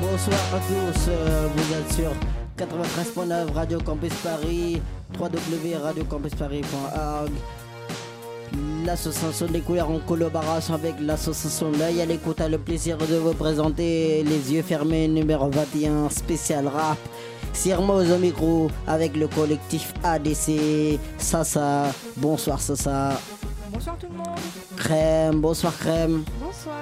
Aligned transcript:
Bonsoir 0.00 0.40
à 0.54 0.60
tous, 0.60 1.08
euh, 1.08 1.48
vous 1.54 1.74
êtes 1.74 1.92
sur 1.92 2.12
93.9 2.56 3.52
Radio 3.52 3.78
Campus 3.80 4.14
Paris, 4.24 4.80
www.radiocampusparis.org. 5.18 7.32
L'association 8.86 9.46
des 9.46 9.60
couleurs 9.60 9.90
en 9.90 9.98
collaboration 9.98 10.72
avec 10.74 10.94
l'association 11.00 11.70
L'œil 11.78 12.00
à 12.00 12.06
l'écoute 12.06 12.40
a 12.40 12.48
le 12.48 12.56
plaisir 12.58 12.96
de 12.96 13.16
vous 13.16 13.34
présenter 13.34 14.22
les 14.24 14.54
yeux 14.54 14.62
fermés 14.62 15.06
numéro 15.06 15.50
21 15.50 16.08
spécial 16.08 16.66
rap. 16.66 16.96
Sirmoz 17.52 18.10
au 18.10 18.18
micro 18.18 18.70
avec 18.86 19.16
le 19.16 19.28
collectif 19.28 19.92
ADC. 20.02 20.98
Sasa, 21.18 21.92
bonsoir 22.16 22.60
Sasa. 22.60 23.20
Bonsoir 23.72 23.96
tout 23.98 24.06
le 24.10 24.16
monde. 24.16 24.38
Crème, 24.76 25.40
bonsoir 25.40 25.76
Crème. 25.78 26.24
Bonsoir. 26.40 26.76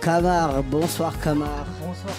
Camar, 0.00 0.62
bonsoir 0.64 1.20
Camar. 1.20 1.66
Bonsoir 1.80 2.14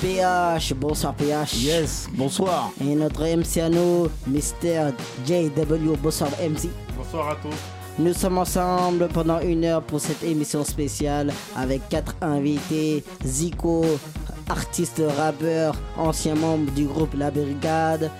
PH, 0.00 0.72
bonsoir 0.74 1.14
PH. 1.14 1.62
Yes, 1.62 2.08
bonsoir. 2.14 2.70
Et 2.80 2.94
notre 2.94 3.22
MC 3.22 3.58
à 3.58 3.68
nous, 3.68 4.08
Mr. 4.26 4.92
JW, 5.26 5.94
bonsoir 6.02 6.30
MC. 6.40 6.70
Bonsoir 6.96 7.28
à 7.28 7.34
tous. 7.36 7.54
Nous 7.98 8.14
sommes 8.14 8.38
ensemble 8.38 9.08
pendant 9.08 9.40
une 9.40 9.62
heure 9.64 9.82
pour 9.82 10.00
cette 10.00 10.22
émission 10.22 10.64
spéciale 10.64 11.32
avec 11.54 11.86
quatre 11.90 12.14
invités. 12.22 13.04
Zico, 13.26 13.84
artiste 14.50 15.02
rappeur, 15.16 15.76
ancien 15.96 16.34
membre 16.34 16.72
du 16.72 16.84
groupe 16.84 17.14
La 17.16 17.30
Brigade. 17.30 18.10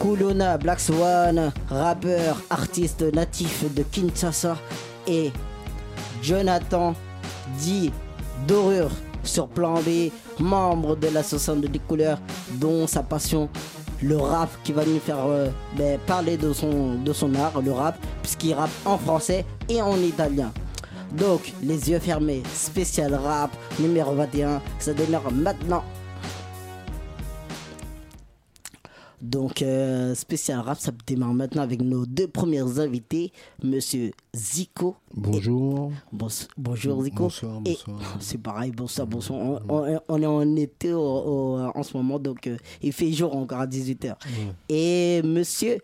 Kulona 0.00 0.58
Black 0.58 0.80
Swan, 0.80 1.52
rappeur, 1.68 2.42
artiste 2.50 3.02
natif 3.14 3.72
de 3.72 3.84
Kinshasa. 3.84 4.56
Et 5.06 5.30
Jonathan 6.22 6.94
dit 7.58 7.92
Dorure 8.48 8.90
sur 9.22 9.46
plan 9.46 9.74
B, 9.74 10.10
membre 10.40 10.96
de 10.96 11.06
l'association 11.08 11.56
de 11.56 11.68
couleurs, 11.86 12.18
dont 12.54 12.88
sa 12.88 13.04
passion, 13.04 13.48
le 14.02 14.16
rap, 14.16 14.50
qui 14.64 14.72
va 14.72 14.84
nous 14.84 14.98
faire 14.98 15.24
euh, 15.24 15.48
ben, 15.76 16.00
parler 16.04 16.36
de 16.36 16.52
son, 16.52 16.96
de 16.96 17.12
son 17.12 17.32
art, 17.36 17.62
le 17.62 17.70
rap, 17.70 17.96
puisqu'il 18.22 18.54
rappe 18.54 18.70
en 18.84 18.98
français 18.98 19.44
et 19.68 19.80
en 19.80 19.96
italien. 19.98 20.52
Donc, 21.16 21.52
les 21.62 21.90
yeux 21.90 21.98
fermés, 21.98 22.42
spécial 22.54 23.14
rap, 23.14 23.50
numéro 23.78 24.14
21, 24.14 24.62
ça 24.78 24.94
démarre 24.94 25.30
maintenant. 25.30 25.84
Donc, 29.20 29.62
euh, 29.62 30.14
spécial 30.16 30.58
rap, 30.60 30.78
ça 30.80 30.90
démarre 31.06 31.34
maintenant 31.34 31.62
avec 31.62 31.80
nos 31.82 32.06
deux 32.06 32.26
premiers 32.26 32.78
invités, 32.80 33.30
Monsieur 33.62 34.10
Zico. 34.34 34.96
Bonjour. 35.14 35.92
Bonjour 36.56 37.04
Zico. 37.04 37.24
Bonsoir, 37.24 37.60
Et 37.66 37.70
bonsoir. 37.86 38.16
c'est 38.20 38.38
pareil, 38.38 38.72
bonsoir, 38.72 39.06
bonsoir. 39.06 39.38
On, 39.40 39.60
on- 39.68 40.00
on 40.08 40.22
est 40.22 40.26
en 40.26 40.56
été 40.56 40.92
au- 40.92 40.98
au- 41.00 41.58
en 41.74 41.82
ce 41.82 41.96
moment, 41.96 42.18
donc 42.18 42.46
euh, 42.46 42.56
il 42.82 42.92
fait 42.92 43.12
jour 43.12 43.36
encore 43.36 43.60
à 43.60 43.66
18h. 43.66 44.14
Et 44.68 45.20
Monsieur 45.22 45.78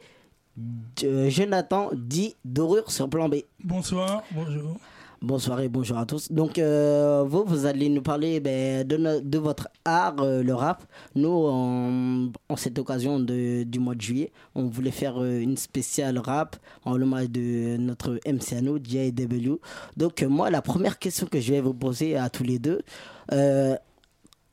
euh, 1.05 1.29
Jonathan 1.31 1.91
dit 1.95 2.35
Dorure 2.45 2.91
sur 2.91 3.09
plan 3.09 3.29
B. 3.29 3.37
Bonsoir, 3.63 4.25
bonjour. 4.33 4.77
Bonsoir 5.21 5.61
et 5.61 5.69
bonjour 5.69 5.99
à 5.99 6.07
tous. 6.07 6.31
Donc, 6.31 6.59
euh, 6.59 7.25
vous, 7.27 7.43
vous 7.45 7.67
allez 7.67 7.89
nous 7.89 8.03
parler 8.03 8.39
ben, 8.39 8.87
de, 8.87 9.39
votre 9.39 9.67
art, 9.85 10.21
euh, 10.21 10.45
le 10.45 10.55
rap. 10.55 10.85
Nous, 11.17 11.29
en, 11.29 12.31
cette 12.57 12.79
occasion 12.79 13.19
de, 13.19 13.65
du 13.65 13.81
mois 13.81 13.97
de 13.97 14.01
juillet, 14.01 14.31
on 14.55 14.67
voulait 14.67 14.93
faire 14.93 15.21
euh, 15.21 15.41
une 15.41 15.57
spéciale 15.57 16.19
rap 16.19 16.55
en 16.85 16.97
l'hommage 16.97 17.31
de 17.31 17.77
notre 17.79 18.21
MC 18.27 18.53
à 18.53 18.61
nous, 18.61 18.79
JW. 18.79 19.57
Donc, 19.97 20.23
moi, 20.23 20.51
la 20.51 20.63
première 20.63 21.01
question 21.01 21.27
que 21.27 21.41
je 21.41 21.53
vais 21.53 21.61
vous 21.61 21.75
poser 21.75 22.17
à 22.17 22.31
tous 22.31 22.45
les 22.45 22.61
deux, 22.61 22.83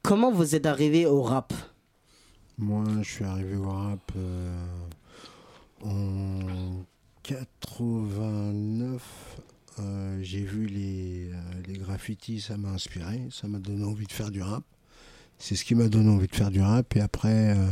comment 0.01 0.31
vous 0.31 0.55
êtes 0.55 0.65
arrivé 0.65 1.05
au 1.05 1.21
rap? 1.21 1.53
Moi, 2.57 2.83
je 3.03 3.11
suis 3.11 3.23
arrivé 3.23 3.55
au 3.55 3.69
rap 3.69 4.11
en 5.83 6.39
89. 7.21 9.44
Euh, 9.79 10.19
j'ai 10.21 10.39
vu 10.41 10.67
les, 10.67 11.29
euh, 11.33 11.37
les 11.67 11.77
graffitis, 11.77 12.39
ça 12.39 12.55
m'a 12.57 12.69
inspiré, 12.69 13.27
ça 13.29 13.47
m'a 13.47 13.59
donné 13.59 13.83
envie 13.83 14.05
de 14.05 14.11
faire 14.11 14.31
du 14.31 14.41
rap. 14.41 14.63
C'est 15.37 15.55
ce 15.55 15.65
qui 15.65 15.75
m'a 15.75 15.89
donné 15.89 16.09
envie 16.09 16.27
de 16.27 16.35
faire 16.35 16.49
du 16.51 16.61
rap. 16.61 16.95
Et 16.95 17.01
après, 17.01 17.57
euh, 17.57 17.67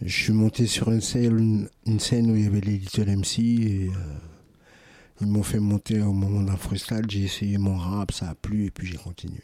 je 0.00 0.08
suis 0.22 0.32
monté 0.32 0.66
sur 0.66 0.90
une 0.90 1.02
scène, 1.02 1.68
une 1.86 2.00
scène 2.00 2.30
où 2.30 2.36
il 2.36 2.44
y 2.44 2.46
avait 2.46 2.60
les 2.62 2.78
Little 2.78 3.10
MC 3.16 3.38
et 3.40 3.88
euh, 3.88 3.92
ils 5.20 5.26
m'ont 5.26 5.42
fait 5.42 5.60
monter 5.60 6.00
au 6.00 6.14
moment 6.14 6.40
d'un 6.42 6.56
freestyle. 6.56 7.04
J'ai 7.08 7.24
essayé 7.24 7.58
mon 7.58 7.76
rap, 7.76 8.10
ça 8.12 8.30
a 8.30 8.34
plu 8.34 8.64
et 8.64 8.70
puis 8.70 8.86
j'ai 8.86 8.96
continué. 8.96 9.42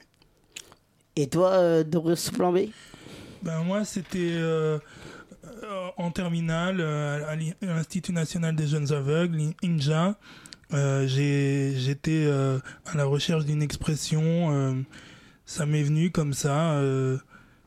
Et 1.15 1.27
toi, 1.29 1.51
euh, 1.53 2.15
sur 2.17 2.33
plan 2.33 2.53
B 2.53 2.69
Ben 3.43 3.63
moi, 3.65 3.85
c'était 3.85 4.39
en 5.99 6.11
terminale 6.11 6.81
à 6.81 7.37
l'I- 7.37 7.55
à 7.63 7.67
l'Institut 7.67 8.13
national 8.13 8.57
des 8.57 8.67
jeunes 8.67 8.91
aveugles, 8.93 9.53
INJA. 9.63 10.19
Euh, 10.73 11.07
J'étais 11.07 12.25
euh, 12.27 12.59
à 12.87 12.97
la 12.97 13.05
recherche 13.05 13.45
d'une 13.45 13.63
expression. 13.63 14.23
euh, 14.53 14.75
ça 15.45 15.65
m'est 15.65 15.83
venu 15.83 16.11
comme 16.11 16.33
ça, 16.35 16.83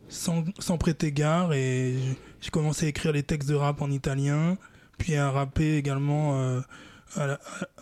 sans, 0.10 0.44
sans 0.60 0.78
prêter 0.78 1.12
gare. 1.14 1.54
Et 1.54 1.96
j'ai 2.42 2.50
commencé 2.50 2.86
à 2.86 2.90
écrire 2.90 3.14
les 3.14 3.24
textes 3.24 3.48
de 3.50 3.56
rap 3.56 3.82
en 3.82 3.90
italien, 3.90 4.58
puis 4.98 5.16
à 5.16 5.32
rapper 5.32 5.78
également 5.78 6.62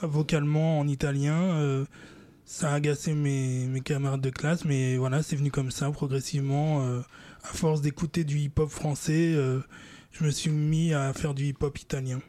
vocalement 0.04 0.80
en 0.80 0.88
italien. 0.88 1.86
ça 2.46 2.72
a 2.72 2.76
agacé 2.76 3.14
mes, 3.14 3.66
mes 3.66 3.82
camarades 3.82 4.22
de 4.22 4.30
classe, 4.30 4.66
mais 4.66 4.98
voilà, 4.98 5.24
c'est 5.24 5.36
venu 5.36 5.50
comme 5.50 5.72
ça, 5.72 5.90
progressivement. 5.90 6.86
à 7.44 7.54
force 7.54 7.82
d'écouter 7.82 8.24
du 8.24 8.38
hip-hop 8.38 8.70
français, 8.70 9.34
je 10.12 10.24
me 10.24 10.30
suis 10.30 10.52
mis 10.52 10.94
à 10.94 11.12
faire 11.14 11.34
du 11.34 11.46
hip-hop 11.46 11.76
italien. 11.80 12.20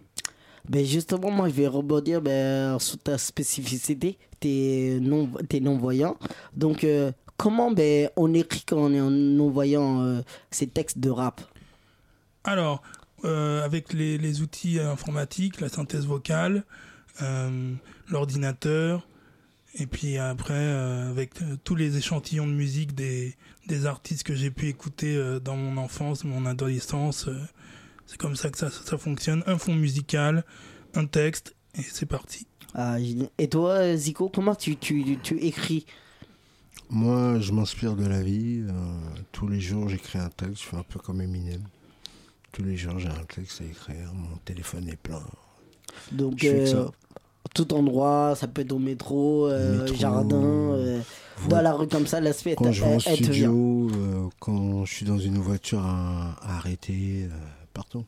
Ben 0.68 0.84
justement, 0.84 1.30
moi, 1.30 1.48
je 1.48 1.54
vais 1.54 1.66
rebondir 1.66 2.20
ben, 2.20 2.78
sur 2.78 2.98
ta 2.98 3.16
spécificité. 3.16 4.18
T'es 4.40 4.98
non, 5.00 5.30
t'es 5.48 5.60
non-voyant. 5.60 6.16
Donc, 6.54 6.84
euh, 6.84 7.10
comment 7.36 7.70
ben, 7.70 8.10
on 8.16 8.34
écrit 8.34 8.64
quand 8.66 8.76
on 8.76 8.92
est 8.92 9.00
non-voyant 9.00 10.02
euh, 10.02 10.20
ces 10.50 10.66
textes 10.66 10.98
de 10.98 11.10
rap? 11.10 11.40
Alors, 12.44 12.82
euh, 13.24 13.64
avec 13.64 13.92
les, 13.94 14.42
outils 14.42 14.78
informatiques, 14.78 15.60
la 15.60 15.68
synthèse 15.68 16.06
vocale, 16.06 16.64
l'ordinateur, 18.10 19.08
et 19.74 19.86
puis 19.86 20.18
après, 20.18 20.54
avec 20.54 21.32
tous 21.64 21.74
les 21.74 21.96
échantillons 21.96 22.46
de 22.46 22.52
musique 22.52 22.94
des, 22.94 23.34
artistes 23.86 24.22
que 24.22 24.34
j'ai 24.34 24.50
pu 24.50 24.68
écouter 24.68 25.38
dans 25.42 25.56
mon 25.56 25.78
enfance, 25.78 26.24
mon 26.24 26.46
adolescence, 26.46 27.28
c'est 28.08 28.16
comme 28.16 28.34
ça 28.34 28.48
que 28.50 28.56
ça, 28.58 28.70
ça 28.70 28.96
fonctionne. 28.98 29.44
Un 29.46 29.58
fond 29.58 29.74
musical, 29.74 30.44
un 30.94 31.04
texte, 31.06 31.54
et 31.76 31.82
c'est 31.82 32.06
parti. 32.06 32.46
Ah. 32.74 32.96
Et 33.38 33.48
toi, 33.48 33.94
Zico, 33.96 34.28
comment 34.28 34.54
tu, 34.54 34.76
tu, 34.76 35.18
tu 35.22 35.38
écris? 35.38 35.86
Moi, 36.90 37.38
je 37.40 37.52
m'inspire 37.52 37.94
de 37.96 38.06
la 38.06 38.22
vie. 38.22 38.62
euh, 38.66 38.72
tous 39.30 39.46
les 39.46 39.60
jours, 39.60 39.88
j'écris 39.88 40.18
un 40.18 40.30
texte. 40.30 40.62
Je 40.62 40.68
fais 40.68 40.76
un 40.76 40.82
peu 40.82 40.98
comme 40.98 41.20
Eminem. 41.20 41.62
Tous 42.52 42.62
les 42.62 42.76
jours, 42.76 42.98
j'ai 42.98 43.08
un 43.08 43.24
texte 43.34 43.60
à 43.60 43.64
écrire. 43.64 44.10
Mon 44.14 44.36
téléphone 44.44 44.88
est 44.88 44.96
plein. 44.96 45.22
Donc, 46.12 46.34
Je 46.38 46.48
fais 46.48 46.54
que 46.54 46.60
euh, 46.60 46.84
ça. 46.86 46.90
tout 47.54 47.74
endroit, 47.74 48.34
ça 48.36 48.48
peut 48.48 48.62
être 48.62 48.72
au 48.72 48.78
métro, 48.78 49.48
euh, 49.48 49.82
Métro, 49.82 49.96
jardin, 49.96 50.36
euh, 50.42 51.00
dans 51.48 51.60
la 51.60 51.72
rue 51.74 51.88
comme 51.88 52.06
ça, 52.06 52.20
l'aspect 52.20 52.54
Quand 52.56 52.72
je 52.72 52.82
vais 52.84 52.94
en 52.94 52.98
studio, 53.00 53.90
euh, 53.92 54.28
quand 54.40 54.84
je 54.86 54.94
suis 54.94 55.04
dans 55.06 55.18
une 55.18 55.38
voiture 55.38 55.80
à, 55.84 56.36
à 56.42 56.56
arrêter, 56.56 57.24
euh, 57.30 57.36
partout. 57.78 58.04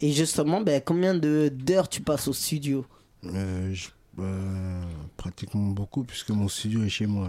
Et 0.00 0.12
justement, 0.12 0.60
ben, 0.62 0.80
combien 0.84 1.14
de- 1.14 1.50
d'heures 1.52 1.88
tu 1.88 2.00
passes 2.00 2.26
au 2.26 2.32
studio? 2.32 2.86
Euh, 3.26 3.72
je- 3.74 3.88
euh, 4.18 4.82
pratiquement 5.16 5.68
beaucoup, 5.80 6.04
puisque 6.04 6.30
mon 6.30 6.48
studio 6.48 6.82
est 6.84 6.88
chez 6.88 7.06
moi. 7.06 7.28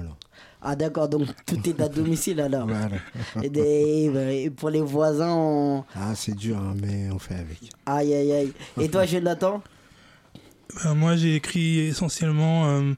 Ah 0.62 0.76
d'accord, 0.76 1.10
donc 1.10 1.28
tout 1.46 1.60
est 1.70 1.80
à 1.82 1.90
domicile 1.90 2.40
alors. 2.40 2.66
Voilà. 2.68 2.98
Et, 3.44 3.50
des- 3.50 4.10
ben, 4.14 4.30
et 4.30 4.50
pour 4.50 4.70
les 4.70 4.82
voisins, 4.82 5.34
on... 5.36 5.84
Ah, 5.96 6.16
c'est 6.16 6.36
dur, 6.36 6.58
hein, 6.58 6.76
mais 6.82 7.10
on 7.12 7.20
fait 7.20 7.36
avec. 7.36 7.60
aïe 7.86 8.14
aïe 8.14 8.32
aïe. 8.32 8.54
Et 8.80 8.88
toi, 8.90 9.06
Jonathan? 9.06 9.62
Ben, 10.84 10.94
moi, 10.96 11.16
j'ai 11.18 11.36
écrit 11.36 11.80
essentiellement 11.80 12.68
euh, 12.70 12.94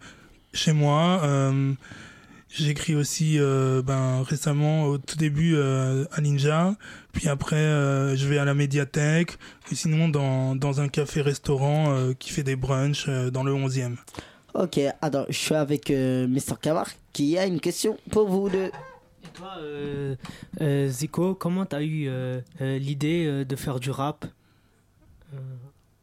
chez 0.54 0.74
moi. 0.74 1.22
euh, 1.24 1.74
J'écris 2.50 2.96
aussi 2.96 3.38
euh, 3.40 3.82
ben, 3.84 4.24
récemment, 4.24 4.86
au 4.86 4.98
tout 4.98 5.18
début, 5.18 5.54
euh, 5.56 6.06
à 6.14 6.22
Ninja. 6.22 6.76
Puis 7.18 7.30
après, 7.30 7.56
euh, 7.56 8.16
je 8.16 8.28
vais 8.28 8.38
à 8.38 8.46
la 8.46 8.54
médiathèque. 8.54 9.38
Et 9.72 9.76
sinon, 9.76 10.08
dans, 10.08 10.56
dans 10.56 10.82
un 10.82 10.88
café-restaurant 10.88 11.92
euh, 11.92 12.14
qui 12.14 12.30
fait 12.32 12.44
des 12.44 12.56
brunchs 12.56 13.06
euh, 13.10 13.32
dans 13.32 13.44
le 13.44 13.52
11e. 13.54 13.96
Ok, 14.54 14.80
attends, 15.02 15.26
je 15.28 15.36
suis 15.38 15.56
avec 15.56 15.90
euh, 15.90 16.28
Mr. 16.28 16.54
Kamar 16.62 16.88
qui 17.14 17.36
a 17.40 17.46
une 17.48 17.60
question 17.60 17.98
pour 18.12 18.28
vous 18.30 18.50
deux. 18.50 18.66
Et 18.68 19.28
toi, 19.34 19.56
euh, 19.60 20.16
euh, 20.62 20.88
Zico, 20.90 21.34
comment 21.34 21.66
t'as 21.66 21.82
eu 21.82 22.08
euh, 22.08 22.40
euh, 22.62 22.78
l'idée 22.78 23.26
euh, 23.26 23.44
de 23.46 23.56
faire 23.56 23.80
du 23.80 23.90
rap? 23.90 24.26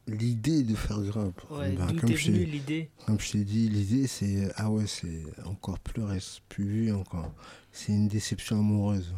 L'idée 0.06 0.62
de 0.64 0.74
faire 0.74 0.98
du 0.98 1.10
rap. 1.10 1.32
Ouais, 1.50 1.70
ben, 1.70 1.86
d'où 1.86 2.00
comme 2.00 2.10
t'es 2.10 2.16
je 2.16 2.26
t'ai- 2.26 2.32
venue 2.32 2.44
l'idée? 2.44 2.90
Comme 3.06 3.18
je 3.20 3.30
t'ai 3.32 3.44
dit, 3.44 3.68
l'idée 3.70 4.06
c'est. 4.06 4.48
Ah 4.56 4.68
ouais, 4.68 4.84
c'est 4.86 5.22
encore 5.46 5.78
plus, 5.78 6.02
reste 6.02 6.40
plus 6.48 6.64
vu 6.64 6.92
encore. 6.92 7.32
C'est 7.72 7.92
une 7.92 8.08
déception 8.08 8.58
amoureuse. 8.58 9.14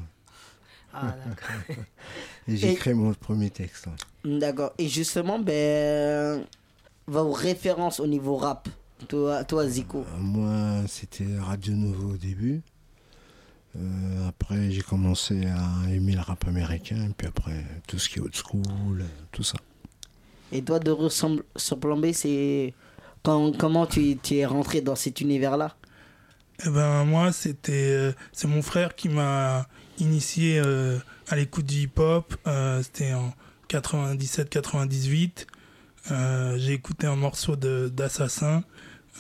Ah, 1.03 1.17
d'accord. 1.27 1.85
Et 2.49 2.57
j'ai 2.57 2.73
Et- 2.73 2.75
créé 2.75 2.95
mon 2.95 3.13
premier 3.15 3.51
texte. 3.51 3.87
D'accord. 4.25 4.73
Et 4.79 4.89
justement, 4.89 5.39
ben, 5.39 6.45
vos 7.07 7.33
références 7.33 8.01
au 8.01 8.07
niveau 8.07 8.37
rap, 8.37 8.69
toi, 9.09 9.45
toi 9.45 9.67
Zico. 9.69 9.99
Euh, 10.01 10.19
Moi, 10.19 10.83
c'était 10.89 11.27
Radio 11.39 11.75
Nouveau 11.75 12.15
au 12.15 12.17
début. 12.17 12.63
Euh, 13.77 14.29
après, 14.29 14.71
j'ai 14.71 14.81
commencé 14.83 15.47
à 15.47 15.91
aimer 15.91 16.13
le 16.15 16.21
rap 16.21 16.47
américain. 16.49 17.09
Et 17.11 17.13
puis 17.13 17.27
après, 17.27 17.65
tout 17.87 17.99
ce 17.99 18.09
qui 18.09 18.19
est 18.19 18.23
old 18.23 18.35
school, 18.35 19.03
euh, 19.03 19.05
tout 19.33 19.43
ça. 19.43 19.59
Et 20.53 20.63
toi, 20.63 20.79
de 20.79 20.91
ressemble 20.91 21.43
sur 21.57 21.79
Plan 21.79 21.97
B, 21.99 22.13
c'est 22.13 22.73
quand, 23.23 23.57
comment 23.59 23.85
tu, 23.87 24.17
tu 24.17 24.37
es 24.37 24.47
rentré 24.47 24.81
dans 24.81 24.95
cet 24.97 25.21
univers-là? 25.21 25.77
Eh 26.65 26.71
ben 26.71 27.05
moi 27.05 27.33
c'était 27.33 28.15
c'est 28.33 28.49
mon 28.49 28.63
frère 28.63 28.95
qui 28.95 29.11
m'a 29.11 29.67
initié 29.99 30.61
euh, 30.65 30.99
à 31.29 31.37
l'écoute 31.37 31.67
du 31.67 31.83
hip-hop. 31.83 32.35
Euh, 32.47 32.83
c'était 32.83 33.13
en 33.15 33.33
97-98. 33.69 35.47
Euh, 36.11 36.59
j'ai 36.59 36.73
écouté 36.73 37.07
un 37.07 37.17
morceau 37.17 37.57
d'Assassin. 37.57 38.65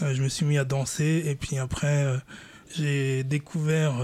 Je 0.00 0.22
me 0.22 0.28
suis 0.28 0.44
mis 0.44 0.58
à 0.58 0.64
danser 0.64 1.22
et 1.24 1.34
puis 1.34 1.56
après 1.56 2.04
j'ai 2.74 3.24
découvert 3.24 3.94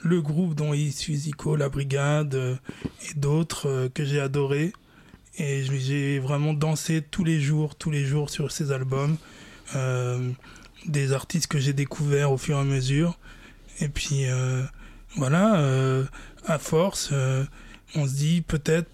le 0.00 0.22
groupe 0.22 0.54
dont 0.54 0.72
est 0.72 0.78
issu 0.78 1.14
Zico, 1.14 1.54
la 1.54 1.68
Brigade 1.68 2.34
et 2.34 3.14
d'autres 3.14 3.90
que 3.92 4.06
j'ai 4.06 4.20
adoré. 4.20 4.72
Et 5.36 5.64
j'ai 5.64 6.18
vraiment 6.18 6.54
dansé 6.54 7.02
tous 7.02 7.24
les 7.24 7.42
jours, 7.42 7.74
tous 7.74 7.90
les 7.90 8.06
jours 8.06 8.30
sur 8.30 8.50
ces 8.50 8.72
albums. 8.72 9.18
Des 10.86 11.12
artistes 11.12 11.48
que 11.48 11.58
j'ai 11.58 11.74
découverts 11.74 12.32
au 12.32 12.38
fur 12.38 12.56
et 12.56 12.60
à 12.60 12.64
mesure. 12.64 13.18
Et 13.80 13.90
puis 13.90 14.24
voilà, 15.16 15.60
euh, 15.60 16.04
à 16.46 16.58
force, 16.58 17.10
euh, 17.12 17.44
on 17.94 18.06
se 18.06 18.14
dit 18.14 18.42
peut-être 18.42 18.88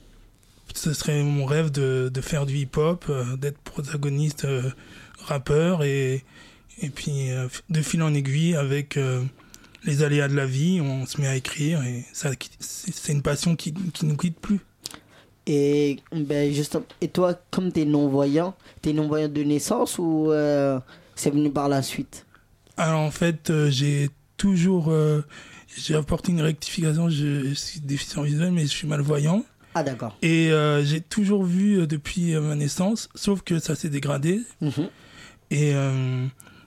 ce 0.74 0.92
serait 0.92 1.22
mon 1.22 1.44
rêve 1.44 1.70
de, 1.70 2.10
de 2.12 2.20
faire 2.20 2.46
du 2.46 2.56
hip-hop, 2.56 3.04
euh, 3.08 3.36
d'être 3.36 3.58
protagoniste 3.58 4.46
rappeur 5.18 5.84
et, 5.84 6.24
et 6.80 6.90
puis 6.90 7.28
de 7.70 7.82
fil 7.82 8.02
en 8.02 8.12
aiguille 8.12 8.56
avec 8.56 8.98
les 9.84 10.02
aléas 10.02 10.28
de 10.28 10.34
la 10.34 10.46
vie, 10.46 10.80
on 10.80 11.06
se 11.06 11.20
met 11.20 11.28
à 11.28 11.36
écrire 11.36 11.82
et 11.82 12.04
ça 12.12 12.30
c'est 12.58 13.12
une 13.12 13.22
passion 13.22 13.56
qui, 13.56 13.72
qui 13.72 14.06
nous 14.06 14.16
quitte 14.16 14.38
plus. 14.38 14.60
Et, 15.46 15.98
ben, 16.12 16.52
justement, 16.52 16.84
et 17.00 17.08
toi, 17.08 17.34
comme 17.50 17.70
tu 17.70 17.82
es 17.82 17.84
non-voyant, 17.84 18.54
tu 18.82 18.90
es 18.90 18.92
non-voyant 18.92 19.28
de 19.28 19.42
naissance 19.42 19.98
ou 19.98 20.32
c'est 21.14 21.30
venu 21.30 21.50
par 21.50 21.68
la 21.68 21.82
suite? 21.82 22.26
Alors 22.76 23.00
en 23.00 23.10
fait, 23.10 23.52
j'ai 23.68 24.10
toujours 24.36 24.92
j'ai 25.76 25.94
apporté 25.94 26.32
une 26.32 26.40
rectification. 26.40 27.08
Je, 27.08 27.48
je 27.48 27.54
suis 27.54 27.80
déficient 27.80 28.22
visuel, 28.22 28.52
mais 28.52 28.62
je 28.62 28.68
suis 28.68 28.86
malvoyant. 28.86 29.44
Ah 29.74 29.82
d'accord. 29.82 30.16
Et 30.22 30.52
euh, 30.52 30.84
j'ai 30.84 31.00
toujours 31.00 31.44
vu 31.44 31.80
euh, 31.80 31.86
depuis 31.86 32.34
euh, 32.34 32.40
ma 32.40 32.54
naissance, 32.54 33.08
sauf 33.16 33.42
que 33.42 33.58
ça 33.58 33.74
s'est 33.74 33.88
dégradé. 33.88 34.40
Mhm. 34.60 34.88
Et 35.50 35.74
euh, 35.74 36.26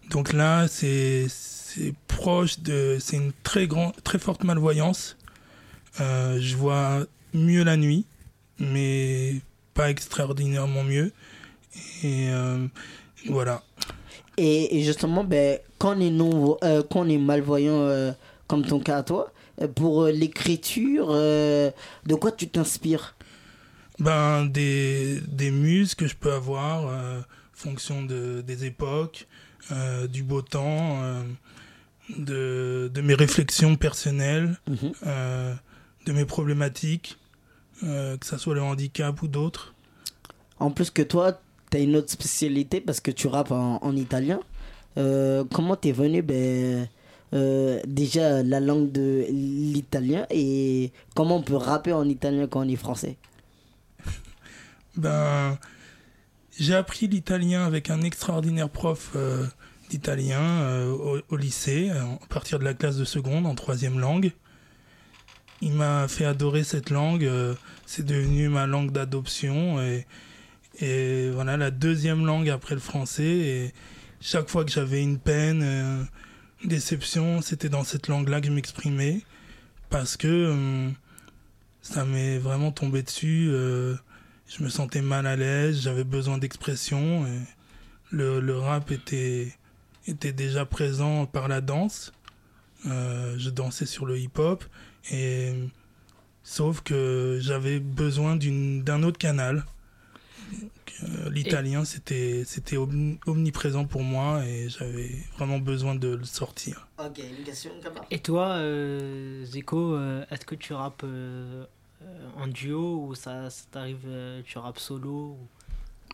donc 0.09 0.33
là, 0.33 0.67
c'est 0.67 1.27
c'est 1.29 1.93
proche 2.07 2.59
de, 2.59 2.97
c'est 2.99 3.17
une 3.17 3.31
très 3.43 3.67
grande, 3.67 3.93
très 4.03 4.19
forte 4.19 4.43
malvoyance. 4.43 5.17
Euh, 6.01 6.37
je 6.41 6.55
vois 6.57 7.05
mieux 7.33 7.63
la 7.63 7.77
nuit, 7.77 8.05
mais 8.59 9.35
pas 9.73 9.89
extraordinairement 9.89 10.83
mieux. 10.83 11.11
Et 12.03 12.29
voilà. 13.29 13.63
Et, 14.37 14.83
justement, 14.83 15.23
ben, 15.23 15.59
quand, 15.77 15.97
on 15.97 15.99
est 15.99 16.09
non, 16.09 16.57
quand 16.89 17.01
on 17.01 17.09
est 17.09 17.17
malvoyant, 17.17 18.13
comme 18.47 18.63
ton 18.65 18.79
cas 18.79 18.97
à 18.97 19.03
toi, 19.03 19.31
pour 19.75 20.03
euh, 20.03 20.11
l'écriture, 20.11 21.07
euh, 21.09 21.71
de 22.05 22.15
quoi 22.15 22.31
tu 22.31 22.47
t'inspires? 22.47 23.15
Ben, 23.99 24.45
des, 24.45 25.19
des 25.27 25.51
muses 25.51 25.95
que 25.95 26.07
je 26.07 26.15
peux 26.15 26.31
avoir, 26.31 26.87
euh, 26.87 27.19
fonction 27.53 28.03
de, 28.03 28.41
des 28.41 28.65
époques, 28.65 29.27
euh, 29.71 30.07
du 30.07 30.23
beau 30.23 30.41
temps, 30.41 31.01
de, 32.17 32.89
de 32.93 33.01
mes 33.01 33.15
réflexions 33.15 33.75
personnelles, 33.75 34.57
Mhm. 34.67 34.93
de 36.05 36.11
mes 36.13 36.25
problématiques, 36.25 37.17
que 37.81 38.17
ce 38.23 38.37
soit 38.37 38.55
le 38.55 38.61
handicap 38.61 39.21
ou 39.21 39.27
d'autres. 39.27 39.73
En 40.59 40.71
plus 40.71 40.89
que 40.89 41.01
toi, 41.01 41.39
tu 41.71 41.77
as 41.77 41.79
une 41.81 41.95
autre 41.97 42.09
spécialité 42.11 42.79
parce 42.79 42.99
que 43.01 43.11
tu 43.11 43.27
rappes 43.27 43.51
en, 43.51 43.79
en 43.83 43.95
italien. 43.95 44.39
Comment 44.95 45.75
t'es 45.75 45.91
venu 45.91 46.21
ben, 46.21 46.87
euh, 47.33 47.81
déjà 47.85 48.41
la 48.41 48.61
langue 48.61 48.89
de 48.91 49.25
l'italien 49.29 50.25
et 50.29 50.93
comment 51.13 51.37
on 51.37 51.41
peut 51.41 51.57
rapper 51.57 51.91
en 51.91 52.07
italien 52.07 52.47
quand 52.47 52.61
on 52.61 52.69
est 52.69 52.75
français? 52.75 53.17
Ben, 54.95 55.59
j'ai 56.57 56.73
appris 56.73 57.07
l'italien 57.07 57.65
avec 57.65 57.91
un 57.91 58.01
extraordinaire 58.01 58.69
prof 58.69 59.11
euh, 59.15 59.45
d'italien 59.89 60.41
euh, 60.41 61.21
au, 61.29 61.37
lycée, 61.37 61.91
à 61.91 62.25
partir 62.29 62.57
de 62.57 62.63
la 62.63 62.73
classe 62.73 62.95
de 62.95 63.05
seconde, 63.05 63.45
en 63.45 63.53
troisième 63.53 63.99
langue. 63.99 64.31
Il 65.61 65.73
m'a 65.73 66.07
fait 66.07 66.25
adorer 66.25 66.63
cette 66.63 66.89
langue. 66.89 67.29
c'est 67.85 68.05
devenu 68.05 68.49
ma 68.49 68.65
langue 68.65 68.91
d'adoption. 68.91 69.79
Et, 69.81 70.07
et 70.79 71.29
voilà, 71.29 71.57
la 71.57 71.69
deuxième 71.69 72.25
langue 72.25 72.49
après 72.49 72.73
le 72.73 72.81
français. 72.81 73.23
Et 73.23 73.73
chaque 74.19 74.49
fois 74.49 74.65
que 74.65 74.71
j'avais 74.71 75.03
une 75.03 75.19
peine, 75.19 76.07
déception, 76.63 77.41
c'était 77.41 77.69
dans 77.69 77.83
cette 77.83 78.07
langue-là 78.07 78.41
que 78.41 78.47
je 78.47 78.51
m'exprimais. 78.51 79.21
Parce 79.89 80.17
que 80.17 80.27
euh, 80.27 80.89
ça 81.81 82.05
m'est 82.05 82.37
vraiment 82.37 82.71
tombé 82.71 83.03
dessus. 83.03 83.47
euh, 83.49 83.95
je 84.47 84.63
me 84.63 84.69
sentais 84.69 85.01
mal 85.01 85.27
à 85.27 85.35
l'aise, 85.35 85.81
j'avais 85.81 86.03
besoin 86.03 86.37
d'expression. 86.37 87.25
Le, 88.11 88.39
le 88.39 88.57
rap 88.57 88.91
était, 88.91 89.53
était 90.07 90.31
déjà 90.33 90.65
présent 90.65 91.25
par 91.25 91.47
la 91.47 91.61
danse. 91.61 92.13
Euh, 92.85 93.35
je 93.37 93.49
dansais 93.49 93.85
sur 93.85 94.05
le 94.05 94.17
hip-hop. 94.17 94.63
Et, 95.11 95.53
sauf 96.43 96.81
que 96.81 97.39
j'avais 97.41 97.79
besoin 97.79 98.37
d'un 98.37 99.03
autre 99.03 99.17
canal. 99.17 99.65
Euh, 101.03 101.29
L'italien, 101.29 101.85
c'était 101.85 102.43
c'était 102.45 102.75
omni- 102.77 103.19
omniprésent 103.27 103.85
pour 103.85 104.01
moi 104.01 104.43
et 104.45 104.67
j'avais 104.69 105.11
vraiment 105.37 105.59
besoin 105.59 105.93
de 105.93 106.07
le 106.15 106.23
sortir. 106.25 106.87
Ok, 106.97 107.19
une 107.19 107.43
question, 107.43 107.69
Et 108.09 108.19
toi, 108.19 108.47
euh, 108.55 109.45
Zico, 109.45 109.93
euh, 109.93 110.25
est-ce 110.31 110.45
que 110.45 110.55
tu 110.55 110.73
rappes 110.73 111.03
euh, 111.03 111.65
en 112.35 112.47
duo 112.47 113.05
ou 113.07 113.15
ça, 113.15 113.49
ça 113.51 113.63
t'arrive, 113.71 114.05
euh, 114.07 114.41
tu 114.43 114.57
rappes 114.57 114.79
solo 114.79 115.37
ou- 115.39 115.47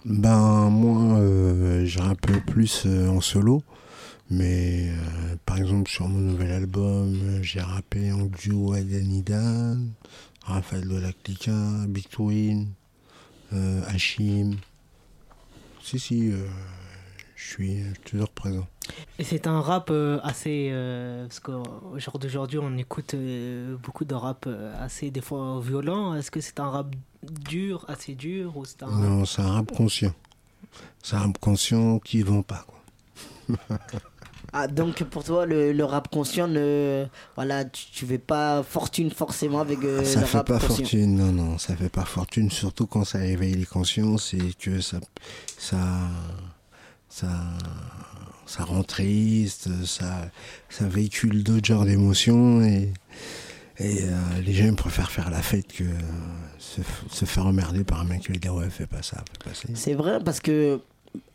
Ben, 0.06 0.70
moi, 0.70 1.18
euh, 1.20 1.86
je 1.86 2.00
rappe 2.00 2.30
plus 2.48 2.84
euh, 2.86 3.08
en 3.08 3.22
solo. 3.22 3.64
Mais 4.30 4.90
euh, 4.90 5.36
par 5.46 5.58
exemple, 5.58 5.90
sur 5.90 6.08
mon 6.10 6.20
nouvel 6.20 6.52
album, 6.52 7.40
j'ai 7.42 7.62
rappé 7.62 8.12
en 8.12 8.26
duo 8.26 8.76
Dan, 9.26 9.92
Raphaël 10.44 10.88
de 10.88 10.98
Lactica, 10.98 11.54
Big 11.88 12.10
Twin, 12.10 12.62
euh, 12.64 12.66
Hachim. 13.88 14.56
Si, 15.82 16.00
si, 16.00 16.32
euh, 16.32 16.48
je 17.36 17.44
suis 17.44 17.84
toujours 18.06 18.30
présent. 18.30 18.66
Et 19.20 19.24
c'est 19.24 19.48
un 19.48 19.60
rap 19.62 19.90
euh, 19.92 20.20
assez. 20.24 20.70
euh, 20.72 21.28
parce 21.28 21.40
qu'au 21.40 21.64
jour 21.98 22.20
d'aujourd'hui, 22.20 22.60
on 22.60 22.78
écoute 22.78 23.14
euh, 23.14 23.76
beaucoup 23.84 24.06
de 24.06 24.14
rap 24.16 24.46
euh, 24.48 24.74
assez, 24.84 25.12
des 25.12 25.22
fois, 25.22 25.60
violent. 25.62 26.16
Est-ce 26.16 26.32
que 26.32 26.40
c'est 26.42 26.60
un 26.60 26.70
rap 26.70 26.96
dur, 27.22 27.86
assez 27.88 28.16
dur 28.16 28.56
ou 28.58 28.66
c'est 28.66 28.82
un... 28.84 28.88
Non, 28.92 29.26
c'est 29.26 29.42
un 29.42 29.52
rap 29.54 29.72
conscient. 29.72 30.14
C'est 31.04 31.16
un 31.18 31.20
rap 31.20 31.38
conscient 31.40 32.00
qui 32.00 32.22
vend 32.24 32.42
pas. 32.44 32.66
Quoi. 32.68 33.58
Ah, 34.56 34.68
donc 34.68 35.04
pour 35.06 35.24
toi, 35.24 35.48
le, 35.48 35.74
le 35.74 35.84
rap 35.84 36.10
conscient, 36.10 36.48
ne, 36.48 37.06
voilà, 37.36 37.66
tu, 37.66 37.86
tu 37.92 38.06
fais 38.06 38.20
pas 38.20 38.62
fortune 38.62 39.10
forcément 39.10 39.62
avec 39.62 39.84
euh, 39.84 40.04
ça 40.04 40.20
le 40.20 40.26
fait 40.28 40.38
rap 40.38 40.48
pas 40.48 40.60
conscient. 40.60 40.76
fortune, 40.76 41.16
non, 41.16 41.32
non, 41.32 41.58
ça 41.58 41.76
fait 41.76 41.90
pas 41.90 42.06
fortune, 42.06 42.52
surtout 42.52 42.86
quand 42.86 43.04
ça 43.04 43.26
éveille 43.26 43.56
les 43.56 43.66
consciences 43.66 44.36
et 44.36 44.54
que 44.60 44.80
ça, 44.80 45.00
ça, 45.58 45.78
ça, 47.10 47.30
ça 48.46 48.64
rend 48.64 48.84
triste, 48.84 49.70
ça, 49.86 50.30
ça 50.70 50.86
véhicule 50.88 51.44
d'autres 51.44 51.66
genres 51.66 51.86
d'émotions 51.86 52.62
et, 52.64 52.94
et 53.80 54.04
euh, 54.04 54.12
les 54.46 54.54
gens 54.54 54.72
préfèrent 54.76 55.10
faire 55.10 55.32
la 55.32 55.42
fête 55.42 55.74
que 55.74 55.84
euh, 55.84 55.88
se, 56.60 56.82
se 57.10 57.26
faire 57.26 57.48
emmerder 57.48 57.84
par 57.84 58.02
un 58.02 58.04
mec 58.04 58.22
qui 58.22 58.32
dit 58.38 58.50
ouais 58.50 58.70
fais 58.70 58.86
pas 58.86 59.02
ça, 59.02 59.18
fais 59.32 59.50
pas 59.50 59.56
ça. 59.56 59.68
C'est 59.74 59.96
vrai 59.96 60.20
parce 60.24 60.40
que 60.40 60.80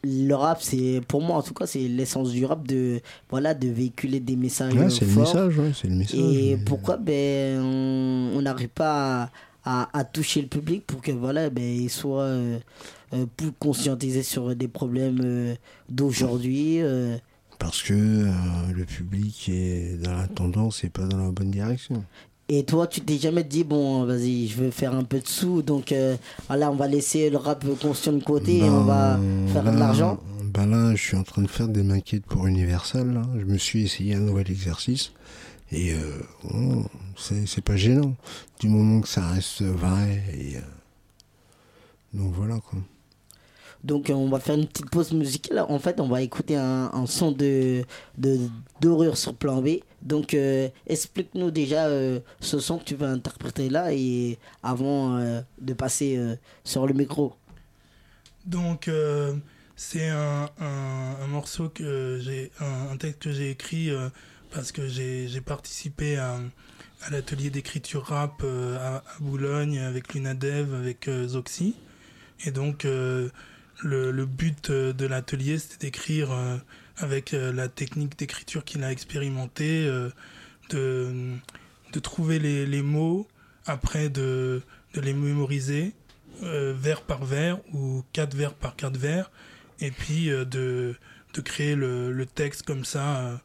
le 0.04 0.32
rap, 0.34 0.62
c'est 0.62 1.00
pour 1.08 1.20
moi 1.22 1.36
en 1.36 1.42
tout 1.42 1.54
cas, 1.54 1.66
c'est 1.66 1.80
l'essence 1.88 2.30
du 2.30 2.44
rap 2.44 2.66
de 2.66 3.00
voilà 3.30 3.54
de 3.54 3.68
véhiculer 3.68 4.20
des 4.20 4.36
messages 4.36 4.72
Ouais, 4.74 4.90
c'est 4.90 5.04
le 5.04 5.10
forts. 5.10 5.24
message, 5.24 5.58
ouais, 5.58 5.72
c'est 5.74 5.88
le 5.88 5.94
message. 5.96 6.18
Et 6.20 6.56
mais- 6.56 6.64
pourquoi 6.64 6.96
ben 6.96 7.60
on 7.60 8.40
n'arrive 8.42 8.68
pas 8.68 9.30
à, 9.64 9.82
à- 9.82 9.98
à 9.98 10.04
toucher 10.04 10.40
le 10.42 10.48
public 10.48 10.86
pour 10.86 11.00
que 11.02 11.12
voilà 11.12 11.50
ben 11.50 11.64
il 11.64 11.90
soit 11.90 12.22
euh, 12.22 12.58
euh, 13.14 13.26
plus 13.36 13.52
conscientisé 13.52 14.22
sur 14.22 14.54
des 14.54 14.68
problèmes 14.68 15.20
euh, 15.22 15.54
d'aujourd'hui. 15.88 16.78
Parce 17.58 17.82
que 17.82 17.92
le 18.72 18.84
public 18.84 19.48
est 19.48 20.00
dans 20.00 20.12
la 20.14 20.28
tendance 20.28 20.84
et 20.84 20.90
pas 20.90 21.06
dans 21.06 21.16
la 21.18 21.32
bonne 21.32 21.50
direction. 21.50 22.04
Et 22.50 22.64
toi, 22.64 22.86
tu 22.86 23.02
t'es 23.02 23.18
jamais 23.18 23.44
dit, 23.44 23.62
bon, 23.62 24.04
vas-y, 24.06 24.46
je 24.48 24.56
veux 24.56 24.70
faire 24.70 24.94
un 24.94 25.04
peu 25.04 25.20
de 25.20 25.28
sous, 25.28 25.60
donc 25.60 25.92
euh, 25.92 26.16
voilà, 26.46 26.70
on 26.70 26.76
va 26.76 26.86
laisser 26.86 27.28
le 27.28 27.36
rap 27.36 27.62
conscient 27.78 28.12
de 28.14 28.22
côté 28.22 28.58
et 28.58 28.62
on 28.64 28.84
va 28.84 29.20
faire 29.52 29.62
de 29.64 29.70
là, 29.70 29.76
l'argent 29.76 30.18
Ben 30.54 30.66
là, 30.66 30.94
je 30.94 31.02
suis 31.02 31.16
en 31.16 31.24
train 31.24 31.42
de 31.42 31.46
faire 31.46 31.68
des 31.68 31.82
maquettes 31.82 32.24
pour 32.24 32.46
Universal. 32.46 33.12
là. 33.12 33.22
Je 33.38 33.44
me 33.44 33.58
suis 33.58 33.84
essayé 33.84 34.14
un 34.14 34.20
nouvel 34.20 34.50
exercice. 34.50 35.12
Et 35.70 35.92
euh, 35.92 36.82
c'est 37.16 37.60
pas 37.64 37.76
gênant. 37.76 38.14
Du 38.60 38.68
moment 38.68 39.02
que 39.02 39.08
ça 39.08 39.28
reste 39.28 39.60
vrai. 39.60 40.22
Et, 40.32 40.56
euh, 40.56 40.60
donc 42.14 42.32
voilà 42.32 42.58
quoi. 42.60 42.78
Donc 43.84 44.10
euh, 44.10 44.14
on 44.14 44.28
va 44.28 44.40
faire 44.40 44.56
une 44.56 44.66
petite 44.66 44.90
pause 44.90 45.12
musicale. 45.12 45.64
En 45.68 45.78
fait, 45.78 46.00
on 46.00 46.08
va 46.08 46.22
écouter 46.22 46.56
un, 46.56 47.06
son 47.06 47.32
de 47.32 47.84
dorure 48.80 49.16
sur 49.16 49.34
plan 49.34 49.62
B. 49.62 49.78
Donc 50.02 50.34
euh, 50.34 50.68
explique-nous 50.86 51.50
déjà 51.50 51.86
euh, 51.86 52.20
ce 52.40 52.58
son 52.58 52.78
que 52.78 52.84
tu 52.84 52.94
vas 52.94 53.08
interpréter 53.10 53.68
là 53.68 53.92
et 53.92 54.38
avant 54.62 55.18
de 55.60 55.72
passer 55.72 56.18
sur 56.64 56.86
le 56.86 56.94
micro. 56.94 57.34
Donc, 58.46 58.90
c'est 59.76 60.08
un, 60.08 60.48
un- 60.60 61.26
morceau 61.28 61.68
que 61.68 62.18
j'ai, 62.22 62.50
un, 62.60 62.96
texte 62.96 63.20
que 63.22 63.32
j'ai 63.32 63.50
écrit 63.50 63.90
parce 64.52 64.72
que 64.72 64.88
j'ai 64.88 65.40
participé 65.40 66.16
à, 66.16 66.38
l'atelier 67.10 67.50
d'écriture 67.50 68.04
rap 68.04 68.42
à, 68.42 68.96
à 68.96 69.02
Boulogne 69.20 69.78
avec 69.78 70.14
l'UNADEV, 70.14 70.74
avec 70.74 71.08
euh, 71.08 71.28
Zoxy. 71.28 71.76
Et 72.44 72.50
donc, 72.50 72.86
le, 73.82 74.26
but 74.26 74.70
euh, 74.70 74.92
de 74.92 75.06
l'atelier, 75.06 75.58
c'était 75.58 75.86
d'écrire 75.86 76.32
euh, 76.32 76.56
avec 76.96 77.34
euh, 77.34 77.52
la 77.52 77.68
technique 77.68 78.18
d'écriture 78.18 78.64
qu'il 78.64 78.82
a 78.84 78.92
expérimentée, 78.92 79.88
de, 80.70 81.38
trouver 82.02 82.38
les, 82.38 82.82
mots, 82.82 83.26
après 83.66 84.08
de, 84.08 84.62
les 84.94 85.12
mémoriser 85.12 85.94
vers 86.40 87.02
par 87.02 87.24
vers 87.24 87.58
ou 87.72 88.04
quatre 88.12 88.36
vers 88.36 88.54
par 88.54 88.76
quatre 88.76 88.96
vers, 88.96 89.30
et 89.80 89.90
puis 89.90 90.26
de, 90.28 90.94
créer 91.44 91.74
le, 91.74 92.26
texte 92.26 92.62
comme 92.62 92.84
ça 92.84 93.40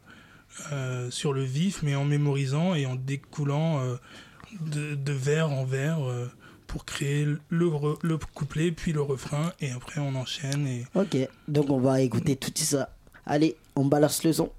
sur 1.09 1.33
le 1.33 1.43
vif, 1.43 1.81
mais 1.81 1.95
en 1.95 2.05
mémorisant 2.05 2.75
et 2.75 2.85
en 2.85 2.95
découlant 2.95 3.81
de, 4.59 4.95
de 4.95 5.13
vers 5.13 5.51
en 5.51 5.63
vers 5.63 5.99
pour 6.73 6.85
créer 6.85 7.23
le, 7.23 7.39
le 8.01 8.17
couplet, 8.17 8.71
puis 8.71 8.93
le 8.93 9.01
refrain, 9.03 9.51
et 9.61 9.69
après 9.69 10.01
on 10.01 10.15
enchaîne. 10.15 10.65
Et... 10.65 10.87
Ok, 10.95 11.15
donc 11.47 11.69
on 11.69 11.79
va 11.79 12.01
écouter 12.01 12.35
tout 12.35 12.51
ça. 12.55 12.89
Allez, 13.27 13.55
on 13.75 13.85
balance 13.85 14.23
le 14.23 14.33
son. 14.33 14.51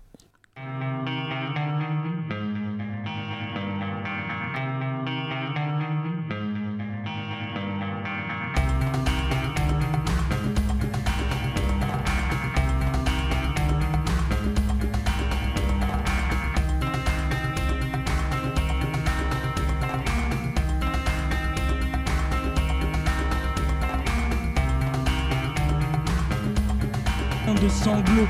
De 27.65 27.69
sanglots 27.71 28.29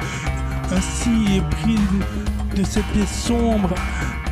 ainsi 0.71 1.37
est 1.37 1.50
pris 1.57 1.79
de 2.57 2.64
cette 2.64 2.87
pièce 2.87 3.25
sombre 3.26 3.75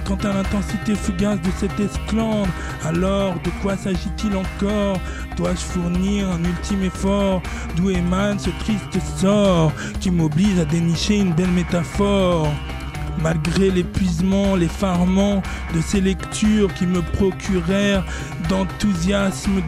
quant 0.07 0.19
à 0.29 0.33
l'intensité 0.33 0.95
fugace 0.95 1.41
de 1.41 1.51
cette 1.59 1.79
esclandre 1.81 2.49
alors 2.85 3.35
de 3.35 3.51
quoi 3.63 3.77
s'agit-il 3.77 4.37
encore? 4.37 4.99
Dois-je 5.37 5.61
fournir 5.61 6.31
un 6.31 6.43
ultime 6.45 6.85
effort? 6.85 7.43
D'où 7.77 7.91
émane 7.91 8.39
ce 8.39 8.51
triste 8.61 8.99
sort 9.17 9.73
qui 10.01 10.11
m'oblige 10.11 10.59
à 10.59 10.65
dénicher 10.65 11.19
une 11.19 11.33
belle 11.33 11.53
métaphore? 11.53 12.49
Malgré 13.21 13.71
l'épuisement, 13.71 14.57
l'effarement 14.57 15.43
de 15.75 15.81
ces 15.81 16.01
lectures 16.01 16.73
qui 16.75 16.87
me 16.87 17.03
procurèrent 17.03 18.05
d'enthousiasme 18.49 19.63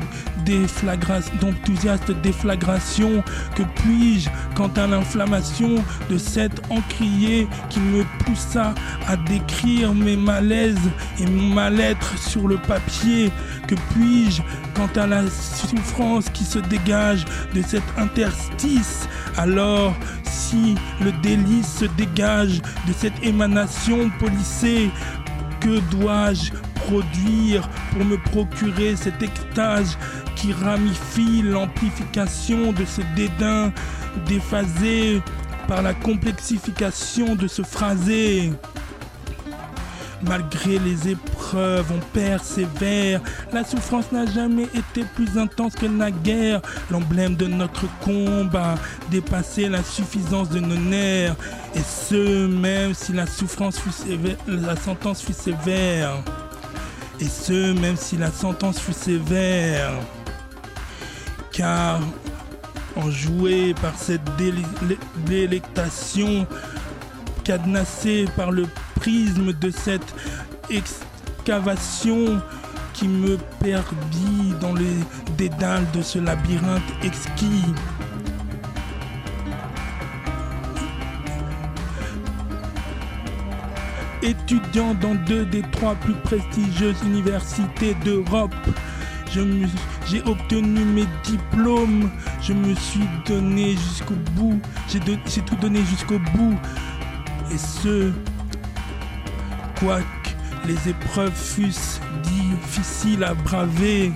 d'enthousiaste 1.41 2.11
déflagration, 2.23 3.23
que 3.55 3.63
puis-je 3.63 4.29
quant 4.55 4.71
à 4.77 4.87
l'inflammation 4.87 5.77
de 6.11 6.19
cette 6.19 6.61
encrier 6.71 7.49
qui 7.71 7.81
me 7.81 8.05
poussa 8.25 8.75
à 9.07 9.17
décrire 9.17 9.95
mes 9.95 10.17
malaises 10.17 10.91
et 11.19 11.27
mon 11.27 11.55
mal-être 11.55 12.19
sur 12.19 12.49
le 12.49 12.57
papier? 12.57 13.31
Que 13.67 13.75
puis-je 13.93 14.43
quant 14.75 14.91
à 15.01 15.07
la 15.07 15.23
souffrance 15.31 16.29
qui 16.31 16.45
se 16.45 16.59
dégage 16.59 17.25
de 17.55 17.63
cet 17.63 17.85
interstice? 17.97 19.09
Alors, 19.37 19.95
si 20.25 20.75
le 21.01 21.13
délice 21.23 21.79
se 21.79 21.85
dégage 21.97 22.61
de 22.87 22.93
cette 22.97 23.23
émanation 23.23 24.11
polissée, 24.19 24.91
que 25.61 25.81
dois-je 25.91 26.53
produire 26.87 27.69
pour 27.93 28.05
me 28.05 28.17
procurer 28.17 28.97
cet 28.97 29.23
extase 29.23 29.97
qui 30.37 30.53
ramifie 30.53 31.43
l'amplification 31.43 32.73
de 32.73 32.85
ce 32.85 33.01
dédain 33.17 33.73
déphasé 34.27 35.23
par 35.69 35.83
la 35.83 35.95
complexification 35.95 37.35
de 37.35 37.47
ce 37.49 37.63
phrasé 37.63 38.53
Malgré 40.27 40.79
les 40.79 41.11
épreuves, 41.11 41.85
on 41.93 42.01
persévère. 42.15 43.21
La 43.53 43.63
souffrance 43.63 44.11
n'a 44.11 44.25
jamais 44.25 44.65
été 44.75 45.05
plus 45.15 45.37
intense 45.37 45.75
que 45.75 45.87
naguère. 45.87 46.63
L'emblème 46.91 47.37
de 47.37 47.47
notre 47.47 47.87
combat 48.01 48.77
dépassait 49.11 49.69
la 49.69 49.83
suffisance 49.83 50.49
de 50.49 50.61
nos 50.61 50.77
nerfs. 50.77 51.37
Et 51.75 51.81
ce, 51.81 52.47
même 52.47 52.95
si 52.95 53.13
la 53.13 53.27
souffrance 53.27 53.79
fut 53.79 53.93
sévère, 53.93 54.37
la 54.47 54.77
sentence 54.77 55.23
fut 55.23 55.35
sévère. 55.35 56.23
Et 57.21 57.29
ce, 57.29 57.73
même 57.73 57.97
si 57.97 58.17
la 58.17 58.31
sentence 58.31 58.81
fut 58.81 58.93
sévère. 58.93 59.93
Car 61.53 62.01
enjoué 62.97 63.75
par 63.75 63.97
cette 63.97 64.23
délectation, 65.27 66.47
cadenassé 67.45 68.27
par 68.37 68.51
le 68.51 68.67
prisme 68.97 69.53
de 69.53 69.71
cette 69.71 70.15
excavation 70.71 72.41
qui 72.93 73.09
me 73.09 73.37
perdit 73.61 74.55
dans 74.61 74.73
les 74.73 74.97
dédales 75.37 75.87
de 75.93 76.03
ce 76.03 76.19
labyrinthe 76.19 76.83
exquis. 77.03 77.65
Étudiant 84.25 84.95
dans 84.95 85.15
deux 85.15 85.45
des 85.47 85.63
trois 85.71 85.95
plus 85.97 86.15
prestigieuses 86.15 87.01
universités 87.05 87.95
d'Europe. 88.05 88.55
J'ai 90.07 90.23
obtenu 90.27 90.85
mes 90.85 91.07
diplômes, 91.25 92.11
je 92.41 92.53
me 92.53 92.75
suis 92.75 93.09
donné 93.27 93.73
jusqu'au 93.73 94.15
bout, 94.33 94.61
j'ai 94.89 95.01
tout 95.01 95.57
donné 95.61 95.81
jusqu'au 95.85 96.19
bout. 96.35 96.57
Et 97.53 97.59
ce, 97.59 98.13
quoique 99.79 100.05
les 100.67 100.89
épreuves 100.89 101.35
fussent 101.35 102.01
difficiles 102.23 103.25
à 103.25 103.35
braver. 103.35 104.13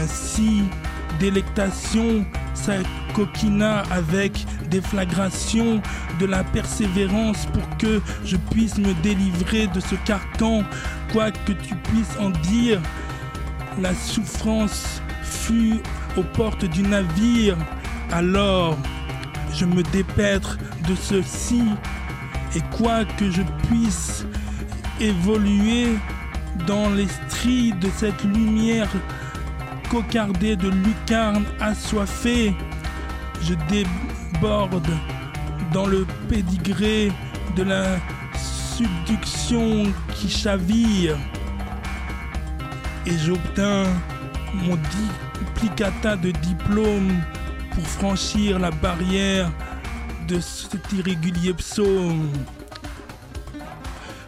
Ainsi, 0.00 0.62
délectation 1.18 2.24
s'acoquina 2.54 3.82
avec 3.90 4.46
déflagration 4.72 5.80
de 6.18 6.26
la 6.26 6.42
persévérance 6.42 7.46
pour 7.46 7.76
que 7.78 8.00
je 8.24 8.36
puisse 8.36 8.78
me 8.78 8.94
délivrer 9.02 9.66
de 9.68 9.80
ce 9.80 9.94
carcan, 10.06 10.64
quoi 11.12 11.30
que 11.30 11.52
tu 11.52 11.74
puisses 11.76 12.16
en 12.18 12.30
dire. 12.30 12.80
La 13.80 13.94
souffrance 13.94 15.02
fut 15.22 15.80
aux 16.16 16.22
portes 16.22 16.64
du 16.64 16.82
navire, 16.82 17.56
alors 18.10 18.76
je 19.54 19.66
me 19.66 19.82
dépêtre 19.82 20.58
de 20.88 20.94
ceci, 20.94 21.62
et 22.56 22.60
quoi 22.76 23.04
que 23.18 23.30
je 23.30 23.42
puisse 23.68 24.26
évoluer 25.00 25.88
dans 26.66 26.90
les 26.90 27.08
stries 27.08 27.72
de 27.72 27.88
cette 27.96 28.24
lumière 28.24 28.88
cocardée 29.90 30.56
de 30.56 30.68
lucarnes 30.68 31.44
assoiffées, 31.60 32.54
je 33.42 33.54
dans 35.72 35.86
le 35.86 36.04
pédigré 36.28 37.12
de 37.56 37.62
la 37.62 37.96
subduction 38.36 39.84
qui 40.14 40.28
chavire 40.28 41.16
et 43.06 43.16
j'obtins 43.18 43.84
mon 44.54 44.76
duplicata 45.38 46.16
de 46.16 46.32
diplôme 46.32 47.12
pour 47.72 47.86
franchir 47.86 48.58
la 48.58 48.72
barrière 48.72 49.48
de 50.26 50.40
cet 50.40 50.92
irrégulier 50.92 51.54
psaume. 51.54 52.28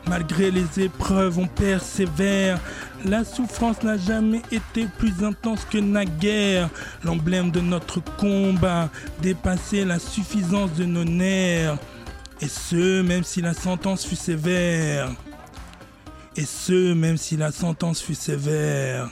Malgré 0.07 0.53
les 0.53 0.81
épreuves, 0.81 1.41
on 1.41 1.47
persévère. 1.47 2.61
La 3.05 3.23
souffrance 3.25 3.83
n'a 3.83 3.99
jamais 3.99 4.41
été 4.51 4.87
plus 4.99 5.23
intense 5.23 5.65
que 5.71 5.77
naguère. 5.79 6.71
L'emblème 7.05 7.51
de 7.51 7.61
notre 7.61 8.01
combat 8.17 8.89
dépassait 9.21 9.85
la 9.85 9.99
suffisance 9.99 10.73
de 10.73 10.85
nos 10.85 11.05
nerfs. 11.05 11.77
Et 12.41 12.49
ce, 12.49 13.03
même 13.03 13.23
si 13.25 13.43
la 13.43 13.53
sentence 13.55 14.07
fut 14.07 14.17
sévère. 14.17 15.11
Et 16.37 16.45
ce, 16.45 16.95
même 16.95 17.17
si 17.19 17.37
la 17.37 17.53
sentence 17.53 18.01
fut 18.01 18.15
sévère. 18.15 19.11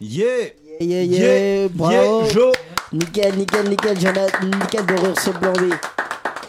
Yeah 0.00 0.50
Yeah, 0.80 1.02
yeah, 1.04 1.18
Yeah, 1.62 1.68
bravo. 1.72 2.24
yeah, 2.24 2.32
Jo. 2.32 2.52
Nickel, 2.92 3.36
nickel, 3.36 3.68
nickel, 3.70 3.98
Jonathan, 4.00 4.44
nickel 4.46 4.84
d'horreur 4.86 5.18
sur 5.18 5.38
Blondé. 5.38 5.70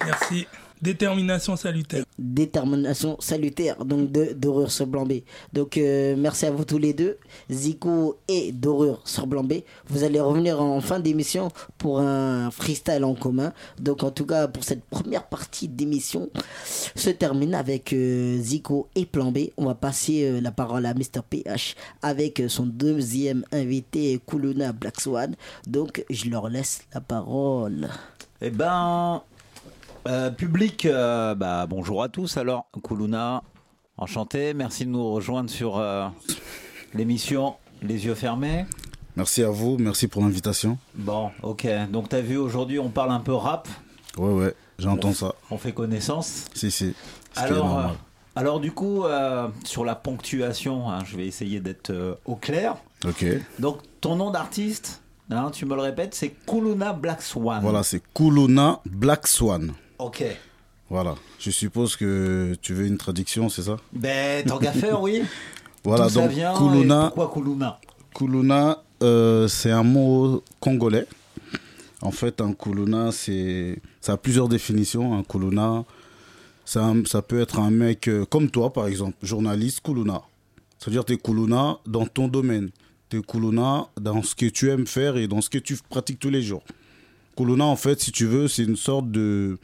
Merci. 0.05 0.48
Détermination 0.83 1.55
salutaire. 1.55 2.03
Détermination 2.19 3.15
salutaire, 3.21 3.85
donc 3.85 4.11
de 4.11 4.33
d'horreur 4.33 4.69
sur 4.69 4.85
Blambé. 4.85 5.23
Donc 5.53 5.77
euh, 5.77 6.15
merci 6.17 6.45
à 6.45 6.51
vous 6.51 6.65
tous 6.65 6.77
les 6.77 6.91
deux, 6.93 7.17
Zico 7.49 8.17
et 8.27 8.51
d'horreur 8.51 8.99
sur 9.05 9.25
Blambé. 9.25 9.63
Vous 9.87 10.03
allez 10.03 10.19
revenir 10.19 10.61
en 10.61 10.81
fin 10.81 10.99
d'émission 10.99 11.47
pour 11.77 12.01
un 12.01 12.51
freestyle 12.51 13.05
en 13.05 13.15
commun. 13.15 13.53
Donc 13.79 14.03
en 14.03 14.11
tout 14.11 14.25
cas 14.25 14.49
pour 14.49 14.65
cette 14.65 14.83
première 14.83 15.25
partie 15.27 15.69
d'émission 15.69 16.29
se 16.95 17.09
termine 17.11 17.55
avec 17.55 17.93
euh, 17.93 18.37
Zico 18.41 18.89
et 18.95 19.05
Plan 19.05 19.31
B. 19.31 19.51
On 19.55 19.67
va 19.67 19.75
passer 19.75 20.25
euh, 20.25 20.41
la 20.41 20.51
parole 20.51 20.85
à 20.85 20.93
Mr 20.93 21.21
PH 21.29 21.75
avec 22.01 22.41
euh, 22.41 22.49
son 22.49 22.65
deuxième 22.65 23.46
invité 23.53 24.19
Kuluna 24.27 24.74
Black 24.74 25.00
Swan. 25.00 25.33
Donc 25.65 26.03
je 26.09 26.29
leur 26.29 26.50
laisse 26.50 26.81
la 26.93 27.00
parole. 27.00 27.87
Eh 28.41 28.50
ben, 28.50 29.22
euh, 30.07 30.29
public, 30.31 30.85
euh, 30.85 31.35
bah, 31.35 31.66
bonjour 31.68 32.03
à 32.03 32.09
tous. 32.09 32.37
Alors, 32.37 32.68
Kuluna, 32.83 33.44
enchanté. 33.98 34.53
Merci 34.53 34.85
de 34.85 34.92
nous 34.92 35.11
rejoindre 35.13 35.50
sur 35.50 35.77
euh, 35.77 36.07
l'émission 36.94 37.55
Les 37.81 38.05
yeux 38.05 38.16
fermés. 38.16 38.66
Merci 39.16 39.44
à 39.44 39.50
vous, 39.50 39.77
merci 39.77 40.07
pour 40.07 40.24
l'invitation. 40.24 40.77
Bon, 40.96 41.29
ok. 41.44 41.68
Donc, 41.92 42.09
t'as 42.09 42.22
vu 42.22 42.37
aujourd'hui, 42.37 42.79
on 42.79 42.89
parle 42.89 43.11
un 43.11 43.20
peu 43.20 43.33
rap. 43.33 43.68
Ouais, 44.18 44.31
ouais, 44.33 44.55
j'entends 44.79 45.09
On- 45.09 45.13
ça. 45.13 45.35
On 45.51 45.57
fait 45.57 45.72
connaissance. 45.74 46.46
Si, 46.53 46.72
si. 46.72 46.96
Alors, 47.35 47.96
alors 48.35 48.59
du 48.59 48.72
coup, 48.72 49.03
sur 49.63 49.85
la 49.85 49.96
ponctuation, 49.96 50.89
hein, 50.89 51.00
je 51.05 51.16
vais 51.18 51.27
essayer 51.27 51.59
d'être 51.59 52.20
au 52.25 52.35
clair. 52.35 52.75
Ok. 53.05 53.25
Donc, 53.59 53.79
ton 54.01 54.16
nom 54.16 54.31
d'artiste, 54.31 55.01
hein, 55.29 55.51
tu 55.51 55.66
me 55.68 55.75
le 55.75 55.81
répètes, 55.81 56.16
c'est 56.16 56.29
Kuluna 56.48 56.94
Black 56.94 57.22
Swan. 57.22 57.61
Voilà, 57.61 57.83
c'est 57.83 58.01
Kuluna 58.16 58.79
Black 58.85 59.27
Swan. 59.27 59.74
Ok. 60.03 60.24
Voilà. 60.89 61.16
Je 61.39 61.50
suppose 61.50 61.96
que 61.96 62.55
tu 62.61 62.74
veux 62.74 62.85
une 62.85 62.98
traduction, 62.98 63.48
c'est 63.48 63.63
ça? 63.63 63.77
Ben, 63.94 64.46
tant 64.46 64.57
qu'à 64.59 64.74
faire, 64.74 65.01
oui. 65.01 65.24
Voilà, 65.85 66.07
donc 66.07 66.29
vient 66.29 66.53
Kuluna. 66.55 67.11
pourquoi 67.13 67.31
Kuluna? 67.33 67.79
Kuluna, 68.16 68.83
euh, 69.01 69.50
c'est 69.50 69.72
un 69.72 69.83
mot 69.83 70.42
congolais. 70.61 71.05
En 72.01 72.11
fait, 72.11 72.39
un 72.39 72.53
Kuluna, 72.53 73.11
c'est, 73.11 73.81
ça 74.00 74.13
a 74.13 74.18
plusieurs 74.18 74.48
définitions. 74.48 75.18
Un 75.18 75.24
Kuluna, 75.24 75.83
ça, 76.63 76.94
ça 77.05 77.22
peut 77.22 77.42
être 77.42 77.59
un 77.59 77.70
mec 77.70 78.07
euh, 78.07 78.24
comme 78.24 78.50
toi, 78.50 78.72
par 78.72 78.87
exemple, 78.87 79.18
journaliste 79.24 79.81
Kuluna. 79.81 80.22
C'est-à-dire, 80.79 81.03
tu 81.03 81.13
es 81.13 81.18
Kuluna 81.18 81.79
dans 81.85 82.05
ton 82.05 82.29
domaine. 82.29 82.70
Tu 83.09 83.20
es 83.20 83.22
Kuluna 83.22 83.87
dans 84.00 84.24
ce 84.24 84.35
que 84.35 84.46
tu 84.46 84.70
aimes 84.70 84.87
faire 84.87 85.18
et 85.18 85.27
dans 85.27 85.42
ce 85.42 85.50
que 85.50 85.57
tu 85.57 85.77
pratiques 85.89 86.20
tous 86.20 86.29
les 86.29 86.42
jours. 86.42 86.63
Kuluna, 87.35 87.66
en 87.66 87.75
fait, 87.75 88.00
si 88.00 88.13
tu 88.13 88.25
veux, 88.25 88.48
c'est 88.48 88.63
une 88.63 88.77
sorte 88.77 89.11
de. 89.11 89.57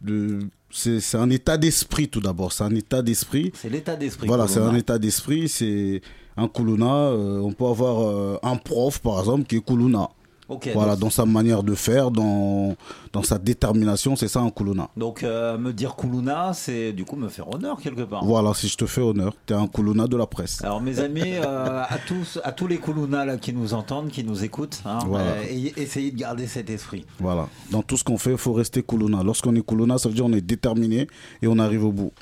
De 0.00 0.40
c'est 0.70 1.16
un 1.16 1.30
état 1.30 1.56
d'esprit 1.56 2.08
tout 2.08 2.20
d'abord. 2.20 2.52
C'est 2.52 2.64
un 2.64 2.74
état 2.74 3.02
d'esprit. 3.02 3.52
C'est 3.54 3.70
l'état 3.70 3.96
d'esprit. 3.96 4.26
Voilà, 4.26 4.46
c'est 4.48 4.60
un 4.60 4.74
état 4.74 4.98
d'esprit. 4.98 5.48
C'est 5.48 6.02
un 6.36 6.48
Kuluna. 6.48 7.08
euh, 7.08 7.40
on 7.40 7.52
peut 7.52 7.64
avoir 7.64 8.02
euh, 8.02 8.38
un 8.42 8.56
prof, 8.56 8.98
par 9.00 9.18
exemple, 9.20 9.44
qui 9.44 9.56
est 9.56 9.64
Kuluna. 9.64 10.10
Voilà, 10.48 10.92
donc- 10.92 11.00
dans 11.00 11.10
sa 11.10 11.26
manière 11.26 11.62
de 11.62 11.74
faire, 11.74 12.10
dans, 12.10 12.74
dans 13.12 13.22
sa 13.22 13.38
détermination, 13.38 14.16
c'est 14.16 14.28
ça 14.28 14.40
un 14.40 14.50
Kuluna. 14.50 14.88
Donc, 14.96 15.22
euh, 15.22 15.58
me 15.58 15.72
dire 15.72 15.94
Kuluna, 15.96 16.52
c'est 16.54 16.92
du 16.92 17.04
coup 17.04 17.16
me 17.16 17.28
faire 17.28 17.52
honneur 17.52 17.78
quelque 17.80 18.02
part. 18.02 18.24
Voilà, 18.24 18.54
si 18.54 18.68
je 18.68 18.76
te 18.76 18.86
fais 18.86 19.00
honneur, 19.02 19.34
tu 19.46 19.52
es 19.52 19.56
un 19.56 19.66
Kuluna 19.66 20.06
de 20.06 20.16
la 20.16 20.26
presse. 20.26 20.64
Alors 20.64 20.80
mes 20.80 21.00
amis, 21.00 21.34
euh, 21.34 21.82
à 21.88 21.98
tous, 22.06 22.38
à 22.44 22.52
tous 22.52 22.66
les 22.66 22.78
Kuluna 22.78 23.24
là 23.24 23.36
qui 23.36 23.52
nous 23.52 23.74
entendent, 23.74 24.08
qui 24.08 24.24
nous 24.24 24.42
écoutent, 24.44 24.80
hein, 24.86 24.98
Voilà. 25.06 25.26
euh, 25.32 25.42
ayez- 25.50 25.74
essayez 25.76 26.10
de 26.10 26.16
garder 26.18 26.46
cet 26.46 26.70
esprit. 26.70 27.04
Voilà, 27.20 27.48
dans 27.70 27.82
tout 27.82 27.96
ce 27.96 28.04
qu'on 28.04 28.16
fait, 28.18 28.32
il 28.32 28.38
faut 28.38 28.52
rester 28.54 28.82
Kuluna. 28.82 29.22
Lorsqu'on 29.22 29.54
est 29.54 29.66
Kuluna, 29.66 29.98
ça 29.98 30.08
veut 30.08 30.14
dire 30.14 30.24
qu'on 30.24 30.32
est 30.32 30.40
déterminé 30.40 31.08
et 31.42 31.46
on 31.46 31.58
arrive 31.58 31.84
au 31.84 31.92
bout. 31.92 32.12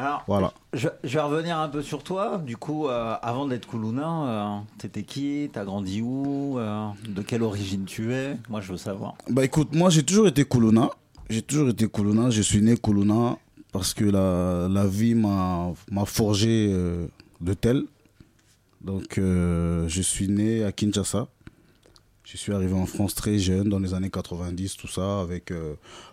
Alors, 0.00 0.24
Voilà. 0.26 0.52
je, 0.72 0.88
je 1.04 1.14
vais 1.14 1.20
revenir 1.20 1.58
un 1.58 1.68
peu 1.68 1.82
sur 1.82 2.02
toi. 2.02 2.38
Du 2.38 2.56
coup, 2.56 2.88
euh, 2.88 3.14
avant 3.20 3.46
d'être 3.46 3.68
Kuluna, 3.68 4.22
euh, 4.24 4.58
t'étais 4.78 5.02
qui? 5.02 5.50
T'as 5.52 5.64
grandi 5.64 6.00
où? 6.00 6.58
Euh, 6.58 6.86
De 7.06 7.20
quelle 7.22 7.42
origine 7.42 7.84
tu 7.84 8.14
es? 8.14 8.36
Moi, 8.48 8.60
je 8.62 8.72
veux 8.72 8.78
savoir. 8.78 9.14
Bah 9.28 9.44
écoute, 9.44 9.74
moi 9.74 9.90
j'ai 9.90 10.02
toujours 10.02 10.26
été 10.26 10.44
Kuluna. 10.46 10.90
J'ai 11.28 11.42
toujours 11.42 11.68
été 11.68 11.86
Kuluna. 11.88 12.30
Je 12.30 12.40
suis 12.40 12.62
né 12.62 12.76
Kuluna 12.76 13.36
parce 13.72 13.92
que 13.92 14.04
la, 14.04 14.68
la 14.68 14.86
vie 14.86 15.14
m'a 15.14 15.72
m'a 15.90 16.04
forgé 16.06 16.68
de 17.40 17.54
tel. 17.54 17.84
Donc 18.80 19.16
je 19.16 20.00
suis 20.02 20.28
né 20.28 20.64
à 20.64 20.72
Kinshasa. 20.72 21.28
Je 22.24 22.36
suis 22.36 22.52
arrivé 22.52 22.74
en 22.74 22.86
France 22.86 23.14
très 23.14 23.38
jeune, 23.38 23.68
dans 23.68 23.78
les 23.80 23.92
années 23.92 24.08
90, 24.10 24.76
tout 24.76 24.86
ça, 24.88 25.20
avec 25.20 25.52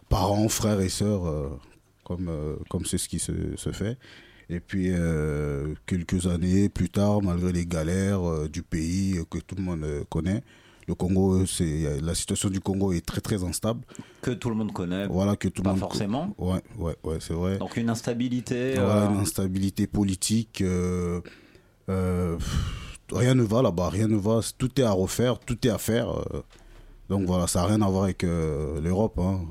parents, 0.10 0.50
frères 0.50 0.82
et 0.82 0.90
sœurs, 0.90 1.24
comme 2.08 2.30
euh, 2.30 2.56
comme 2.70 2.86
c'est 2.86 2.98
ce 2.98 3.10
qui 3.10 3.20
se, 3.20 3.34
se 3.58 3.72
fait. 3.74 3.98
Et 4.50 4.62
puis 4.62 4.92
euh, 4.92 5.74
quelques 5.86 6.26
années 6.28 6.70
plus 6.70 6.90
tard, 6.90 7.22
malgré 7.22 7.52
les 7.52 7.66
galères 7.66 8.24
euh, 8.24 8.48
du 8.48 8.64
pays 8.64 9.20
que 9.30 9.40
tout 9.40 9.56
le 9.56 9.64
monde 9.64 9.86
connaît, 10.10 10.42
le 10.88 10.96
Congo, 10.96 11.46
c'est 11.46 12.00
la 12.02 12.16
situation 12.16 12.50
du 12.50 12.62
Congo 12.62 12.94
est 12.94 13.06
très 13.06 13.20
très 13.20 13.44
instable. 13.44 13.82
Que 14.22 14.32
tout 14.32 14.48
le 14.50 14.56
monde 14.56 14.72
connaît. 14.72 15.06
Voilà 15.08 15.36
que 15.36 15.50
tout 15.50 15.62
Pas 15.64 15.72
le 15.72 15.74
monde. 15.76 15.82
forcément. 15.82 16.34
Ouais, 16.38 16.62
ouais, 16.80 16.96
ouais, 17.04 17.18
c'est 17.20 17.34
vrai. 17.34 17.58
Donc 17.58 17.76
une 17.76 17.90
instabilité. 17.90 18.76
Voilà, 18.76 19.10
une 19.12 19.18
instabilité 19.18 19.86
politique. 19.86 20.64
rien 21.90 23.36
ne 23.36 23.44
va 23.44 23.62
là-bas, 23.62 23.90
rien 23.90 24.08
ne 24.08 24.16
va. 24.18 24.40
Tout 24.58 24.80
est 24.80 24.84
à 24.86 24.92
refaire, 24.92 25.40
tout 25.40 25.58
est 25.68 25.70
à 25.72 25.78
faire. 25.78 26.08
donc 27.10 27.26
voilà, 27.26 27.48
ça 27.48 27.62
n'a 27.62 27.68
rien 27.68 27.82
à 27.82 27.90
voir 27.90 28.04
avec 28.06 28.24
euh, 28.24 28.80
l'Europe. 28.82 29.20
hein. 29.20 29.42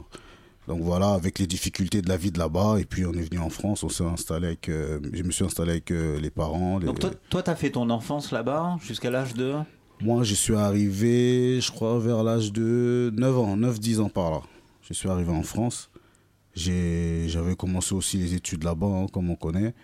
Donc 0.69 0.81
voilà, 0.83 1.11
avec 1.13 1.39
les 1.39 1.47
difficultés 1.47 2.03
de 2.03 2.09
la 2.09 2.17
vie 2.17 2.31
de 2.33 2.39
là-bas. 2.39 2.77
Et 2.81 2.85
puis 2.85 3.05
on 3.07 3.13
est 3.13 3.23
venu 3.23 3.39
en 3.39 3.51
France, 3.51 3.83
on 3.85 3.89
s'est 3.89 4.05
installé 4.05 4.47
avec. 4.49 4.69
euh, 4.69 4.99
je 5.13 5.23
me 5.23 5.31
suis 5.31 5.45
installé 5.45 5.71
avec 5.73 5.91
euh, 5.91 6.19
les 6.19 6.31
parents. 6.31 6.79
les- 6.79 6.87
Donc 6.87 6.99
toi, 6.99 7.11
toi, 7.31 7.43
t'as 7.43 7.55
fait 7.55 7.71
ton 7.71 7.89
enfance 7.91 8.33
là-bas 8.33 8.77
jusqu'à 8.83 9.11
l'âge 9.11 9.35
de? 9.35 9.55
Moi, 10.03 10.25
je 10.25 10.35
suis 10.35 10.55
arrivé, 10.55 11.61
je 11.61 11.71
crois, 11.73 11.99
vers 11.99 12.23
l'âge 12.23 12.53
de 12.53 13.13
9 13.17 13.39
ans, 13.39 13.57
9-10 13.57 14.01
ans 14.01 14.09
par 14.11 14.31
là. 14.31 14.41
Je 14.83 14.93
suis 14.93 15.09
arrivé 15.09 15.31
en 15.31 15.43
France. 15.43 15.91
J'ai- 16.55 17.29
J'avais 17.29 17.55
commencé 17.57 17.95
aussi 17.95 18.19
les 18.19 18.35
études 18.35 18.65
là-bas, 18.65 18.87
hein, 18.87 19.07
comme 19.13 19.31
on 19.31 19.37
connaît, 19.37 19.75